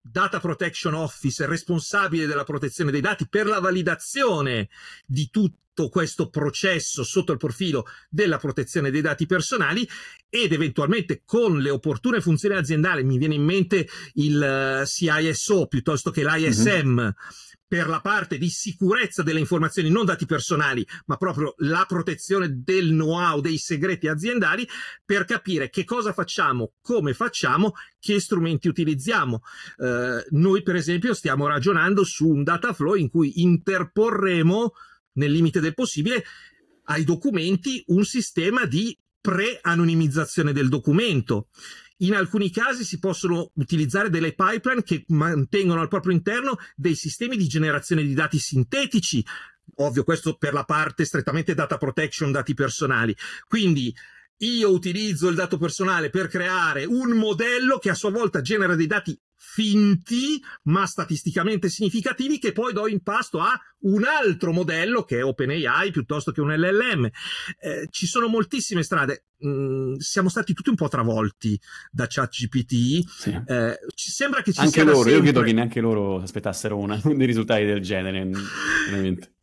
Data 0.00 0.38
Protection 0.38 0.94
Officer 0.94 1.48
responsabile 1.48 2.26
della 2.26 2.44
protezione 2.44 2.92
dei 2.92 3.00
dati 3.00 3.28
per 3.28 3.46
la 3.46 3.58
validazione 3.58 4.68
di 5.04 5.28
tutto 5.76 5.90
questo 5.90 6.30
processo 6.30 7.04
sotto 7.04 7.32
il 7.32 7.38
profilo 7.38 7.84
della 8.08 8.38
protezione 8.38 8.90
dei 8.90 9.02
dati 9.02 9.26
personali 9.26 9.86
ed 10.30 10.52
eventualmente 10.52 11.20
con 11.24 11.58
le 11.60 11.68
opportune 11.68 12.22
funzioni 12.22 12.56
aziendali, 12.56 13.04
mi 13.04 13.18
viene 13.18 13.34
in 13.34 13.44
mente 13.44 13.86
il 14.14 14.42
eh, 14.42 14.86
CISO 14.86 15.66
piuttosto 15.66 16.10
che 16.10 16.24
l'ISM, 16.24 16.88
mm-hmm 16.88 17.08
per 17.68 17.88
la 17.88 18.00
parte 18.00 18.38
di 18.38 18.48
sicurezza 18.48 19.24
delle 19.24 19.40
informazioni, 19.40 19.90
non 19.90 20.04
dati 20.04 20.24
personali, 20.24 20.86
ma 21.06 21.16
proprio 21.16 21.54
la 21.58 21.84
protezione 21.86 22.62
del 22.62 22.90
know-how, 22.90 23.40
dei 23.40 23.58
segreti 23.58 24.06
aziendali, 24.06 24.64
per 25.04 25.24
capire 25.24 25.68
che 25.68 25.82
cosa 25.82 26.12
facciamo, 26.12 26.74
come 26.80 27.12
facciamo, 27.12 27.72
che 27.98 28.20
strumenti 28.20 28.68
utilizziamo. 28.68 29.40
Eh, 29.78 30.26
noi, 30.30 30.62
per 30.62 30.76
esempio, 30.76 31.12
stiamo 31.12 31.48
ragionando 31.48 32.04
su 32.04 32.28
un 32.28 32.44
data 32.44 32.72
flow 32.72 32.94
in 32.94 33.10
cui 33.10 33.42
interporremo, 33.42 34.72
nel 35.16 35.30
limite 35.30 35.60
del 35.60 35.74
possibile, 35.74 36.24
ai 36.84 37.04
documenti 37.04 37.82
un 37.88 38.04
sistema 38.04 38.64
di 38.64 38.96
pre-anonimizzazione 39.20 40.52
del 40.52 40.68
documento 40.68 41.48
in 41.98 42.14
alcuni 42.14 42.50
casi 42.50 42.84
si 42.84 42.98
possono 42.98 43.50
utilizzare 43.54 44.10
delle 44.10 44.34
pipeline 44.34 44.82
che 44.82 45.04
mantengono 45.08 45.80
al 45.80 45.88
proprio 45.88 46.12
interno 46.12 46.58
dei 46.74 46.94
sistemi 46.94 47.36
di 47.36 47.46
generazione 47.46 48.02
di 48.02 48.12
dati 48.12 48.38
sintetici. 48.38 49.24
Ovvio, 49.76 50.04
questo 50.04 50.36
per 50.36 50.52
la 50.52 50.64
parte 50.64 51.04
strettamente 51.04 51.54
data 51.54 51.78
protection, 51.78 52.32
dati 52.32 52.54
personali. 52.54 53.16
Quindi 53.48 53.94
io 54.38 54.70
utilizzo 54.70 55.28
il 55.28 55.34
dato 55.34 55.56
personale 55.56 56.10
per 56.10 56.28
creare 56.28 56.84
un 56.84 57.16
modello 57.16 57.78
che 57.78 57.88
a 57.88 57.94
sua 57.94 58.10
volta 58.10 58.42
genera 58.42 58.74
dei 58.74 58.86
dati 58.86 59.18
finti 59.36 60.42
ma 60.64 60.86
statisticamente 60.86 61.68
significativi 61.68 62.38
che 62.38 62.52
poi 62.52 62.72
do 62.72 62.88
in 62.88 63.02
pasto 63.02 63.40
a 63.40 63.58
un 63.80 64.04
altro 64.04 64.52
modello 64.52 65.04
che 65.04 65.18
è 65.18 65.24
OpenAI 65.24 65.90
piuttosto 65.90 66.32
che 66.32 66.40
un 66.40 66.52
LLM. 66.52 67.08
Eh, 67.58 67.88
ci 67.90 68.06
sono 68.06 68.28
moltissime 68.28 68.82
strade. 68.82 69.26
Mm, 69.46 69.96
siamo 69.96 70.28
stati 70.28 70.54
tutti 70.54 70.70
un 70.70 70.76
po' 70.76 70.88
travolti 70.88 71.60
da 71.90 72.06
ChatGPT. 72.08 73.08
Sì. 73.08 73.30
Eh, 73.46 73.78
ci 73.94 74.10
sembra 74.10 74.42
che 74.42 74.52
ci 74.52 74.60
anche 74.60 74.72
sia 74.72 74.84
loro, 74.84 74.96
sempre... 74.96 75.14
io 75.14 75.20
credo 75.22 75.42
che 75.42 75.52
neanche 75.52 75.80
loro 75.80 76.22
aspettassero 76.22 76.76
una, 76.78 77.00
dei 77.04 77.26
risultati 77.26 77.64
del 77.64 77.80
genere. 77.80 78.28
Veramente. 78.90 79.35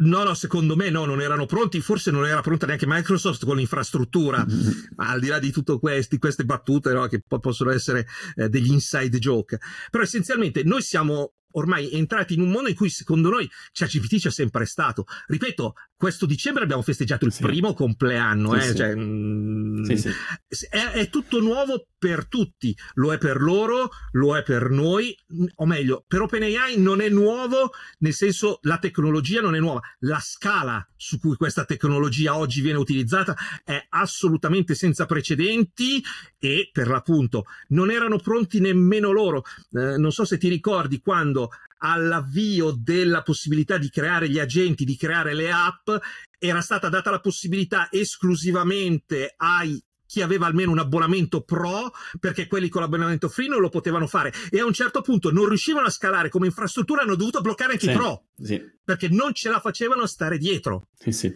No, 0.00 0.22
no, 0.22 0.34
secondo 0.34 0.76
me 0.76 0.90
no, 0.90 1.04
non 1.04 1.20
erano 1.20 1.46
pronti, 1.46 1.80
forse 1.80 2.10
non 2.10 2.24
era 2.24 2.40
pronta 2.40 2.66
neanche 2.66 2.86
Microsoft 2.86 3.44
con 3.44 3.56
l'infrastruttura, 3.56 4.46
mm-hmm. 4.48 4.70
ma 4.96 5.08
al 5.08 5.20
di 5.20 5.26
là 5.26 5.38
di 5.40 5.50
tutte 5.50 5.78
queste 5.80 6.44
battute 6.44 6.92
no, 6.92 7.06
che 7.06 7.20
poi 7.26 7.40
possono 7.40 7.70
essere 7.70 8.06
eh, 8.36 8.48
degli 8.48 8.70
inside 8.70 9.18
joke. 9.18 9.58
Però 9.90 10.02
essenzialmente 10.02 10.62
noi 10.62 10.82
siamo 10.82 11.32
ormai 11.52 11.90
entrati 11.92 12.34
in 12.34 12.42
un 12.42 12.50
mondo 12.50 12.68
in 12.68 12.74
cui 12.74 12.90
secondo 12.90 13.30
noi 13.30 13.48
ChatGPT 13.72 14.18
c'è 14.18 14.30
sempre 14.30 14.66
stato. 14.66 15.04
Ripeto, 15.26 15.74
questo 15.98 16.26
dicembre 16.26 16.62
abbiamo 16.62 16.82
festeggiato 16.82 17.24
il 17.24 17.32
sì. 17.32 17.42
primo 17.42 17.74
compleanno, 17.74 18.52
sì, 18.52 18.58
eh? 18.58 18.62
sì. 18.62 18.76
Cioè, 18.76 18.94
mm, 18.94 19.84
è, 20.70 20.90
è, 20.92 21.10
tutto 21.10 21.40
nuovo 21.40 21.88
per 21.98 22.28
tutti, 22.28 22.74
lo 22.94 23.12
è 23.12 23.18
per 23.18 23.40
loro, 23.40 23.90
lo 24.12 24.36
è 24.36 24.44
per 24.44 24.70
noi, 24.70 25.12
o 25.56 25.66
meglio, 25.66 26.04
per 26.06 26.22
OpenAI 26.22 26.78
non 26.78 27.00
è 27.00 27.08
nuovo, 27.08 27.72
nel 27.98 28.12
senso 28.12 28.60
la 28.62 28.78
tecnologia 28.78 29.40
non 29.40 29.56
è 29.56 29.58
nuova, 29.58 29.80
la 30.00 30.20
scala 30.20 30.88
su 30.94 31.18
cui 31.18 31.34
questa 31.34 31.64
tecnologia 31.64 32.36
oggi 32.36 32.60
viene 32.60 32.78
utilizzata 32.78 33.36
è 33.64 33.84
assolutamente 33.88 34.76
senza 34.76 35.04
precedenti 35.04 36.00
e 36.38 36.70
per 36.72 36.86
l'appunto 36.86 37.46
non 37.70 37.90
erano 37.90 38.18
pronti 38.18 38.60
nemmeno 38.60 39.10
loro. 39.10 39.42
Eh, 39.72 39.96
non 39.96 40.12
so 40.12 40.24
se 40.24 40.38
ti 40.38 40.48
ricordi 40.48 41.00
quando 41.00 41.50
all'avvio 41.78 42.70
della 42.70 43.22
possibilità 43.22 43.78
di 43.78 43.90
creare 43.90 44.28
gli 44.28 44.38
agenti, 44.38 44.84
di 44.84 44.96
creare 44.96 45.34
le 45.34 45.50
app, 45.50 45.90
era 46.38 46.60
stata 46.60 46.88
data 46.88 47.10
la 47.10 47.20
possibilità 47.20 47.88
esclusivamente 47.90 49.34
ai 49.36 49.82
chi 50.08 50.22
aveva 50.22 50.46
almeno 50.46 50.70
un 50.70 50.78
abbonamento 50.78 51.42
pro, 51.42 51.92
perché 52.18 52.46
quelli 52.46 52.70
con 52.70 52.80
l'abbonamento 52.80 53.28
free 53.28 53.46
non 53.46 53.60
lo 53.60 53.68
potevano 53.68 54.06
fare. 54.06 54.32
E 54.50 54.58
a 54.58 54.64
un 54.64 54.72
certo 54.72 55.02
punto 55.02 55.30
non 55.30 55.46
riuscivano 55.46 55.86
a 55.86 55.90
scalare 55.90 56.30
come 56.30 56.46
infrastruttura, 56.46 57.02
hanno 57.02 57.14
dovuto 57.14 57.42
bloccare 57.42 57.72
anche 57.72 57.86
sì, 57.86 57.92
i 57.92 57.94
pro, 57.94 58.28
sì. 58.42 58.58
perché 58.82 59.08
non 59.08 59.34
ce 59.34 59.50
la 59.50 59.60
facevano 59.60 60.02
a 60.02 60.06
stare 60.06 60.38
dietro. 60.38 60.88
Sì, 60.98 61.12
sì. 61.12 61.34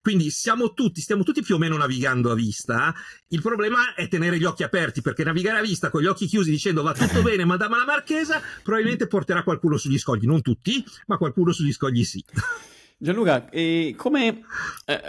Quindi 0.00 0.30
siamo 0.30 0.72
tutti, 0.72 1.00
stiamo 1.00 1.22
tutti 1.22 1.42
più 1.42 1.56
o 1.56 1.58
meno 1.58 1.76
navigando 1.76 2.30
a 2.30 2.34
vista. 2.34 2.94
Il 3.28 3.42
problema 3.42 3.94
è 3.94 4.08
tenere 4.08 4.38
gli 4.38 4.44
occhi 4.44 4.62
aperti, 4.62 5.02
perché 5.02 5.24
navigare 5.24 5.58
a 5.58 5.62
vista 5.62 5.90
con 5.90 6.02
gli 6.02 6.06
occhi 6.06 6.26
chiusi 6.26 6.50
dicendo 6.50 6.82
va 6.82 6.94
tutto 6.94 7.20
bene, 7.22 7.44
madama 7.44 7.78
la 7.78 7.84
marchesa, 7.84 8.40
probabilmente 8.62 9.06
porterà 9.06 9.42
qualcuno 9.42 9.76
sugli 9.76 9.98
scogli. 9.98 10.26
Non 10.26 10.42
tutti, 10.42 10.82
ma 11.06 11.16
qualcuno 11.16 11.52
sugli 11.52 11.72
scogli 11.72 12.04
sì. 12.04 12.24
Gianluca, 12.98 13.48
e 13.50 13.94
come... 13.96 14.42
Eh, 14.86 15.00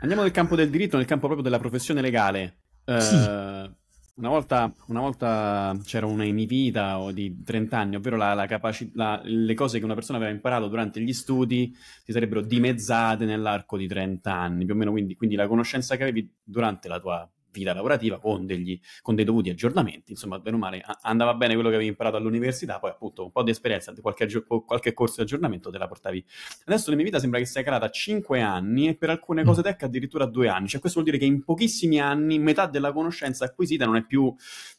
andiamo 0.00 0.22
nel 0.22 0.32
campo 0.32 0.54
del 0.54 0.70
diritto, 0.70 0.96
nel 0.96 1.06
campo 1.06 1.26
proprio 1.26 1.44
della 1.44 1.58
professione 1.58 2.00
legale. 2.00 2.58
Eh, 2.84 3.00
sì. 3.00 3.78
Una 4.14 4.28
volta, 4.28 4.72
una 4.88 5.00
volta, 5.00 5.78
c'era 5.82 6.04
una 6.04 6.24
in 6.24 6.44
vita 6.44 7.10
di 7.12 7.42
30 7.42 7.78
anni, 7.78 7.96
ovvero 7.96 8.16
la, 8.16 8.34
la 8.34 8.46
capaci- 8.46 8.90
la, 8.94 9.18
le 9.24 9.54
cose 9.54 9.78
che 9.78 9.84
una 9.84 9.94
persona 9.94 10.18
aveva 10.18 10.32
imparato 10.32 10.68
durante 10.68 11.00
gli 11.00 11.12
studi 11.14 11.74
si 12.04 12.12
sarebbero 12.12 12.42
dimezzate 12.42 13.24
nell'arco 13.24 13.78
di 13.78 13.86
30 13.86 14.32
anni, 14.32 14.66
più 14.66 14.74
o 14.74 14.76
meno. 14.76 14.90
Quindi, 14.90 15.16
quindi 15.16 15.36
la 15.36 15.46
conoscenza 15.48 15.96
che 15.96 16.02
avevi 16.02 16.30
durante 16.42 16.88
la 16.88 17.00
tua 17.00 17.30
vita 17.50 17.72
lavorativa 17.72 18.18
con, 18.18 18.46
degli, 18.46 18.78
con 19.02 19.14
dei 19.14 19.24
dovuti 19.24 19.50
aggiornamenti. 19.50 20.12
Insomma, 20.12 20.38
bene 20.38 20.56
o 20.56 20.58
male 20.58 20.84
andava 21.02 21.34
bene 21.34 21.54
quello 21.54 21.68
che 21.68 21.74
avevi 21.74 21.90
imparato 21.90 22.16
all'università, 22.16 22.78
poi 22.78 22.90
appunto 22.90 23.24
un 23.24 23.32
po' 23.32 23.42
di 23.42 23.50
esperienza, 23.50 23.92
qualche, 24.00 24.28
qualche 24.64 24.92
corso 24.92 25.16
di 25.16 25.22
aggiornamento 25.22 25.70
te 25.70 25.78
la 25.78 25.88
portavi. 25.88 26.24
Adesso 26.64 26.84
nella 26.90 26.96
mia 26.96 27.04
vita 27.04 27.18
sembra 27.18 27.38
che 27.38 27.46
sia 27.46 27.62
calata 27.62 27.86
a 27.86 27.90
5 27.90 28.40
anni 28.40 28.88
e 28.88 28.96
per 28.96 29.10
alcune 29.10 29.44
cose 29.44 29.62
tech 29.62 29.82
addirittura 29.82 30.24
a 30.24 30.28
2 30.28 30.48
anni. 30.48 30.68
Cioè 30.68 30.80
questo 30.80 31.00
vuol 31.00 31.12
dire 31.12 31.22
che 31.22 31.30
in 31.30 31.44
pochissimi 31.44 32.00
anni 32.00 32.38
metà 32.38 32.66
della 32.66 32.92
conoscenza 32.92 33.44
acquisita 33.44 33.84
non 33.84 33.96
è 33.96 34.04
più, 34.04 34.34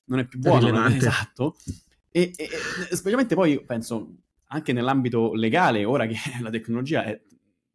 non 0.06 0.20
è 0.20 0.26
più 0.26 0.40
buona, 0.40 0.88
è 0.88 0.96
esatto. 0.96 1.56
E, 2.12 2.32
e, 2.36 2.50
e 2.90 2.96
specialmente 2.96 3.36
poi 3.36 3.64
penso 3.64 4.16
anche 4.48 4.74
nell'ambito 4.74 5.34
legale, 5.34 5.86
ora 5.86 6.06
che 6.06 6.16
la 6.42 6.50
tecnologia 6.50 7.04
è 7.04 7.20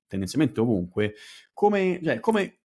tendenzialmente 0.07 0.61
ovunque, 0.61 1.15
come, 1.53 2.01
cioè, 2.03 2.21
come 2.21 2.59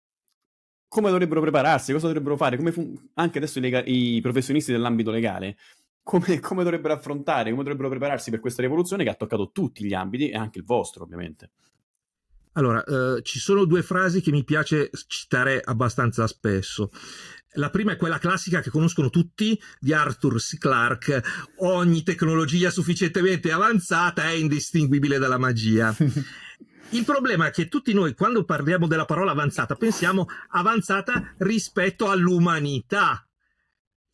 come 0.90 1.08
dovrebbero 1.08 1.40
prepararsi, 1.40 1.92
cosa 1.92 2.08
dovrebbero 2.08 2.36
fare, 2.36 2.58
fun- 2.72 3.10
anche 3.14 3.38
adesso 3.38 3.60
i, 3.60 3.62
lega- 3.62 3.84
i, 3.84 4.18
professionisti 4.20 4.72
dell'ambito 4.72 5.12
legale, 5.12 5.56
come, 6.02 6.40
come, 6.42 6.64
dovrebbero 6.64 6.94
affrontare, 6.94 7.50
come 7.50 7.62
dovrebbero 7.62 7.88
prepararsi 7.88 8.30
per 8.30 8.40
questa 8.40 8.62
rivoluzione 8.62 9.04
che 9.04 9.10
ha 9.10 9.14
toccato 9.14 9.52
tutti 9.52 9.84
gli 9.84 9.94
ambiti 9.94 10.30
e 10.30 10.36
anche 10.36 10.58
il 10.58 10.64
vostro, 10.64 11.04
ovviamente. 11.04 11.50
Allora, 12.54 12.82
eh, 12.82 13.22
ci 13.22 13.38
sono 13.38 13.66
due 13.66 13.84
frasi 13.84 14.20
che 14.20 14.32
mi 14.32 14.42
piace 14.42 14.90
citare 15.06 15.60
abbastanza 15.64 16.26
spesso. 16.26 16.90
La 17.54 17.70
prima 17.70 17.92
è 17.92 17.96
quella 17.96 18.18
classica 18.18 18.60
che 18.60 18.70
conoscono 18.70 19.10
tutti 19.10 19.56
di 19.78 19.92
Arthur 19.92 20.40
C. 20.40 20.58
Clarke: 20.58 21.22
ogni 21.58 22.02
tecnologia 22.02 22.70
sufficientemente 22.70 23.52
avanzata 23.52 24.24
è 24.24 24.32
indistinguibile 24.32 25.18
dalla 25.18 25.38
magia. 25.38 25.94
Il 26.92 27.04
problema 27.04 27.46
è 27.46 27.50
che 27.52 27.68
tutti 27.68 27.92
noi, 27.92 28.14
quando 28.14 28.44
parliamo 28.44 28.88
della 28.88 29.04
parola 29.04 29.30
avanzata, 29.30 29.76
pensiamo 29.76 30.26
avanzata 30.48 31.34
rispetto 31.38 32.10
all'umanità. 32.10 33.24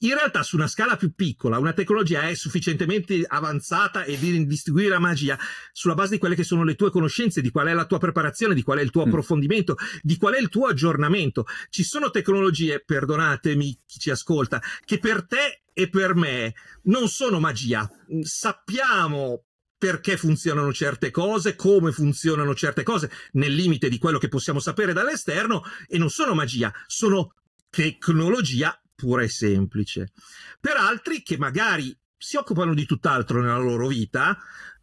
In 0.01 0.12
realtà, 0.12 0.43
su 0.43 0.57
una 0.57 0.66
scala 0.66 0.97
più 0.97 1.14
piccola, 1.14 1.59
una 1.59 1.72
tecnologia 1.72 2.29
è 2.29 2.35
sufficientemente 2.35 3.24
avanzata 3.27 4.05
e 4.05 4.18
di 4.18 4.45
distinguere 4.45 4.91
la 4.91 4.99
magia 4.99 5.39
sulla 5.72 5.95
base 5.95 6.12
di 6.12 6.18
quelle 6.18 6.35
che 6.35 6.45
sono 6.45 6.64
le 6.64 6.74
tue 6.74 6.91
conoscenze, 6.91 7.41
di 7.41 7.51
qual 7.51 7.68
è 7.68 7.72
la 7.72 7.87
tua 7.87 7.97
preparazione, 7.97 8.55
di 8.55 8.62
qual 8.62 8.79
è 8.79 8.83
il 8.83 8.91
tuo 8.91 9.07
mm. 9.07 9.09
approfondimento, 9.09 9.77
di 10.03 10.18
qual 10.18 10.35
è 10.35 10.39
il 10.39 10.51
tuo 10.51 10.66
aggiornamento. 10.66 11.47
Ci 11.70 11.83
sono 11.83 12.11
tecnologie, 12.11 12.85
perdonatemi 12.85 13.81
chi 13.87 13.99
ci 13.99 14.11
ascolta, 14.11 14.61
che 14.85 14.99
per 14.99 15.27
te 15.27 15.62
e 15.72 15.89
per 15.89 16.14
me 16.14 16.53
non 16.83 17.09
sono 17.09 17.41
magia. 17.41 17.91
Sappiamo 18.20 19.45
perché 19.87 20.16
funzionano 20.16 20.72
certe 20.72 21.12
cose, 21.12 21.55
come 21.55 21.93
funzionano 21.93 22.57
certe 22.57 22.82
cose, 22.82 23.09
nel 23.34 23.55
limite 23.55 23.89
di 23.89 23.99
quello 23.99 24.18
che 24.18 24.26
possiamo 24.26 24.59
sapere 24.59 24.93
dall'esterno, 24.93 25.62
e 25.87 25.97
non 25.97 26.11
sono 26.11 26.34
magia, 26.34 26.74
sono 26.89 27.34
tecnologia 27.70 28.76
pura 28.97 29.22
e 29.22 29.28
semplice. 29.28 30.11
Per 30.59 30.76
altri 30.76 31.22
che 31.22 31.39
magari 31.39 31.97
si 32.16 32.37
occupano 32.37 32.74
di 32.74 32.84
tutt'altro 32.84 33.41
nella 33.41 33.59
loro 33.59 33.87
vita, 33.87 34.37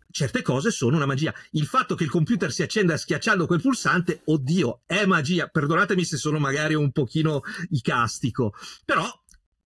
certe 0.09 0.41
cose 0.41 0.71
sono 0.71 0.95
una 0.95 1.05
magia. 1.05 1.33
Il 1.51 1.65
fatto 1.65 1.95
che 1.95 2.05
il 2.05 2.09
computer 2.09 2.49
si 2.49 2.63
accenda 2.63 2.95
schiacciando 2.95 3.45
quel 3.45 3.59
pulsante, 3.59 4.21
oddio, 4.23 4.83
è 4.85 5.05
magia. 5.05 5.47
Perdonatemi 5.47 6.05
se 6.05 6.15
sono 6.15 6.39
magari 6.39 6.75
un 6.75 6.93
pochino 6.93 7.41
icastico, 7.71 8.53
però 8.85 9.05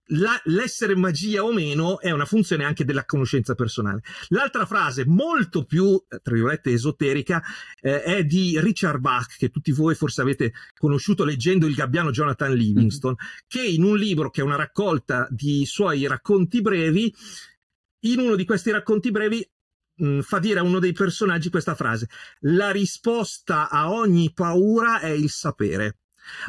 la, 0.08 0.40
l'essere 0.44 0.94
magia 0.94 1.44
o 1.44 1.52
meno 1.52 2.00
è 2.00 2.10
una 2.10 2.24
funzione 2.24 2.64
anche 2.64 2.84
della 2.84 3.04
conoscenza 3.04 3.54
personale. 3.54 4.02
L'altra 4.28 4.66
frase, 4.66 5.04
molto 5.06 5.64
più, 5.64 6.02
tra 6.08 6.34
virgolette, 6.34 6.70
esoterica, 6.70 7.42
eh, 7.80 8.02
è 8.02 8.24
di 8.24 8.58
Richard 8.60 9.00
Bach, 9.00 9.36
che 9.36 9.50
tutti 9.50 9.72
voi 9.72 9.94
forse 9.94 10.20
avete 10.20 10.52
conosciuto 10.76 11.24
leggendo 11.24 11.66
Il 11.66 11.74
gabbiano 11.74 12.10
Jonathan 12.10 12.52
Livingston, 12.52 13.12
mm-hmm. 13.12 13.38
che 13.46 13.62
in 13.62 13.82
un 13.82 13.96
libro 13.96 14.30
che 14.30 14.40
è 14.40 14.44
una 14.44 14.56
raccolta 14.56 15.26
di 15.30 15.64
suoi 15.66 16.06
racconti 16.06 16.60
brevi, 16.60 17.14
in 18.00 18.20
uno 18.20 18.36
di 18.36 18.44
questi 18.44 18.70
racconti 18.70 19.10
brevi 19.10 19.46
mh, 19.96 20.20
fa 20.20 20.38
dire 20.38 20.60
a 20.60 20.62
uno 20.62 20.78
dei 20.78 20.92
personaggi 20.92 21.50
questa 21.50 21.74
frase: 21.74 22.08
La 22.40 22.70
risposta 22.70 23.68
a 23.68 23.90
ogni 23.90 24.32
paura 24.32 25.00
è 25.00 25.10
il 25.10 25.30
sapere. 25.30 25.98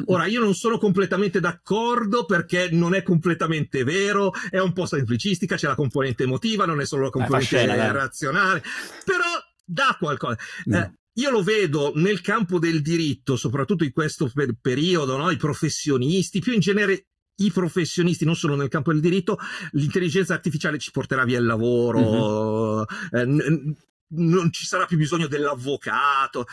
Ora, 0.06 0.26
io 0.26 0.40
non 0.40 0.54
sono 0.54 0.78
completamente 0.78 1.40
d'accordo 1.40 2.24
perché 2.24 2.68
non 2.70 2.94
è 2.94 3.02
completamente 3.02 3.84
vero, 3.84 4.32
è 4.50 4.58
un 4.58 4.72
po' 4.72 4.86
semplicistica, 4.86 5.56
c'è 5.56 5.66
la 5.66 5.74
componente 5.74 6.24
emotiva, 6.24 6.64
non 6.64 6.80
è 6.80 6.86
solo 6.86 7.04
la 7.04 7.10
componente 7.10 7.46
scena, 7.46 7.92
razionale, 7.92 8.62
però 9.04 9.24
dà 9.64 9.96
qualcosa. 9.98 10.38
No. 10.64 10.78
Eh, 10.78 10.92
io 11.14 11.30
lo 11.30 11.42
vedo 11.42 11.92
nel 11.96 12.20
campo 12.20 12.58
del 12.58 12.82
diritto, 12.82 13.36
soprattutto 13.36 13.84
in 13.84 13.92
questo 13.92 14.30
per- 14.32 14.54
periodo, 14.60 15.16
no? 15.16 15.30
i 15.30 15.36
professionisti, 15.36 16.40
più 16.40 16.52
in 16.52 16.60
genere 16.60 17.06
i 17.40 17.50
professionisti, 17.50 18.24
non 18.24 18.36
solo 18.36 18.54
nel 18.54 18.68
campo 18.68 18.92
del 18.92 19.00
diritto, 19.00 19.38
l'intelligenza 19.72 20.34
artificiale 20.34 20.78
ci 20.78 20.90
porterà 20.90 21.24
via 21.24 21.38
il 21.38 21.46
lavoro, 21.46 22.86
mm-hmm. 23.12 23.20
eh, 23.20 23.24
n- 23.24 23.76
non 24.12 24.52
ci 24.52 24.66
sarà 24.66 24.86
più 24.86 24.96
bisogno 24.96 25.26
dell'avvocato. 25.26 26.46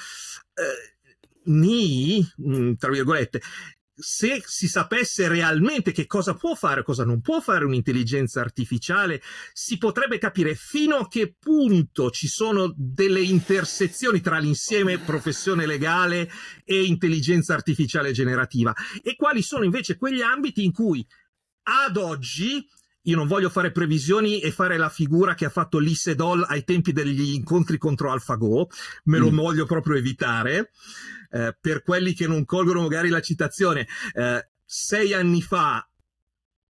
Eh, 0.53 0.97
ni, 1.48 2.26
mm, 2.41 2.74
tra 2.74 2.91
virgolette, 2.91 3.41
se 4.00 4.43
si 4.45 4.68
sapesse 4.68 5.28
realmente 5.28 5.91
che 5.91 6.06
cosa 6.06 6.36
può 6.36 6.54
fare, 6.54 6.84
cosa 6.84 7.04
non 7.04 7.20
può 7.20 7.41
fare 7.41 7.66
un'intelligenza 7.66 8.39
artificiale, 8.39 9.22
si 9.54 9.80
potrebbe 9.80 10.20
capire 10.20 10.54
fino 10.54 10.98
a 10.98 11.08
che 11.08 11.36
punto 11.39 12.12
ci 12.12 12.28
sono 12.28 12.72
delle 12.76 13.22
intersezioni 13.22 14.22
tra 14.22 14.38
l'insieme 14.38 15.00
professione 15.00 15.66
legale 15.66 16.30
e 16.64 16.84
intelligenza 16.84 17.56
artificiale 17.56 18.12
generativa 18.12 18.74
e 19.02 19.16
quali 19.16 19.41
sono 19.41 19.64
invece 19.64 19.98
quegli 19.98 20.22
ambiti 20.22 20.64
in 20.64 20.72
cui 20.72 21.06
ad 21.64 21.98
oggi 21.98 22.64
io 23.08 23.16
non 23.16 23.28
voglio 23.28 23.50
fare 23.50 23.72
previsioni 23.72 24.41
e 24.41 24.52
fare 24.52 24.78
la 24.78 24.89
figura 24.89 25.34
che 25.34 25.45
ha 25.45 25.50
fatto 25.50 25.80
Lee 25.80 25.95
Sedol 25.95 26.45
ai 26.48 26.66
tempi 26.66 26.91
degli 26.91 27.34
incontri 27.34 27.78
contro 27.78 28.12
AlphaGo, 28.12 28.68
me 29.06 29.18
lo 29.18 29.32
mm. 29.32 29.36
voglio 29.36 29.66
proprio 29.66 29.95
evitare. 29.95 30.72
Eh, 31.32 31.55
per 31.59 31.84
quelli 31.84 32.13
che 32.13 32.28
non 32.28 32.45
colgono 32.45 32.82
magari 32.82 33.09
la 33.09 33.21
citazione, 33.21 33.88
eh, 34.13 34.49
sei 34.65 35.13
anni 35.13 35.41
fa 35.41 35.88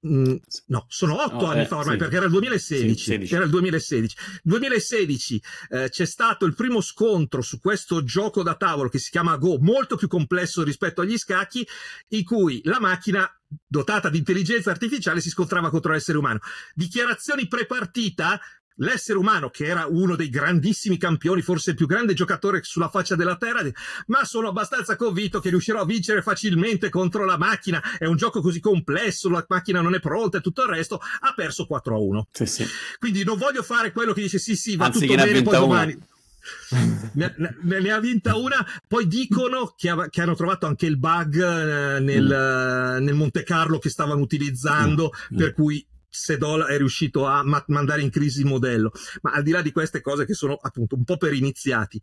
Mm, 0.06 0.34
no, 0.66 0.84
sono 0.88 1.22
otto 1.22 1.46
oh, 1.46 1.46
anni 1.46 1.62
eh, 1.62 1.66
fa 1.66 1.78
ormai 1.78 1.94
sì. 1.94 1.98
perché 1.98 2.16
era 2.16 2.26
il 2.26 2.30
2016. 2.30 3.26
Sì, 3.26 3.34
era 3.34 3.44
il 3.44 3.50
2016. 3.50 4.16
2016 4.42 5.42
eh, 5.70 5.88
c'è 5.88 6.04
stato 6.04 6.44
il 6.44 6.54
primo 6.54 6.82
scontro 6.82 7.40
su 7.40 7.58
questo 7.58 8.04
gioco 8.04 8.42
da 8.42 8.54
tavolo 8.54 8.90
che 8.90 8.98
si 8.98 9.10
chiama 9.10 9.36
Go, 9.38 9.58
molto 9.60 9.96
più 9.96 10.06
complesso 10.06 10.62
rispetto 10.62 11.00
agli 11.00 11.16
scacchi, 11.16 11.66
in 12.08 12.24
cui 12.24 12.60
la 12.64 12.80
macchina 12.80 13.26
dotata 13.66 14.10
di 14.10 14.18
intelligenza 14.18 14.70
artificiale 14.70 15.20
si 15.20 15.30
scontrava 15.30 15.70
contro 15.70 15.92
l'essere 15.92 16.18
umano. 16.18 16.40
Dichiarazioni 16.74 17.48
prepartita 17.48 18.38
l'essere 18.76 19.18
umano, 19.18 19.50
che 19.50 19.66
era 19.66 19.86
uno 19.86 20.16
dei 20.16 20.28
grandissimi 20.28 20.96
campioni, 20.96 21.42
forse 21.42 21.70
il 21.70 21.76
più 21.76 21.86
grande 21.86 22.14
giocatore 22.14 22.60
sulla 22.62 22.88
faccia 22.88 23.14
della 23.14 23.36
Terra, 23.36 23.62
ma 24.06 24.24
sono 24.24 24.48
abbastanza 24.48 24.96
convinto 24.96 25.40
che 25.40 25.50
riuscirò 25.50 25.80
a 25.80 25.84
vincere 25.84 26.22
facilmente 26.22 26.88
contro 26.88 27.24
la 27.24 27.38
macchina. 27.38 27.82
È 27.98 28.06
un 28.06 28.16
gioco 28.16 28.40
così 28.40 28.60
complesso, 28.60 29.28
la 29.28 29.44
macchina 29.48 29.80
non 29.80 29.94
è 29.94 30.00
pronta 30.00 30.38
e 30.38 30.40
tutto 30.40 30.62
il 30.62 30.68
resto. 30.68 31.00
Ha 31.20 31.32
perso 31.34 31.66
4 31.66 31.94
a 31.94 31.98
1. 31.98 32.28
Sì, 32.32 32.46
sì. 32.46 32.66
Quindi 32.98 33.24
non 33.24 33.38
voglio 33.38 33.62
fare 33.62 33.92
quello 33.92 34.12
che 34.12 34.22
dice 34.22 34.38
sì, 34.38 34.56
sì, 34.56 34.76
va 34.76 34.86
Anzi, 34.86 35.06
tutto 35.06 35.14
bene, 35.14 35.42
poi 35.42 35.56
domani. 35.56 35.98
ne, 37.14 37.34
ne, 37.36 37.80
ne, 37.80 37.90
ha 37.90 38.00
vinta 38.00 38.36
una. 38.36 38.64
Poi 38.86 39.06
dicono 39.06 39.74
che, 39.76 39.88
ha, 39.88 40.08
che 40.08 40.20
hanno 40.20 40.34
trovato 40.34 40.66
anche 40.66 40.86
il 40.86 40.98
bug 40.98 41.36
eh, 41.36 42.00
nel, 42.00 42.98
mm. 43.00 43.04
nel, 43.04 43.14
Monte 43.14 43.42
Carlo 43.42 43.78
che 43.78 43.88
stavano 43.88 44.20
utilizzando, 44.20 45.10
mm. 45.32 45.36
per 45.36 45.54
cui 45.54 45.84
Sedol 46.14 46.62
è 46.62 46.76
riuscito 46.78 47.26
a 47.26 47.42
ma- 47.42 47.64
mandare 47.68 48.02
in 48.02 48.10
crisi 48.10 48.40
il 48.40 48.46
modello. 48.46 48.92
Ma 49.22 49.32
al 49.32 49.42
di 49.42 49.50
là 49.50 49.62
di 49.62 49.72
queste 49.72 50.00
cose 50.00 50.24
che 50.24 50.34
sono 50.34 50.54
appunto 50.54 50.94
un 50.94 51.04
po' 51.04 51.16
per 51.16 51.32
iniziati, 51.32 52.00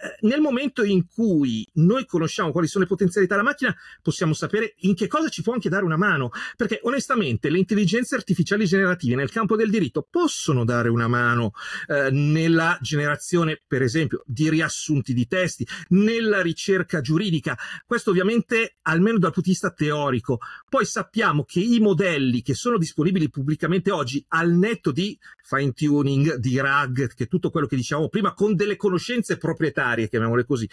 eh, 0.00 0.26
nel 0.26 0.40
momento 0.40 0.84
in 0.84 1.06
cui 1.06 1.66
noi 1.74 2.04
conosciamo 2.04 2.52
quali 2.52 2.68
sono 2.68 2.84
le 2.84 2.90
potenzialità 2.90 3.34
della 3.34 3.48
macchina, 3.48 3.74
possiamo 4.02 4.34
sapere 4.34 4.74
in 4.80 4.94
che 4.94 5.06
cosa 5.06 5.28
ci 5.28 5.42
può 5.42 5.54
anche 5.54 5.70
dare 5.70 5.84
una 5.84 5.96
mano. 5.96 6.30
Perché 6.56 6.80
onestamente 6.82 7.48
le 7.48 7.58
intelligenze 7.58 8.14
artificiali 8.14 8.66
generative 8.66 9.14
nel 9.14 9.30
campo 9.30 9.56
del 9.56 9.70
diritto 9.70 10.06
possono 10.08 10.64
dare 10.64 10.88
una 10.90 11.08
mano 11.08 11.52
eh, 11.86 12.10
nella 12.10 12.78
generazione, 12.82 13.62
per 13.66 13.82
esempio, 13.82 14.22
di 14.26 14.50
riassunti 14.50 15.14
di 15.14 15.26
testi, 15.26 15.66
nella 15.88 16.42
ricerca 16.42 17.00
giuridica. 17.00 17.56
Questo 17.86 18.10
ovviamente 18.10 18.76
almeno 18.82 19.18
dal 19.18 19.32
punto 19.32 19.48
di 19.48 19.50
vista 19.50 19.72
teorico. 19.72 20.38
Poi 20.68 20.84
sappiamo 20.84 21.44
che 21.44 21.60
i 21.60 21.78
modelli 21.80 22.42
che 22.42 22.54
sono 22.54 22.78
disponibili 22.78 23.30
pubblicamente 23.38 23.90
oggi, 23.90 24.24
al 24.28 24.52
netto 24.52 24.90
di 24.90 25.18
fine 25.42 25.72
tuning, 25.72 26.34
di 26.34 26.58
RAG, 26.60 27.14
che 27.14 27.24
è 27.24 27.28
tutto 27.28 27.50
quello 27.50 27.66
che 27.66 27.76
diciamo 27.76 28.08
prima, 28.08 28.34
con 28.34 28.54
delle 28.54 28.76
conoscenze 28.76 29.36
proprietarie, 29.36 30.08
chiamiamole 30.08 30.44
così. 30.44 30.68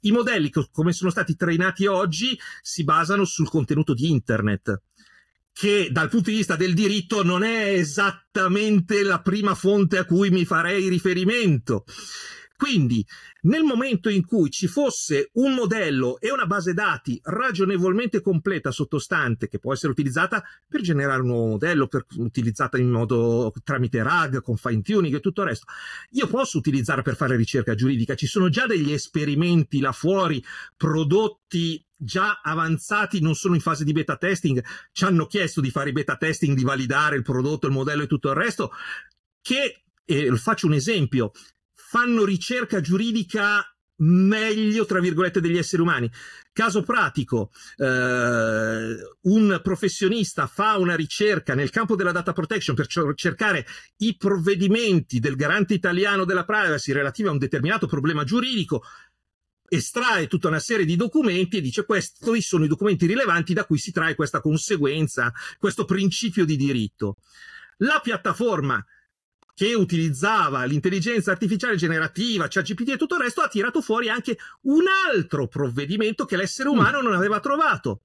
I 0.00 0.12
modelli, 0.12 0.50
come 0.70 0.92
sono 0.92 1.10
stati 1.10 1.34
trainati 1.34 1.86
oggi, 1.86 2.38
si 2.60 2.84
basano 2.84 3.24
sul 3.24 3.48
contenuto 3.48 3.94
di 3.94 4.10
internet 4.10 4.82
che 5.52 5.88
dal 5.90 6.08
punto 6.08 6.30
di 6.30 6.36
vista 6.36 6.56
del 6.56 6.74
diritto 6.74 7.22
non 7.24 7.42
è 7.42 7.72
esattamente 7.72 9.02
la 9.02 9.20
prima 9.20 9.54
fonte 9.54 9.98
a 9.98 10.04
cui 10.04 10.30
mi 10.30 10.44
farei 10.44 10.88
riferimento. 10.88 11.84
Quindi, 12.60 13.02
nel 13.44 13.62
momento 13.62 14.10
in 14.10 14.26
cui 14.26 14.50
ci 14.50 14.66
fosse 14.66 15.30
un 15.36 15.54
modello 15.54 16.20
e 16.20 16.30
una 16.30 16.44
base 16.44 16.74
dati 16.74 17.18
ragionevolmente 17.22 18.20
completa 18.20 18.70
sottostante, 18.70 19.48
che 19.48 19.58
può 19.58 19.72
essere 19.72 19.92
utilizzata 19.92 20.44
per 20.68 20.82
generare 20.82 21.22
un 21.22 21.28
nuovo 21.28 21.46
modello, 21.46 21.86
per, 21.86 22.04
utilizzata 22.16 22.76
in 22.76 22.90
modo 22.90 23.50
tramite 23.64 24.02
RAG, 24.02 24.42
con 24.42 24.58
fine 24.58 24.82
tuning 24.82 25.14
e 25.14 25.20
tutto 25.20 25.40
il 25.40 25.48
resto, 25.48 25.72
io 26.10 26.26
posso 26.26 26.58
utilizzare 26.58 27.00
per 27.00 27.16
fare 27.16 27.34
ricerca 27.34 27.74
giuridica. 27.74 28.14
Ci 28.14 28.26
sono 28.26 28.50
già 28.50 28.66
degli 28.66 28.92
esperimenti 28.92 29.80
là 29.80 29.92
fuori, 29.92 30.44
prodotti 30.76 31.82
già 31.96 32.42
avanzati, 32.42 33.22
non 33.22 33.36
sono 33.36 33.54
in 33.54 33.62
fase 33.62 33.84
di 33.84 33.92
beta 33.92 34.18
testing, 34.18 34.62
ci 34.92 35.04
hanno 35.04 35.24
chiesto 35.24 35.62
di 35.62 35.70
fare 35.70 35.88
i 35.88 35.92
beta 35.94 36.18
testing, 36.18 36.54
di 36.54 36.64
validare 36.64 37.16
il 37.16 37.22
prodotto, 37.22 37.66
il 37.66 37.72
modello 37.72 38.02
e 38.02 38.06
tutto 38.06 38.28
il 38.28 38.36
resto, 38.36 38.70
che, 39.40 39.84
eh, 40.04 40.36
faccio 40.36 40.66
un 40.66 40.74
esempio, 40.74 41.32
fanno 41.90 42.24
ricerca 42.24 42.80
giuridica 42.80 43.64
meglio, 43.96 44.86
tra 44.86 45.00
virgolette, 45.00 45.40
degli 45.40 45.58
esseri 45.58 45.82
umani. 45.82 46.08
Caso 46.52 46.84
pratico, 46.84 47.50
eh, 47.78 48.94
un 49.22 49.60
professionista 49.60 50.46
fa 50.46 50.78
una 50.78 50.94
ricerca 50.94 51.56
nel 51.56 51.70
campo 51.70 51.96
della 51.96 52.12
data 52.12 52.32
protection 52.32 52.76
per 52.76 52.86
cercare 53.16 53.66
i 53.96 54.16
provvedimenti 54.16 55.18
del 55.18 55.34
garante 55.34 55.74
italiano 55.74 56.24
della 56.24 56.44
privacy 56.44 56.92
relativi 56.92 57.26
a 57.26 57.32
un 57.32 57.38
determinato 57.38 57.88
problema 57.88 58.22
giuridico, 58.22 58.84
estrae 59.68 60.28
tutta 60.28 60.46
una 60.46 60.60
serie 60.60 60.86
di 60.86 60.94
documenti 60.94 61.56
e 61.56 61.60
dice 61.60 61.84
questi 61.84 62.40
sono 62.40 62.66
i 62.66 62.68
documenti 62.68 63.06
rilevanti 63.06 63.52
da 63.52 63.64
cui 63.64 63.78
si 63.78 63.90
trae 63.90 64.14
questa 64.14 64.40
conseguenza, 64.40 65.32
questo 65.58 65.84
principio 65.84 66.44
di 66.44 66.54
diritto. 66.54 67.16
La 67.78 67.98
piattaforma 68.00 68.80
che 69.60 69.74
utilizzava 69.74 70.64
l'intelligenza 70.64 71.32
artificiale 71.32 71.76
generativa, 71.76 72.48
cioè 72.48 72.62
GPT 72.62 72.92
e 72.92 72.96
tutto 72.96 73.16
il 73.16 73.20
resto, 73.20 73.42
ha 73.42 73.48
tirato 73.48 73.82
fuori 73.82 74.08
anche 74.08 74.38
un 74.62 74.84
altro 75.12 75.48
provvedimento 75.48 76.24
che 76.24 76.38
l'essere 76.38 76.70
mm. 76.70 76.72
umano 76.72 77.02
non 77.02 77.12
aveva 77.12 77.40
trovato. 77.40 78.04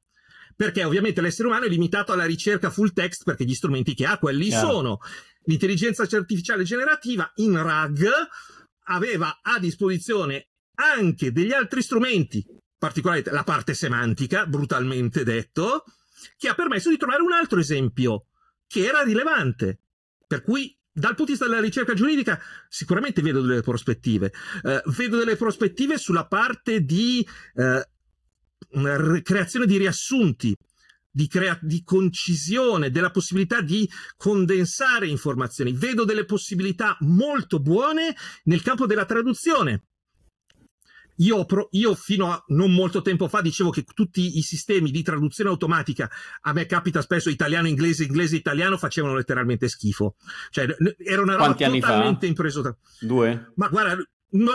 Perché 0.54 0.84
ovviamente 0.84 1.22
l'essere 1.22 1.48
umano 1.48 1.64
è 1.64 1.70
limitato 1.70 2.12
alla 2.12 2.26
ricerca 2.26 2.70
full 2.70 2.92
text 2.92 3.24
perché 3.24 3.46
gli 3.46 3.54
strumenti 3.54 3.94
che 3.94 4.06
ha 4.06 4.18
quelli 4.18 4.50
Chiaro. 4.50 4.70
sono. 4.70 5.00
L'intelligenza 5.46 6.04
artificiale 6.04 6.66
generativa 6.66 7.32
in 7.36 7.56
RAG 7.56 8.06
aveva 8.88 9.40
a 9.42 9.58
disposizione 9.58 10.50
anche 10.74 11.32
degli 11.32 11.54
altri 11.54 11.82
strumenti, 11.82 12.46
particolarmente 12.78 13.32
la 13.32 13.46
parte 13.46 13.74
semantica, 13.74 14.46
brutalmente 14.46 15.24
detto, 15.24 15.86
che 16.36 16.50
ha 16.50 16.54
permesso 16.54 16.90
di 16.90 16.98
trovare 16.98 17.22
un 17.22 17.32
altro 17.32 17.62
esempio 17.62 18.26
che 18.68 18.86
era 18.86 19.04
rilevante. 19.04 19.80
Per 20.28 20.42
cui 20.42 20.78
dal 20.98 21.14
punto 21.14 21.26
di 21.26 21.32
vista 21.32 21.46
della 21.46 21.60
ricerca 21.60 21.94
giuridica 21.94 22.42
sicuramente 22.70 23.22
vedo 23.22 23.42
delle 23.42 23.62
prospettive. 23.62 24.32
Eh, 24.64 24.82
vedo 24.96 25.18
delle 25.18 25.36
prospettive 25.36 25.98
sulla 25.98 26.26
parte 26.26 26.86
di 26.86 27.26
eh, 27.56 27.86
creazione 29.22 29.66
di 29.66 29.78
riassunti, 29.78 30.56
di, 31.12 31.28
crea- 31.28 31.60
di 31.62 31.84
concisione, 31.84 32.92
della 32.92 33.12
possibilità 33.12 33.60
di 33.60 33.90
condensare 34.16 35.08
informazioni. 35.08 35.74
Vedo 35.74 36.06
delle 36.06 36.24
possibilità 36.24 36.96
molto 37.02 37.60
buone 37.60 38.16
nel 38.46 38.62
campo 38.62 38.86
della 38.86 39.06
traduzione. 39.06 39.84
Io, 41.18 41.46
pro, 41.46 41.70
io, 41.72 41.96
fino 41.96 42.32
a 42.32 42.44
non 42.48 42.74
molto 42.74 43.02
tempo 43.02 43.28
fa 43.28 43.42
dicevo 43.42 43.70
che 43.70 43.84
tutti 43.84 44.38
i 44.38 44.42
sistemi 44.42 44.92
di 44.92 45.02
traduzione 45.02 45.50
automatica, 45.50 46.10
a 46.42 46.54
me 46.54 46.66
capita 46.66 47.02
spesso 47.02 47.30
italiano, 47.30 47.68
inglese, 47.68 48.04
inglese, 48.04 48.36
italiano, 48.36 48.78
facevano 48.78 49.16
letteralmente 49.16 49.68
schifo. 49.68 50.16
Cioè, 50.50 50.76
era 50.98 51.22
una 51.22 51.36
roba 51.36 51.54
Quanti 51.56 51.80
totalmente 51.80 52.26
impreso. 52.26 52.78
Due? 53.00 53.54
Ma 53.56 53.68
guarda, 53.70 53.98
no, 54.32 54.52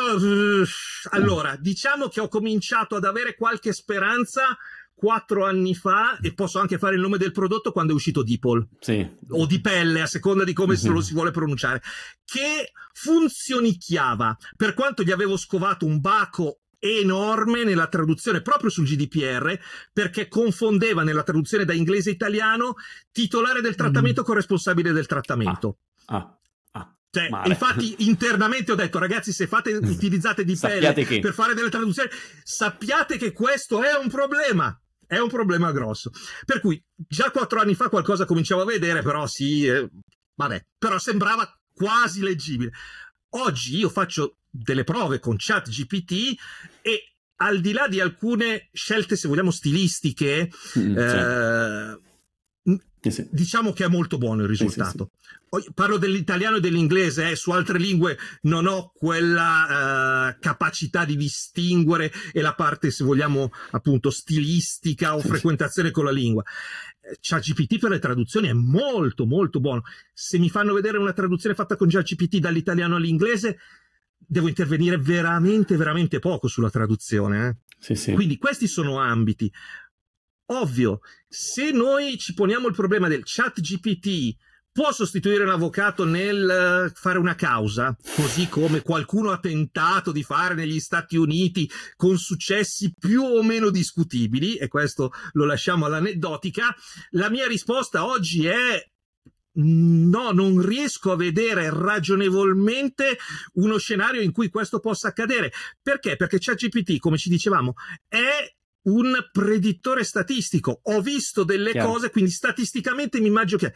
allora, 1.11 1.57
diciamo 1.57 2.09
che 2.09 2.21
ho 2.21 2.29
cominciato 2.29 2.97
ad 2.97 3.05
avere 3.05 3.35
qualche 3.35 3.73
speranza 3.73 4.57
quattro 5.01 5.47
anni 5.47 5.75
fa 5.75 6.19
e 6.21 6.35
posso 6.35 6.59
anche 6.59 6.77
fare 6.77 6.95
il 6.95 7.01
nome 7.01 7.17
del 7.17 7.33
prodotto 7.33 7.73
quando 7.73 7.93
è 7.93 7.95
uscito 7.95 8.23
Dipol 8.23 8.69
sì. 8.81 9.09
o 9.31 9.47
di 9.47 9.59
pelle 9.63 10.03
a 10.03 10.07
seconda 10.07 10.45
di 10.45 10.53
come 10.53 10.77
mm-hmm. 10.77 10.93
lo 10.93 11.01
si 11.01 11.15
vuole 11.15 11.31
pronunciare 11.31 11.81
che 12.23 12.71
funzionicchiava 12.93 14.37
per 14.59 14.75
quanto 14.75 15.03
gli 15.03 15.11
avevo 15.11 15.39
scovato 15.39 15.87
un 15.87 16.01
baco 16.01 16.59
enorme 16.79 17.65
nella 17.65 17.87
traduzione 17.87 18.43
proprio 18.43 18.69
sul 18.69 18.85
GDPR 18.85 19.59
perché 19.91 20.29
confondeva 20.29 21.03
nella 21.03 21.23
traduzione 21.23 21.65
da 21.65 21.73
inglese 21.73 22.11
italiano 22.11 22.75
titolare 23.11 23.63
del 23.63 23.77
trattamento 23.77 24.21
mm. 24.21 24.25
con 24.25 24.35
responsabile 24.35 24.93
del 24.93 25.07
trattamento. 25.07 25.79
Ah. 26.07 26.17
ah. 26.17 26.29
ah 26.73 26.97
cioè, 27.11 27.29
infatti, 27.47 27.97
internamente 28.07 28.73
ho 28.73 28.77
detto, 28.77 28.99
ragazzi, 28.99 29.33
se 29.33 29.47
fate, 29.47 29.73
utilizzate 29.73 30.45
di 30.45 30.57
pelle 30.61 30.93
che... 30.93 31.21
per 31.21 31.33
fare 31.33 31.55
delle 31.55 31.71
traduzioni, 31.71 32.11
sappiate 32.43 33.17
che 33.17 33.33
questo 33.33 33.83
è 33.83 33.97
un 33.97 34.11
problema 34.11 34.79
è 35.11 35.19
un 35.19 35.29
problema 35.29 35.73
grosso. 35.73 36.13
Per 36.45 36.61
cui 36.61 36.81
già 36.95 37.33
quattro 37.33 37.61
anni 37.61 37.75
fa 37.75 37.89
qualcosa 37.89 38.27
cominciavo 38.27 38.63
a 38.63 38.65
vedere, 38.65 39.03
però 39.03 39.27
sì, 39.27 39.67
eh, 39.67 39.91
vabbè, 40.37 40.67
però 40.79 41.01
sembrava 41.01 41.53
quasi 41.75 42.23
leggibile. 42.23 42.71
Oggi 43.31 43.77
io 43.77 43.89
faccio 43.89 44.37
delle 44.49 44.85
prove 44.85 45.19
con 45.19 45.35
chat 45.37 45.69
GPT 45.69 46.39
e 46.81 47.15
al 47.39 47.61
di 47.61 47.73
là 47.73 47.89
di 47.89 47.99
alcune 47.99 48.69
scelte, 48.73 49.17
se 49.17 49.27
vogliamo, 49.27 49.51
stilistiche, 49.51 50.49
mm, 50.79 50.97
eh, 50.97 52.01
sì, 53.01 53.11
sì. 53.11 53.29
diciamo 53.31 53.73
che 53.73 53.85
è 53.85 53.89
molto 53.89 54.19
buono 54.19 54.43
il 54.43 54.49
risultato. 54.49 55.11
Sì, 55.51 55.73
Parlo 55.75 55.97
dell'italiano 55.97 56.57
e 56.57 56.61
dell'inglese, 56.61 57.31
eh, 57.31 57.37
su 57.37 57.51
altre 57.51 57.79
lingue 57.79 58.17
non 58.43 58.67
ho 58.67 58.93
quella 58.95 60.29
uh, 60.29 60.37
capacità 60.39 61.05
di 61.05 61.17
distinguere 61.17 62.13
e 62.33 62.41
la 62.41 62.55
parte, 62.55 62.91
se 62.93 63.03
vogliamo, 63.03 63.51
appunto 63.73 64.11
stilistica 64.11 65.17
o 65.17 65.21
frequentazione 65.21 65.91
con 65.91 66.05
la 66.05 66.13
lingua. 66.13 66.45
Eh, 67.01 67.17
ChatGPT 67.21 67.79
per 67.79 67.91
le 67.91 67.99
traduzioni 67.99 68.49
è 68.49 68.53
molto 68.53 69.27
molto 69.27 69.59
buono. 69.59 69.83
Se 70.13 70.39
mi 70.39 70.51
fanno 70.51 70.73
vedere 70.73 70.99
una 70.99 71.13
traduzione 71.13 71.57
fatta 71.57 71.75
con 71.77 71.89
ChatGPT 71.89 72.39
dall'italiano 72.39 72.97
all'inglese, 72.97 73.59
devo 74.17 74.47
intervenire 74.47 74.99
veramente, 74.99 75.77
veramente 75.77 76.21
poco 76.21 76.47
sulla 76.47 76.71
traduzione. 76.71 77.49
Eh? 77.49 77.57
Sì, 77.81 77.95
sì. 77.97 78.13
Quindi 78.13 78.39
questi 78.39 78.69
sono 78.69 78.99
ambiti. 78.99 79.51
Ovvio, 80.53 81.01
se 81.29 81.71
noi 81.71 82.19
ci 82.19 82.35
poniamo 82.35 82.67
il 82.67 82.75
problema 82.75 83.07
del 83.07 83.23
chat 83.25 83.61
GPT 83.61 84.35
può 84.73 84.93
sostituire 84.93 85.45
un 85.45 85.51
avvocato 85.51 86.05
nel 86.05 86.49
eh, 86.49 86.93
fare 86.93 87.19
una 87.19 87.37
causa, 87.37 87.97
così 88.17 88.49
come 88.49 88.83
qualcuno 88.83 89.31
ha 89.31 89.39
tentato 89.39 90.11
di 90.11 90.25
fare 90.25 90.55
negli 90.55 90.81
Stati 90.81 91.17
Uniti 91.17 91.71
con 91.95 92.19
successi 92.19 92.93
più 92.99 93.23
o 93.23 93.43
meno 93.45 93.71
discutibili, 93.71 94.57
e 94.57 94.67
questo 94.67 95.13
lo 95.33 95.45
lasciamo 95.45 95.87
all'aneddotica, 95.87 96.75
la 97.11 97.31
mia 97.31 97.47
risposta 97.47 98.05
oggi 98.05 98.47
è 98.47 98.89
No, 99.53 100.31
non 100.31 100.65
riesco 100.65 101.11
a 101.11 101.17
vedere 101.17 101.71
ragionevolmente 101.71 103.19
uno 103.55 103.79
scenario 103.79 104.21
in 104.23 104.31
cui 104.31 104.49
questo 104.49 104.79
possa 104.79 105.09
accadere. 105.09 105.53
Perché? 105.83 106.15
Perché 106.15 106.39
ChatGPT, 106.39 106.99
come 106.99 107.19
ci 107.19 107.29
dicevamo, 107.29 107.75
è 108.07 108.49
un 108.83 109.13
predittore 109.33 110.05
statistico. 110.05 110.81
Ho 110.85 111.01
visto 111.01 111.45
delle 111.45 111.73
Chiaro. 111.73 111.93
cose, 111.93 112.11
quindi 112.11 112.31
statisticamente 112.31 113.21
mi 113.21 113.27
immagino 113.27 113.59
che 113.59 113.75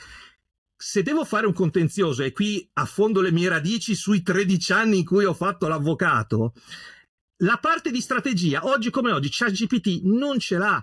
se 0.77 1.03
devo 1.03 1.25
fare 1.25 1.47
un 1.47 1.53
contenzioso 1.53 2.23
e 2.23 2.33
qui 2.33 2.69
affondo 2.75 3.21
le 3.21 3.33
mie 3.33 3.49
radici 3.49 3.95
sui 3.95 4.23
13 4.23 4.73
anni 4.73 4.99
in 4.99 5.05
cui 5.05 5.25
ho 5.25 5.35
fatto 5.35 5.69
l'avvocato, 5.69 6.53
la 7.39 7.59
parte 7.59 7.91
di 7.91 8.01
strategia, 8.01 8.67
oggi 8.67 8.91
come 8.91 9.13
oggi, 9.13 9.29
ChatGPT 9.31 10.03
non 10.05 10.39
ce 10.39 10.59
l'ha. 10.59 10.83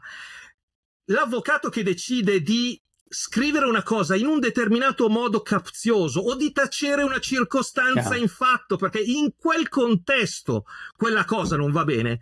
L'avvocato 1.06 1.70
che 1.70 1.84
decide 1.84 2.42
di 2.42 2.80
scrivere 3.14 3.66
una 3.66 3.84
cosa 3.84 4.16
in 4.16 4.26
un 4.26 4.40
determinato 4.40 5.10
modo 5.10 5.42
capzioso 5.42 6.22
o 6.22 6.36
di 6.36 6.54
tacere 6.54 7.04
una 7.04 7.20
circostanza 7.20 8.02
Chiaro. 8.02 8.22
in 8.22 8.30
fatto 8.30 8.78
perché 8.78 9.00
in 9.00 9.34
quel 9.36 9.68
contesto 9.68 10.64
quella 10.96 11.26
cosa 11.26 11.58
non 11.58 11.72
va 11.72 11.84
bene 11.84 12.20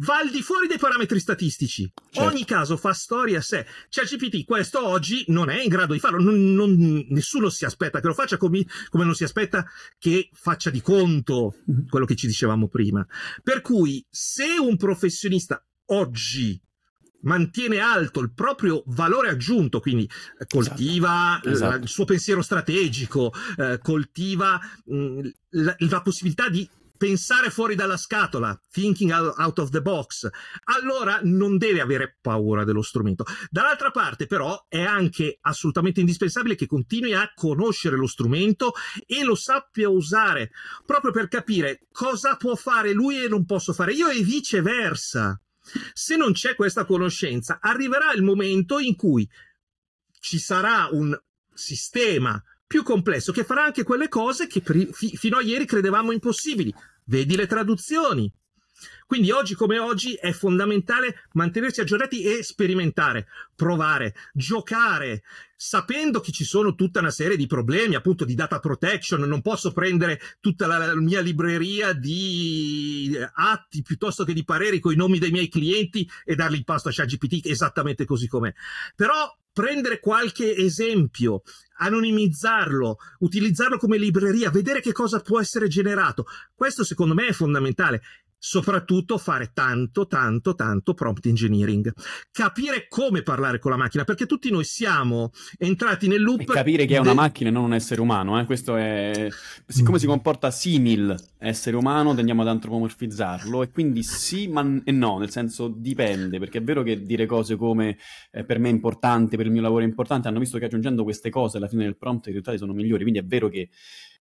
va 0.00 0.18
al 0.18 0.30
di 0.30 0.42
fuori 0.42 0.66
dei 0.66 0.78
parametri 0.78 1.18
statistici. 1.20 1.90
Certo. 2.10 2.28
Ogni 2.28 2.44
caso 2.44 2.76
fa 2.76 2.92
storia 2.92 3.38
a 3.38 3.42
sé. 3.42 3.66
Cioè, 3.88 4.04
GPT 4.04 4.44
questo 4.44 4.84
oggi 4.86 5.24
non 5.28 5.48
è 5.48 5.60
in 5.60 5.68
grado 5.68 5.92
di 5.92 5.98
farlo. 5.98 6.22
Non, 6.22 6.54
non, 6.54 7.06
nessuno 7.08 7.48
si 7.48 7.64
aspetta 7.64 8.00
che 8.00 8.06
lo 8.06 8.14
faccia 8.14 8.36
come, 8.36 8.64
come, 8.88 9.04
non 9.04 9.14
si 9.14 9.24
aspetta 9.24 9.64
che 9.98 10.28
faccia 10.32 10.70
di 10.70 10.80
conto 10.80 11.56
mm-hmm. 11.70 11.86
quello 11.88 12.06
che 12.06 12.16
ci 12.16 12.26
dicevamo 12.26 12.68
prima. 12.68 13.06
Per 13.42 13.60
cui, 13.60 14.04
se 14.10 14.56
un 14.58 14.76
professionista 14.76 15.64
oggi 15.86 16.60
mantiene 17.22 17.78
alto 17.78 18.20
il 18.20 18.32
proprio 18.32 18.82
valore 18.86 19.28
aggiunto, 19.30 19.80
quindi 19.80 20.08
eh, 20.38 20.46
coltiva 20.46 21.38
esatto. 21.38 21.50
Esatto. 21.50 21.82
il 21.82 21.88
suo 21.88 22.04
pensiero 22.04 22.42
strategico, 22.42 23.32
eh, 23.56 23.78
coltiva 23.82 24.60
mh, 24.84 25.28
la, 25.50 25.74
la 25.78 26.02
possibilità 26.02 26.48
di 26.48 26.68
pensare 26.96 27.50
fuori 27.50 27.74
dalla 27.74 27.96
scatola, 27.96 28.58
thinking 28.70 29.10
out 29.10 29.58
of 29.58 29.70
the 29.70 29.82
box, 29.82 30.28
allora 30.64 31.20
non 31.22 31.58
deve 31.58 31.80
avere 31.80 32.18
paura 32.20 32.64
dello 32.64 32.82
strumento. 32.82 33.24
Dall'altra 33.50 33.90
parte 33.90 34.26
però 34.26 34.66
è 34.68 34.82
anche 34.82 35.38
assolutamente 35.40 36.00
indispensabile 36.00 36.54
che 36.54 36.66
continui 36.66 37.14
a 37.14 37.30
conoscere 37.34 37.96
lo 37.96 38.06
strumento 38.06 38.72
e 39.06 39.24
lo 39.24 39.34
sappia 39.34 39.88
usare, 39.88 40.50
proprio 40.84 41.12
per 41.12 41.28
capire 41.28 41.86
cosa 41.92 42.36
può 42.36 42.54
fare 42.54 42.92
lui 42.92 43.22
e 43.22 43.28
non 43.28 43.44
posso 43.44 43.72
fare 43.72 43.92
io 43.92 44.08
e 44.08 44.22
viceversa. 44.22 45.40
Se 45.92 46.16
non 46.16 46.32
c'è 46.32 46.54
questa 46.54 46.84
conoscenza, 46.84 47.58
arriverà 47.60 48.12
il 48.12 48.22
momento 48.22 48.78
in 48.78 48.94
cui 48.94 49.28
ci 50.20 50.38
sarà 50.38 50.88
un 50.90 51.18
sistema 51.52 52.40
più 52.66 52.82
complesso 52.82 53.32
che 53.32 53.44
farà 53.44 53.64
anche 53.64 53.84
quelle 53.84 54.08
cose 54.08 54.46
che 54.46 54.60
fi- 54.60 55.16
fino 55.16 55.38
a 55.38 55.42
ieri 55.42 55.66
credevamo 55.66 56.12
impossibili. 56.12 56.74
Vedi 57.04 57.36
le 57.36 57.46
traduzioni. 57.46 58.32
Quindi 59.06 59.30
oggi 59.30 59.54
come 59.54 59.78
oggi 59.78 60.14
è 60.14 60.32
fondamentale 60.32 61.28
mantenersi 61.32 61.80
aggiornati 61.80 62.22
e 62.24 62.42
sperimentare, 62.42 63.28
provare, 63.54 64.14
giocare, 64.34 65.22
sapendo 65.54 66.20
che 66.20 66.32
ci 66.32 66.44
sono 66.44 66.74
tutta 66.74 66.98
una 66.98 67.10
serie 67.10 67.36
di 67.36 67.46
problemi, 67.46 67.94
appunto 67.94 68.24
di 68.24 68.34
data 68.34 68.58
protection, 68.58 69.20
non 69.20 69.42
posso 69.42 69.72
prendere 69.72 70.20
tutta 70.40 70.66
la, 70.66 70.78
la 70.78 71.00
mia 71.00 71.20
libreria 71.20 71.92
di 71.92 73.16
atti 73.34 73.82
piuttosto 73.82 74.24
che 74.24 74.34
di 74.34 74.44
pareri 74.44 74.80
con 74.80 74.92
i 74.92 74.96
nomi 74.96 75.18
dei 75.18 75.30
miei 75.30 75.48
clienti 75.48 76.06
e 76.24 76.34
darli 76.34 76.58
in 76.58 76.64
pasto 76.64 76.88
a 76.88 76.92
ChatGPT 76.92 77.46
esattamente 77.46 78.04
così 78.04 78.26
com'è. 78.26 78.52
Però 78.94 79.14
prendere 79.56 80.00
qualche 80.00 80.54
esempio, 80.54 81.40
anonimizzarlo, 81.78 82.98
utilizzarlo 83.20 83.78
come 83.78 83.96
libreria, 83.96 84.50
vedere 84.50 84.82
che 84.82 84.92
cosa 84.92 85.20
può 85.20 85.40
essere 85.40 85.66
generato. 85.66 86.26
Questo 86.54 86.84
secondo 86.84 87.14
me 87.14 87.28
è 87.28 87.32
fondamentale 87.32 88.02
soprattutto 88.48 89.18
fare 89.18 89.50
tanto, 89.52 90.06
tanto, 90.06 90.54
tanto 90.54 90.94
prompt 90.94 91.26
engineering. 91.26 91.92
Capire 92.30 92.86
come 92.86 93.22
parlare 93.22 93.58
con 93.58 93.72
la 93.72 93.76
macchina, 93.76 94.04
perché 94.04 94.24
tutti 94.26 94.50
noi 94.52 94.62
siamo 94.62 95.32
entrati 95.58 96.06
nel 96.06 96.22
loop. 96.22 96.42
E 96.42 96.44
capire 96.44 96.84
che 96.84 96.94
è 96.94 96.98
una 97.00 97.12
macchina 97.12 97.48
e 97.48 97.52
non 97.52 97.64
un 97.64 97.74
essere 97.74 98.00
umano, 98.00 98.38
eh? 98.38 98.44
questo 98.44 98.76
è. 98.76 99.28
Siccome 99.66 99.98
si 99.98 100.06
comporta 100.06 100.52
simil 100.52 101.12
essere 101.38 101.74
umano, 101.74 102.14
tendiamo 102.14 102.42
ad 102.42 102.48
antropomorfizzarlo, 102.48 103.64
e 103.64 103.70
quindi 103.72 104.04
sì, 104.04 104.46
ma 104.46 104.80
e 104.84 104.92
no, 104.92 105.18
nel 105.18 105.30
senso 105.30 105.66
dipende, 105.66 106.38
perché 106.38 106.58
è 106.58 106.62
vero 106.62 106.84
che 106.84 107.02
dire 107.02 107.26
cose 107.26 107.56
come 107.56 107.98
eh, 108.30 108.44
per 108.44 108.60
me 108.60 108.68
è 108.68 108.72
importante, 108.72 109.36
per 109.36 109.46
il 109.46 109.52
mio 109.52 109.62
lavoro 109.62 109.82
è 109.82 109.86
importante, 109.86 110.28
hanno 110.28 110.38
visto 110.38 110.58
che 110.58 110.66
aggiungendo 110.66 111.02
queste 111.02 111.30
cose 111.30 111.56
alla 111.56 111.68
fine 111.68 111.82
del 111.82 111.96
prompt 111.96 112.26
i 112.26 112.28
risultati 112.28 112.58
sono 112.58 112.72
migliori, 112.72 113.02
quindi 113.02 113.18
è 113.18 113.24
vero 113.24 113.48
che 113.48 113.70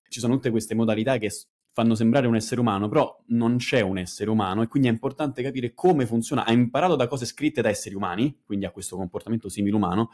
ci 0.09 0.19
sono 0.19 0.33
tutte 0.33 0.49
queste 0.49 0.73
modalità 0.73 1.17
che 1.17 1.29
fanno 1.75 1.93
sembrare 1.93 2.25
un 2.25 2.37
essere 2.37 2.61
umano, 2.61 2.87
però 2.87 3.21
non 3.27 3.57
c'è 3.57 3.81
un 3.81 3.97
essere 3.97 4.29
umano 4.29 4.61
e 4.61 4.67
quindi 4.69 4.87
è 4.87 4.91
importante 4.91 5.43
capire 5.43 5.73
come 5.73 6.05
funziona. 6.05 6.45
Ha 6.45 6.53
imparato 6.53 6.95
da 6.95 7.05
cose 7.05 7.25
scritte 7.25 7.61
da 7.61 7.67
esseri 7.67 7.95
umani, 7.95 8.43
quindi 8.45 8.63
ha 8.63 8.71
questo 8.71 8.95
comportamento 8.95 9.49
simile 9.49 9.75
umano, 9.75 10.11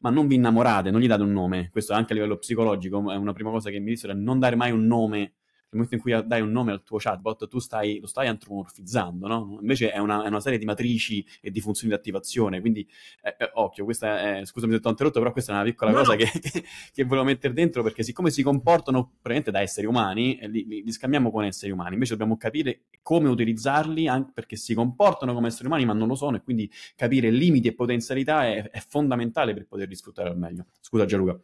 ma 0.00 0.10
non 0.10 0.26
vi 0.26 0.34
innamorate, 0.34 0.90
non 0.90 1.00
gli 1.00 1.06
date 1.06 1.22
un 1.22 1.30
nome. 1.30 1.68
Questo 1.70 1.92
anche 1.92 2.14
a 2.14 2.16
livello 2.16 2.36
psicologico 2.36 3.12
è 3.12 3.14
una 3.14 3.32
prima 3.32 3.50
cosa 3.50 3.70
che 3.70 3.78
mi 3.78 3.90
dissero, 3.90 4.12
è 4.12 4.16
non 4.16 4.40
dare 4.40 4.56
mai 4.56 4.72
un 4.72 4.86
nome 4.86 5.34
momento 5.74 5.94
in 5.94 6.00
cui 6.00 6.26
dai 6.26 6.40
un 6.40 6.50
nome 6.50 6.72
al 6.72 6.82
tuo 6.82 6.98
chatbot, 6.98 7.48
tu 7.48 7.58
stai, 7.58 7.98
lo 8.00 8.06
stai 8.06 8.28
antropomorfizzando, 8.28 9.26
no? 9.26 9.58
Invece 9.60 9.90
è 9.90 9.98
una, 9.98 10.24
è 10.24 10.28
una, 10.28 10.40
serie 10.40 10.58
di 10.58 10.64
matrici 10.64 11.24
e 11.40 11.50
di 11.50 11.60
funzioni 11.60 11.92
di 11.92 11.98
attivazione, 11.98 12.60
quindi 12.60 12.86
eh, 13.22 13.36
eh, 13.38 13.50
occhio, 13.54 13.84
questa 13.84 14.38
è, 14.38 14.44
scusami 14.44 14.72
se 14.72 14.80
ti 14.80 14.86
ho 14.86 14.90
interrotto, 14.90 15.18
però 15.18 15.32
questa 15.32 15.52
è 15.52 15.54
una 15.54 15.64
piccola 15.64 15.90
no, 15.90 15.98
cosa. 15.98 16.16
Che, 16.16 16.30
che, 16.38 16.64
che, 16.92 17.04
volevo 17.04 17.26
mettere 17.26 17.52
dentro, 17.52 17.82
perché 17.82 18.02
siccome 18.02 18.30
si 18.30 18.42
comportano 18.42 19.04
praticamente 19.04 19.50
da 19.50 19.60
esseri 19.60 19.86
umani, 19.86 20.38
eh, 20.38 20.48
li, 20.48 20.66
li, 20.66 20.82
li, 20.82 20.92
scambiamo 20.92 21.30
con 21.30 21.44
esseri 21.44 21.72
umani, 21.72 21.94
invece 21.94 22.12
dobbiamo 22.12 22.36
capire 22.36 22.82
come 23.02 23.28
utilizzarli, 23.28 24.08
anche 24.08 24.32
perché 24.32 24.56
si 24.56 24.74
comportano 24.74 25.34
come 25.34 25.48
esseri 25.48 25.66
umani, 25.66 25.84
ma 25.84 25.92
non 25.92 26.08
lo 26.08 26.14
sono, 26.14 26.36
e 26.36 26.42
quindi 26.42 26.70
capire 26.96 27.30
limiti 27.30 27.68
e 27.68 27.74
potenzialità 27.74 28.46
è, 28.46 28.70
è 28.70 28.82
fondamentale 28.86 29.54
per 29.54 29.66
poterli 29.66 29.94
sfruttare 29.94 30.28
al 30.28 30.38
meglio. 30.38 30.66
Scusa 30.80 31.04
Gianluca 31.04 31.38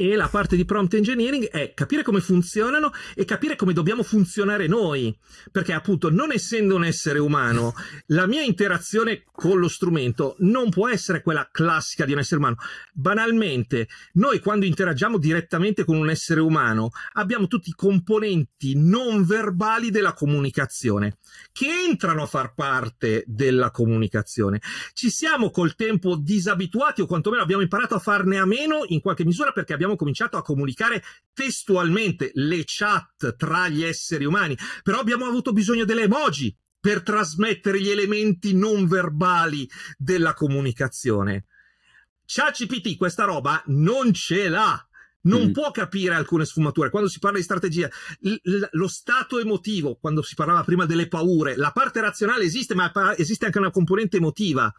e 0.00 0.16
la 0.16 0.28
parte 0.28 0.56
di 0.56 0.64
prompt 0.64 0.94
engineering 0.94 1.48
è 1.48 1.74
capire 1.74 2.02
come 2.02 2.22
funzionano 2.22 2.90
e 3.14 3.26
capire 3.26 3.54
come 3.54 3.74
dobbiamo 3.74 4.02
funzionare 4.02 4.66
noi, 4.66 5.14
perché 5.52 5.74
appunto 5.74 6.08
non 6.10 6.32
essendo 6.32 6.74
un 6.74 6.84
essere 6.84 7.18
umano, 7.18 7.74
la 8.06 8.26
mia 8.26 8.40
interazione 8.40 9.24
con 9.30 9.58
lo 9.58 9.68
strumento 9.68 10.36
non 10.38 10.70
può 10.70 10.88
essere 10.88 11.20
quella 11.20 11.50
classica 11.52 12.06
di 12.06 12.12
un 12.12 12.20
essere 12.20 12.40
umano. 12.40 12.56
Banalmente, 12.94 13.88
noi 14.14 14.40
quando 14.40 14.64
interagiamo 14.64 15.18
direttamente 15.18 15.84
con 15.84 15.96
un 15.96 16.08
essere 16.08 16.40
umano 16.40 16.92
abbiamo 17.12 17.46
tutti 17.46 17.68
i 17.68 17.74
componenti 17.74 18.72
non 18.76 19.24
verbali 19.26 19.90
della 19.90 20.14
comunicazione 20.14 21.18
che 21.52 21.66
entrano 21.86 22.22
a 22.22 22.26
far 22.26 22.54
parte 22.54 23.22
della 23.26 23.70
comunicazione. 23.70 24.62
Ci 24.94 25.10
siamo 25.10 25.50
col 25.50 25.74
tempo 25.74 26.16
disabituati 26.16 27.02
o 27.02 27.06
quantomeno 27.06 27.42
abbiamo 27.42 27.62
imparato 27.62 27.94
a 27.94 27.98
farne 27.98 28.38
a 28.38 28.46
meno 28.46 28.84
in 28.86 29.00
qualche 29.00 29.26
misura 29.26 29.52
perché 29.52 29.74
abbiamo 29.74 29.88
cominciato 29.96 30.36
a 30.36 30.42
comunicare 30.42 31.02
testualmente 31.32 32.30
le 32.34 32.62
chat 32.64 33.36
tra 33.36 33.68
gli 33.68 33.82
esseri 33.82 34.24
umani, 34.24 34.56
però 34.82 34.98
abbiamo 34.98 35.26
avuto 35.26 35.52
bisogno 35.52 35.84
delle 35.84 36.02
emoji 36.02 36.56
per 36.78 37.02
trasmettere 37.02 37.80
gli 37.80 37.90
elementi 37.90 38.54
non 38.54 38.86
verbali 38.86 39.68
della 39.96 40.34
comunicazione. 40.34 41.46
ChatGPT 42.24 42.96
questa 42.96 43.24
roba 43.24 43.62
non 43.66 44.12
ce 44.14 44.48
l'ha 44.48 44.84
non 45.22 45.48
mm. 45.48 45.52
può 45.52 45.70
capire 45.70 46.14
alcune 46.14 46.44
sfumature. 46.44 46.90
Quando 46.90 47.08
si 47.08 47.18
parla 47.18 47.38
di 47.38 47.44
strategia, 47.44 47.90
l- 48.20 48.68
lo 48.70 48.88
stato 48.88 49.38
emotivo, 49.38 49.96
quando 49.96 50.22
si 50.22 50.34
parlava 50.34 50.64
prima 50.64 50.86
delle 50.86 51.08
paure, 51.08 51.56
la 51.56 51.72
parte 51.72 52.00
razionale 52.00 52.44
esiste, 52.44 52.74
ma 52.74 52.90
pa- 52.90 53.16
esiste 53.16 53.46
anche 53.46 53.58
una 53.58 53.70
componente 53.70 54.16
emotiva. 54.16 54.72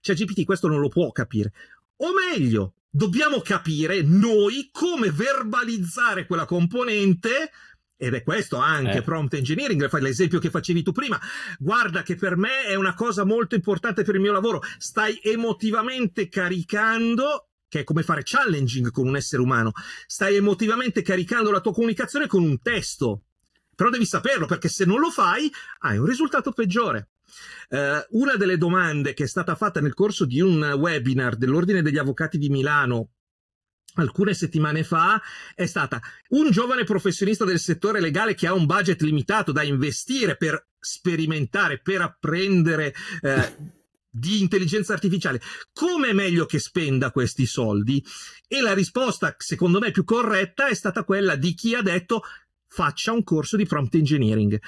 Cioè, 0.00 0.14
GPT 0.14 0.44
questo 0.44 0.68
non 0.68 0.80
lo 0.80 0.88
può 0.88 1.10
capire. 1.10 1.52
O 1.96 2.12
meglio, 2.12 2.74
dobbiamo 2.90 3.40
capire 3.40 4.02
noi 4.02 4.68
come 4.72 5.10
verbalizzare 5.10 6.26
quella 6.26 6.44
componente 6.44 7.50
ed 7.96 8.14
è 8.14 8.22
questo 8.22 8.56
anche 8.56 8.98
eh. 8.98 9.02
prompt 9.02 9.34
engineering, 9.34 9.86
fai 9.90 10.00
l'esempio 10.00 10.38
che 10.38 10.48
facevi 10.48 10.82
tu 10.82 10.90
prima. 10.90 11.20
Guarda 11.58 12.02
che 12.02 12.16
per 12.16 12.36
me 12.36 12.64
è 12.64 12.74
una 12.74 12.94
cosa 12.94 13.24
molto 13.24 13.54
importante 13.54 14.04
per 14.04 14.14
il 14.14 14.22
mio 14.22 14.32
lavoro. 14.32 14.62
Stai 14.78 15.20
emotivamente 15.22 16.28
caricando 16.30 17.50
che 17.68 17.80
è 17.80 17.84
come 17.84 18.02
fare 18.02 18.22
challenging 18.24 18.90
con 18.90 19.06
un 19.06 19.16
essere 19.16 19.42
umano. 19.42 19.72
Stai 20.06 20.34
emotivamente 20.34 21.02
caricando 21.02 21.50
la 21.50 21.60
tua 21.60 21.74
comunicazione 21.74 22.26
con 22.26 22.42
un 22.42 22.60
testo. 22.62 23.24
Però 23.76 23.90
devi 23.90 24.06
saperlo 24.06 24.46
perché 24.46 24.68
se 24.68 24.86
non 24.86 24.98
lo 24.98 25.10
fai 25.10 25.52
hai 25.80 25.98
un 25.98 26.06
risultato 26.06 26.52
peggiore. 26.52 27.10
Uh, 27.68 28.18
una 28.18 28.36
delle 28.36 28.58
domande 28.58 29.14
che 29.14 29.24
è 29.24 29.28
stata 29.28 29.54
fatta 29.54 29.80
nel 29.80 29.94
corso 29.94 30.24
di 30.24 30.40
un 30.40 30.62
webinar 30.62 31.36
dell'Ordine 31.36 31.82
degli 31.82 31.98
Avvocati 31.98 32.38
di 32.38 32.48
Milano 32.48 33.10
alcune 33.94 34.34
settimane 34.34 34.84
fa 34.84 35.20
è 35.54 35.66
stata 35.66 36.00
un 36.28 36.50
giovane 36.50 36.84
professionista 36.84 37.44
del 37.44 37.58
settore 37.58 38.00
legale 38.00 38.34
che 38.34 38.46
ha 38.46 38.54
un 38.54 38.66
budget 38.66 39.00
limitato 39.02 39.52
da 39.52 39.62
investire 39.62 40.36
per 40.36 40.68
sperimentare, 40.78 41.80
per 41.80 42.00
apprendere 42.00 42.94
eh, 43.20 43.56
di 44.08 44.40
intelligenza 44.40 44.92
artificiale, 44.92 45.40
come 45.72 46.08
è 46.08 46.12
meglio 46.12 46.46
che 46.46 46.58
spenda 46.58 47.12
questi 47.12 47.46
soldi? 47.46 48.04
E 48.48 48.60
la 48.60 48.74
risposta, 48.74 49.34
secondo 49.38 49.78
me, 49.78 49.90
più 49.92 50.04
corretta 50.04 50.66
è 50.66 50.74
stata 50.74 51.04
quella 51.04 51.36
di 51.36 51.54
chi 51.54 51.74
ha 51.74 51.82
detto 51.82 52.22
faccia 52.66 53.12
un 53.12 53.22
corso 53.22 53.56
di 53.56 53.66
prompt 53.66 53.94
engineering. 53.94 54.58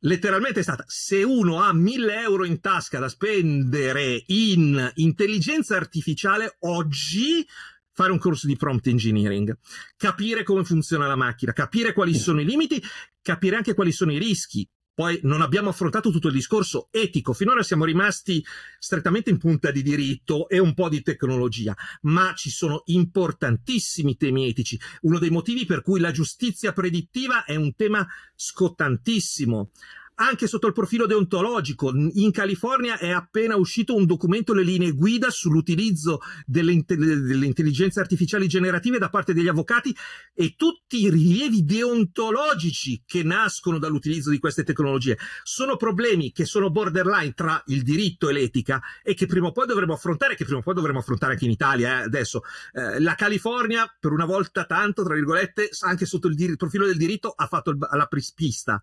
Letteralmente 0.00 0.60
è 0.60 0.62
stata, 0.62 0.84
se 0.86 1.22
uno 1.22 1.62
ha 1.62 1.72
1000 1.72 2.20
euro 2.20 2.44
in 2.44 2.60
tasca 2.60 2.98
da 2.98 3.08
spendere 3.08 4.22
in 4.26 4.92
intelligenza 4.96 5.76
artificiale 5.76 6.56
oggi, 6.60 7.46
fare 7.92 8.12
un 8.12 8.18
corso 8.18 8.46
di 8.46 8.56
prompt 8.56 8.86
engineering, 8.88 9.56
capire 9.96 10.42
come 10.42 10.64
funziona 10.64 11.06
la 11.06 11.16
macchina, 11.16 11.52
capire 11.52 11.94
quali 11.94 12.14
sono 12.14 12.42
i 12.42 12.44
limiti, 12.44 12.82
capire 13.22 13.56
anche 13.56 13.74
quali 13.74 13.90
sono 13.90 14.12
i 14.12 14.18
rischi, 14.18 14.68
poi 14.96 15.20
non 15.24 15.42
abbiamo 15.42 15.68
affrontato 15.68 16.10
tutto 16.10 16.28
il 16.28 16.32
discorso 16.32 16.88
etico, 16.90 17.34
finora 17.34 17.62
siamo 17.62 17.84
rimasti 17.84 18.42
strettamente 18.78 19.28
in 19.28 19.36
punta 19.36 19.70
di 19.70 19.82
diritto 19.82 20.48
e 20.48 20.58
un 20.58 20.72
po' 20.72 20.88
di 20.88 21.02
tecnologia, 21.02 21.76
ma 22.02 22.32
ci 22.34 22.48
sono 22.48 22.80
importantissimi 22.86 24.16
temi 24.16 24.48
etici. 24.48 24.80
Uno 25.02 25.18
dei 25.18 25.28
motivi 25.28 25.66
per 25.66 25.82
cui 25.82 26.00
la 26.00 26.12
giustizia 26.12 26.72
predittiva 26.72 27.44
è 27.44 27.56
un 27.56 27.74
tema 27.74 28.06
scottantissimo. 28.34 29.70
Anche 30.16 30.46
sotto 30.46 30.66
il 30.66 30.72
profilo 30.72 31.06
deontologico. 31.06 31.92
In 31.94 32.30
California 32.30 32.98
è 32.98 33.10
appena 33.10 33.56
uscito 33.56 33.94
un 33.94 34.06
documento, 34.06 34.52
le 34.52 34.62
linee 34.62 34.92
guida 34.92 35.30
sull'utilizzo 35.30 36.20
delle, 36.44 36.84
delle 36.86 37.46
intelligenze 37.46 38.00
artificiali 38.00 38.46
generative 38.46 38.98
da 38.98 39.08
parte 39.08 39.34
degli 39.34 39.48
avvocati 39.48 39.94
e 40.34 40.54
tutti 40.56 41.02
i 41.02 41.10
rilievi 41.10 41.64
deontologici 41.64 43.02
che 43.04 43.22
nascono 43.22 43.78
dall'utilizzo 43.78 44.30
di 44.30 44.38
queste 44.38 44.64
tecnologie. 44.64 45.18
Sono 45.42 45.76
problemi 45.76 46.32
che 46.32 46.44
sono 46.44 46.70
borderline 46.70 47.32
tra 47.32 47.62
il 47.66 47.82
diritto 47.82 48.28
e 48.28 48.32
l'etica 48.32 48.80
e 49.02 49.14
che 49.14 49.26
prima 49.26 49.48
o 49.48 49.52
poi 49.52 49.66
dovremo 49.66 49.94
affrontare, 49.94 50.34
che 50.36 50.44
prima 50.44 50.60
o 50.60 50.62
poi 50.62 50.74
dovremo 50.74 50.98
affrontare 50.98 51.32
anche 51.32 51.44
in 51.44 51.50
Italia. 51.50 52.00
Eh. 52.00 52.04
Adesso 52.04 52.42
eh, 52.72 53.00
la 53.00 53.14
California, 53.14 53.86
per 53.98 54.12
una 54.12 54.24
volta 54.24 54.64
tanto, 54.64 55.02
tra 55.02 55.14
virgolette, 55.14 55.68
anche 55.80 56.06
sotto 56.06 56.28
il, 56.28 56.34
dir- 56.34 56.56
profilo 56.56 56.86
del 56.86 56.96
diritto, 56.96 57.32
ha 57.36 57.46
fatto 57.46 57.70
il, 57.70 57.78
la 57.78 58.06
prispista 58.06 58.82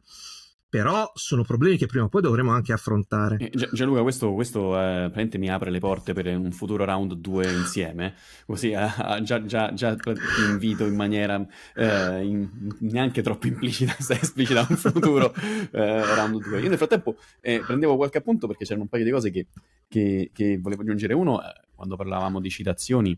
però 0.73 1.11
sono 1.13 1.43
problemi 1.43 1.77
che 1.77 1.85
prima 1.85 2.05
o 2.05 2.09
poi 2.09 2.23
dovremo 2.23 2.49
anche 2.49 2.73
affrontare. 2.73 3.37
Eh, 3.37 3.51
Gianluca, 3.73 4.01
questo, 4.01 4.33
questo 4.33 4.75
eh, 4.75 5.29
mi 5.37 5.47
apre 5.47 5.69
le 5.69 5.77
porte 5.77 6.13
per 6.13 6.25
un 6.25 6.51
futuro 6.51 6.83
round 6.83 7.13
2 7.13 7.51
insieme, 7.51 8.15
così 8.47 8.71
eh, 8.71 8.87
già, 9.21 9.45
già, 9.45 9.71
già, 9.71 9.95
ti 9.95 10.11
invito 10.49 10.83
in 10.87 10.95
maniera 10.95 11.45
eh, 11.75 12.23
in, 12.25 12.49
neanche 12.79 13.21
troppo 13.21 13.45
implicita, 13.45 13.93
se 14.01 14.17
esplicita 14.19 14.65
un 14.67 14.75
futuro 14.75 15.31
eh, 15.35 16.15
round 16.15 16.41
2. 16.41 16.61
Io 16.61 16.69
nel 16.69 16.77
frattempo 16.79 17.17
eh, 17.39 17.61
prendevo 17.63 17.95
qualche 17.95 18.17
appunto 18.17 18.47
perché 18.47 18.63
c'erano 18.63 18.85
un 18.85 18.89
paio 18.89 19.03
di 19.03 19.11
cose 19.11 19.29
che, 19.29 19.45
che, 19.87 20.31
che 20.33 20.57
volevo 20.59 20.81
aggiungere. 20.81 21.13
Uno, 21.13 21.39
quando 21.75 21.95
parlavamo 21.95 22.39
di 22.41 22.49
citazioni, 22.49 23.15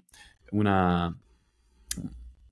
una 0.49 1.17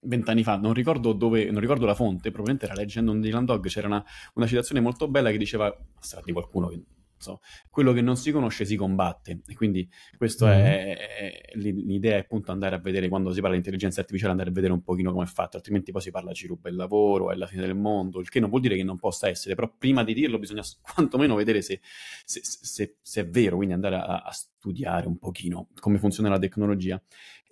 vent'anni 0.04 0.44
fa, 0.44 0.58
non 0.58 0.74
ricordo 0.74 1.14
dove, 1.14 1.50
non 1.52 1.60
ricordo 1.60 1.86
la 1.86 1.96
fonte, 1.96 2.30
probabilmente 2.32 2.66
era 2.66 2.76
leggendo 2.76 3.12
un 3.12 3.22
Dylan 3.22 3.46
Dog, 3.46 3.68
c'era 3.68 3.88
una, 3.88 4.04
una 4.36 4.48
citazione 4.48 4.82
molto 4.82 5.08
bella 5.08 5.32
che 5.32 5.38
diceva, 5.38 5.76
sarà 6.00 6.22
di 6.24 6.32
qualcuno 6.32 6.68
che 6.68 6.84
so, 7.24 7.40
quello 7.70 7.94
che 7.94 8.02
non 8.02 8.18
si 8.18 8.32
conosce 8.32 8.66
si 8.66 8.76
combatte 8.76 9.40
e 9.48 9.56
quindi 9.56 9.90
questa 10.18 10.48
mm-hmm. 10.48 10.66
è, 10.66 10.98
è, 10.98 11.52
l'idea 11.56 12.18
è 12.18 12.20
appunto 12.20 12.52
andare 12.52 12.76
a 12.76 12.80
vedere 12.80 13.08
quando 13.08 13.32
si 13.32 13.38
parla 13.38 13.52
di 13.52 13.58
intelligenza 13.58 14.02
artificiale 14.02 14.32
andare 14.34 14.50
a 14.50 14.54
vedere 14.54 14.74
un 14.74 14.84
pochino 14.84 15.12
come 15.12 15.24
è 15.24 15.28
fatto 15.28 15.56
altrimenti 15.56 15.92
poi 15.92 16.02
si 16.02 16.12
parla 16.12 16.34
ci 16.34 16.48
ruba 16.48 16.70
il 16.70 16.76
lavoro 16.76 17.32
è 17.32 17.36
la 17.36 17.48
fine 17.48 17.62
del 17.62 17.76
mondo 17.76 18.20
il 18.20 18.30
che 18.30 18.42
non 18.42 18.50
vuol 18.50 18.62
dire 18.62 18.76
che 18.76 18.84
non 18.84 18.98
possa 18.98 19.30
essere 19.30 19.56
però 19.56 19.74
prima 19.76 20.04
di 20.04 20.14
dirlo 20.14 20.38
bisogna 20.38 20.64
quantomeno 20.94 21.36
vedere 21.36 21.62
se, 21.62 21.80
se, 22.26 22.42
se, 22.44 22.98
se 23.02 23.22
è 23.22 23.28
vero 23.28 23.56
quindi 23.56 23.74
andare 23.74 23.96
a, 23.96 24.22
a 24.22 24.32
studiare 24.32 25.08
un 25.08 25.18
pochino 25.18 25.70
come 25.80 25.98
funziona 25.98 26.30
la 26.30 26.40
tecnologia 26.40 27.02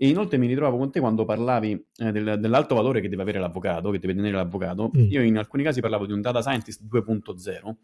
e 0.03 0.07
inoltre 0.07 0.39
mi 0.39 0.47
ritrovo 0.47 0.77
con 0.77 0.89
te 0.89 0.99
quando 0.99 1.25
parlavi 1.25 1.73
eh, 1.97 2.11
del, 2.11 2.39
dell'alto 2.39 2.73
valore 2.73 3.01
che 3.01 3.07
deve 3.07 3.21
avere 3.21 3.37
l'avvocato, 3.37 3.91
che 3.91 3.99
deve 3.99 4.15
tenere 4.15 4.33
l'avvocato. 4.33 4.89
Mm. 4.97 5.11
Io 5.11 5.21
in 5.21 5.37
alcuni 5.37 5.61
casi 5.61 5.79
parlavo 5.79 6.07
di 6.07 6.11
un 6.11 6.21
data 6.21 6.41
scientist 6.41 6.81
2.0, 6.91 7.75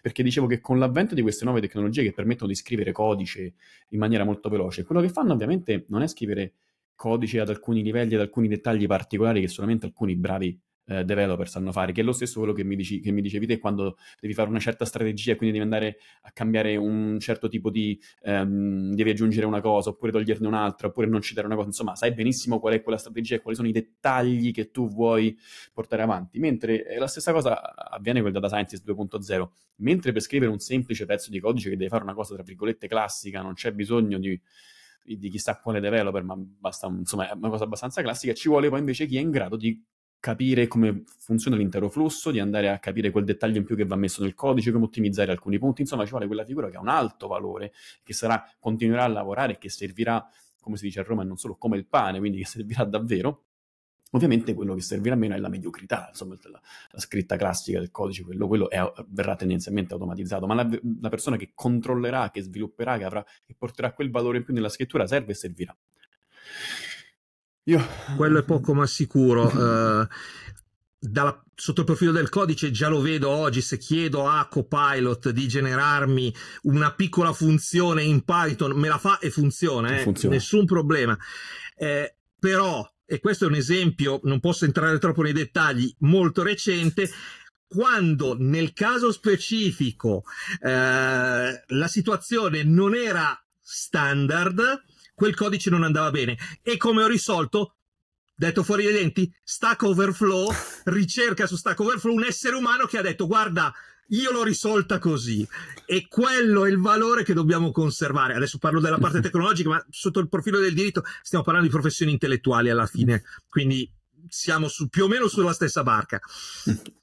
perché 0.00 0.22
dicevo 0.22 0.46
che 0.46 0.60
con 0.60 0.78
l'avvento 0.78 1.16
di 1.16 1.22
queste 1.22 1.44
nuove 1.44 1.60
tecnologie 1.60 2.04
che 2.04 2.12
permettono 2.12 2.48
di 2.48 2.54
scrivere 2.54 2.92
codice 2.92 3.54
in 3.88 3.98
maniera 3.98 4.22
molto 4.22 4.48
veloce, 4.48 4.84
quello 4.84 5.00
che 5.00 5.08
fanno 5.08 5.32
ovviamente 5.32 5.84
non 5.88 6.02
è 6.02 6.06
scrivere 6.06 6.52
codice 6.94 7.40
ad 7.40 7.48
alcuni 7.48 7.82
livelli, 7.82 8.14
ad 8.14 8.20
alcuni 8.20 8.46
dettagli 8.46 8.86
particolari 8.86 9.40
che 9.40 9.48
solamente 9.48 9.84
alcuni 9.84 10.14
bravi 10.14 10.56
eh, 10.86 11.04
developer 11.04 11.48
sanno 11.48 11.72
fare, 11.72 11.92
che 11.92 12.00
è 12.00 12.04
lo 12.04 12.12
stesso 12.12 12.38
quello 12.38 12.52
che 12.52 12.64
mi, 12.64 12.76
dici, 12.76 13.00
che 13.00 13.10
mi, 13.10 13.22
dicevi 13.22 13.46
te 13.46 13.58
quando 13.58 13.96
devi 14.20 14.34
fare 14.34 14.48
una 14.48 14.58
certa 14.58 14.84
strategia, 14.84 15.36
quindi 15.36 15.58
devi 15.58 15.70
andare 15.70 15.98
a 16.22 16.30
cambiare 16.32 16.76
un 16.76 17.18
certo 17.20 17.48
tipo 17.48 17.70
di... 17.70 17.98
Ehm, 18.22 18.94
devi 18.94 19.10
aggiungere 19.10 19.46
una 19.46 19.60
cosa, 19.60 19.90
oppure 19.90 20.12
toglierne 20.12 20.46
un'altra, 20.46 20.88
oppure 20.88 21.06
non 21.06 21.20
citare 21.20 21.46
una 21.46 21.56
cosa, 21.56 21.68
insomma, 21.68 21.96
sai 21.96 22.12
benissimo 22.12 22.60
qual 22.60 22.74
è 22.74 22.82
quella 22.82 22.98
strategia 22.98 23.36
e 23.36 23.40
quali 23.40 23.56
sono 23.56 23.68
i 23.68 23.72
dettagli 23.72 24.52
che 24.52 24.70
tu 24.70 24.88
vuoi 24.88 25.36
portare 25.72 26.02
avanti, 26.02 26.38
mentre 26.38 26.86
eh, 26.86 26.98
la 26.98 27.06
stessa 27.06 27.32
cosa 27.32 27.74
avviene 27.74 28.20
con 28.20 28.28
il 28.28 28.34
data 28.34 28.48
scientist 28.48 28.86
2.0, 28.86 29.48
mentre 29.76 30.12
per 30.12 30.20
scrivere 30.20 30.50
un 30.50 30.58
semplice 30.58 31.06
pezzo 31.06 31.30
di 31.30 31.40
codice 31.40 31.70
che 31.70 31.76
deve 31.76 31.88
fare 31.88 32.02
una 32.02 32.14
cosa, 32.14 32.34
tra 32.34 32.42
virgolette, 32.42 32.88
classica, 32.88 33.42
non 33.42 33.54
c'è 33.54 33.72
bisogno 33.72 34.18
di 34.18 34.40
di 35.04 35.28
chissà 35.28 35.60
quale 35.60 35.80
developer, 35.80 36.22
ma 36.22 36.34
basta, 36.34 36.86
insomma, 36.86 37.28
è 37.28 37.34
una 37.34 37.50
cosa 37.50 37.64
abbastanza 37.64 38.00
classica. 38.00 38.32
Ci 38.32 38.48
vuole 38.48 38.70
poi 38.70 38.78
invece 38.78 39.04
chi 39.04 39.18
è 39.18 39.20
in 39.20 39.30
grado 39.30 39.56
di 39.56 39.78
capire 40.24 40.66
come 40.68 41.02
funziona 41.18 41.54
l'intero 41.54 41.90
flusso, 41.90 42.30
di 42.30 42.40
andare 42.40 42.70
a 42.70 42.78
capire 42.78 43.10
quel 43.10 43.24
dettaglio 43.24 43.58
in 43.58 43.64
più 43.64 43.76
che 43.76 43.84
va 43.84 43.94
messo 43.94 44.22
nel 44.22 44.34
codice, 44.34 44.72
come 44.72 44.86
ottimizzare 44.86 45.30
alcuni 45.30 45.58
punti, 45.58 45.82
insomma 45.82 46.04
ci 46.04 46.12
vuole 46.12 46.26
quella 46.26 46.46
figura 46.46 46.70
che 46.70 46.78
ha 46.78 46.80
un 46.80 46.88
alto 46.88 47.26
valore, 47.26 47.74
che 48.02 48.14
sarà, 48.14 48.42
continuerà 48.58 49.04
a 49.04 49.08
lavorare 49.08 49.52
e 49.52 49.58
che 49.58 49.68
servirà, 49.68 50.26
come 50.62 50.78
si 50.78 50.86
dice 50.86 51.00
a 51.00 51.02
Roma, 51.02 51.24
non 51.24 51.36
solo 51.36 51.56
come 51.56 51.76
il 51.76 51.84
pane, 51.84 52.20
quindi 52.20 52.38
che 52.38 52.46
servirà 52.46 52.84
davvero. 52.84 53.42
Ovviamente 54.12 54.54
quello 54.54 54.74
che 54.74 54.80
servirà 54.80 55.14
meno 55.14 55.34
è 55.34 55.38
la 55.38 55.50
mediocrità, 55.50 56.06
insomma 56.08 56.38
la, 56.44 56.58
la 56.92 57.00
scritta 57.00 57.36
classica 57.36 57.78
del 57.78 57.90
codice, 57.90 58.22
quello, 58.22 58.46
quello 58.46 58.70
è, 58.70 58.80
verrà 59.08 59.36
tendenzialmente 59.36 59.92
automatizzato, 59.92 60.46
ma 60.46 60.54
la, 60.54 60.66
la, 61.02 61.08
persona 61.10 61.36
che 61.36 61.50
controllerà, 61.52 62.30
che 62.30 62.40
svilupperà, 62.40 62.96
che, 62.96 63.04
avrà, 63.04 63.22
che 63.44 63.54
porterà 63.58 63.92
quel 63.92 64.10
valore 64.10 64.38
in 64.38 64.44
più 64.44 64.54
nella 64.54 64.70
scrittura 64.70 65.06
serve 65.06 65.32
e 65.32 65.34
servirà. 65.34 65.76
Io... 67.64 67.86
Quello 68.16 68.38
è 68.38 68.44
poco 68.44 68.74
ma 68.74 68.86
sicuro. 68.86 69.46
uh, 69.46 70.06
dalla, 70.98 71.44
sotto 71.54 71.80
il 71.80 71.86
profilo 71.86 72.12
del 72.12 72.28
codice 72.28 72.70
già 72.70 72.88
lo 72.88 73.00
vedo 73.00 73.28
oggi, 73.28 73.60
se 73.60 73.78
chiedo 73.78 74.28
a 74.28 74.46
Copilot 74.48 75.30
di 75.30 75.46
generarmi 75.46 76.34
una 76.62 76.92
piccola 76.92 77.32
funzione 77.32 78.02
in 78.02 78.22
Python, 78.24 78.72
me 78.78 78.88
la 78.88 78.98
fa 78.98 79.18
e 79.18 79.30
funziona, 79.30 79.96
eh? 79.96 80.02
funziona. 80.02 80.34
nessun 80.34 80.64
problema. 80.64 81.16
Eh, 81.76 82.16
però, 82.38 82.86
e 83.04 83.20
questo 83.20 83.44
è 83.44 83.48
un 83.48 83.54
esempio, 83.54 84.20
non 84.24 84.40
posso 84.40 84.64
entrare 84.64 84.98
troppo 84.98 85.22
nei 85.22 85.32
dettagli, 85.32 85.94
molto 86.00 86.42
recente, 86.42 87.10
quando 87.66 88.36
nel 88.38 88.72
caso 88.72 89.10
specifico 89.10 90.24
eh, 90.60 91.64
la 91.66 91.88
situazione 91.88 92.62
non 92.62 92.94
era 92.94 93.38
standard, 93.60 94.84
quel 95.14 95.34
codice 95.34 95.70
non 95.70 95.82
andava 95.82 96.10
bene. 96.10 96.36
E 96.62 96.76
come 96.76 97.02
ho 97.02 97.06
risolto? 97.06 97.76
Detto 98.36 98.64
fuori 98.64 98.84
dai 98.84 98.94
denti, 98.94 99.32
Stack 99.44 99.82
Overflow, 99.82 100.50
ricerca 100.84 101.46
su 101.46 101.56
Stack 101.56 101.78
Overflow 101.78 102.14
un 102.14 102.24
essere 102.24 102.56
umano 102.56 102.86
che 102.86 102.98
ha 102.98 103.02
detto 103.02 103.28
guarda, 103.28 103.72
io 104.08 104.32
l'ho 104.32 104.42
risolta 104.42 104.98
così 104.98 105.46
e 105.86 106.06
quello 106.08 106.64
è 106.64 106.70
il 106.70 106.78
valore 106.78 107.22
che 107.22 107.32
dobbiamo 107.32 107.70
conservare. 107.70 108.34
Adesso 108.34 108.58
parlo 108.58 108.80
della 108.80 108.98
parte 108.98 109.20
tecnologica, 109.22 109.68
ma 109.68 109.86
sotto 109.88 110.18
il 110.18 110.28
profilo 110.28 110.58
del 110.58 110.74
diritto 110.74 111.04
stiamo 111.22 111.44
parlando 111.44 111.68
di 111.68 111.74
professioni 111.74 112.12
intellettuali 112.12 112.70
alla 112.70 112.86
fine, 112.86 113.22
quindi 113.48 113.88
siamo 114.28 114.68
su, 114.68 114.88
più 114.88 115.04
o 115.04 115.08
meno 115.08 115.28
sulla 115.28 115.52
stessa 115.52 115.82
barca. 115.82 116.20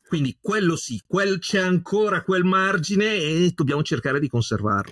Quindi 0.05 0.37
quello 0.41 0.75
sì, 0.75 1.01
quel, 1.07 1.39
c'è 1.39 1.59
ancora 1.59 2.23
quel 2.23 2.43
margine 2.43 3.15
e 3.15 3.53
dobbiamo 3.55 3.81
cercare 3.83 4.19
di 4.19 4.27
conservarlo. 4.27 4.91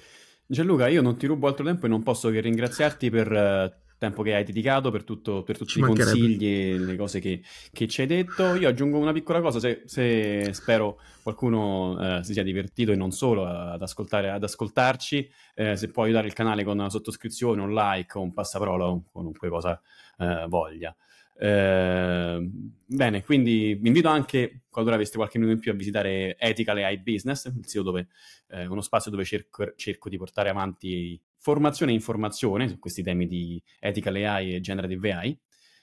Gianluca, 0.52 0.88
io 0.88 1.04
non 1.04 1.16
ti 1.16 1.28
rubo 1.28 1.46
altro 1.46 1.64
tempo 1.64 1.86
e 1.86 1.90
non 1.90 2.02
posso 2.02 2.32
che 2.32 2.40
ringraziarti 2.40 3.12
per 3.12 3.28
il 3.28 3.72
uh, 3.72 3.96
tempo 4.00 4.24
che 4.24 4.34
hai 4.34 4.44
dedicato, 4.44 4.90
per, 4.90 5.04
tutto, 5.04 5.44
per 5.44 5.60
tutti 5.60 5.74
ci 5.74 5.80
i 5.80 5.84
consigli 5.84 6.48
e 6.48 6.78
le 6.80 6.96
cose 6.96 7.20
che, 7.20 7.44
che, 7.72 7.88
ci 7.88 8.02
hai 8.02 8.08
detto. 8.08 8.56
Io 8.56 8.68
aggiungo 8.68 8.98
una 8.98 9.12
piccola 9.12 9.42
cosa, 9.42 9.60
se, 9.60 9.84
se 9.86 10.52
spero 10.54 11.00
qualcuno 11.22 11.92
uh, 11.92 12.24
si 12.24 12.34
sia 12.34 12.42
divertito 12.42 12.92
e 12.92 12.96
non 12.96 13.12
solo 13.12 13.46
ad, 13.46 13.80
ascoltare, 13.80 14.32
ad 14.32 14.44
ascoltarci, 14.44 15.32
eh, 15.54 15.76
se 15.76 15.90
può 15.90 16.02
aiutare 16.02 16.26
il 16.26 16.34
canale 16.34 16.64
con 16.64 16.80
una 16.80 16.90
sottoscrizione, 16.90 17.62
un 17.62 17.72
like 17.72 18.18
un 18.18 18.34
passaparola 18.34 18.88
o 18.88 19.04
qualunque 19.12 19.50
cosa 19.50 19.80
uh, 20.18 20.48
voglia. 20.48 20.96
Eh, 21.42 22.50
bene, 22.86 23.24
quindi 23.24 23.76
vi 23.76 23.88
invito 23.88 24.10
anche, 24.10 24.64
qualora 24.70 24.96
aveste 24.96 25.16
qualche 25.16 25.38
minuto 25.38 25.56
in 25.56 25.62
più, 25.62 25.72
a 25.72 25.76
visitare 25.76 26.38
Ethical 26.38 26.78
AI 26.78 27.00
Business, 27.00 27.46
il 27.46 27.66
sito 27.66 27.84
dove, 27.84 28.08
eh, 28.50 28.66
uno 28.66 28.82
spazio 28.82 29.10
dove 29.10 29.24
cerco, 29.24 29.72
cerco, 29.76 30.10
di 30.10 30.18
portare 30.18 30.50
avanti 30.50 31.20
formazione 31.38 31.94
e 31.94 31.96
informazione 31.96 32.68
su 32.68 32.78
questi 32.78 33.04
temi 33.04 33.26
di 33.26 33.62
Ethical 33.80 34.16
AI 34.16 34.56
e 34.56 34.60
Generative 34.60 35.14
AI. 35.14 35.40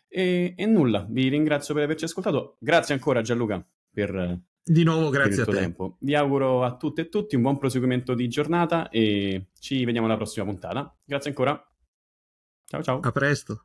E, 0.08 0.54
e 0.54 0.66
nulla, 0.66 1.06
vi 1.08 1.28
ringrazio 1.28 1.72
per 1.72 1.84
averci 1.84 2.04
ascoltato. 2.04 2.56
Grazie 2.60 2.94
ancora 2.94 3.22
Gianluca 3.22 3.66
per, 3.90 4.38
di 4.62 4.84
nuovo 4.84 5.08
grazie 5.08 5.42
a 5.42 5.46
te. 5.46 5.52
Tempo. 5.52 5.96
Vi 6.00 6.14
auguro 6.14 6.64
a 6.64 6.76
tutte 6.76 7.02
e 7.02 7.08
tutti 7.08 7.34
un 7.34 7.42
buon 7.42 7.56
proseguimento 7.56 8.14
di 8.14 8.28
giornata 8.28 8.90
e 8.90 9.46
ci 9.58 9.84
vediamo 9.86 10.06
alla 10.06 10.16
prossima 10.16 10.44
puntata. 10.44 10.94
Grazie 11.02 11.30
ancora. 11.30 11.66
Ciao 12.66 12.82
ciao. 12.82 13.00
A 13.00 13.12
presto. 13.12 13.64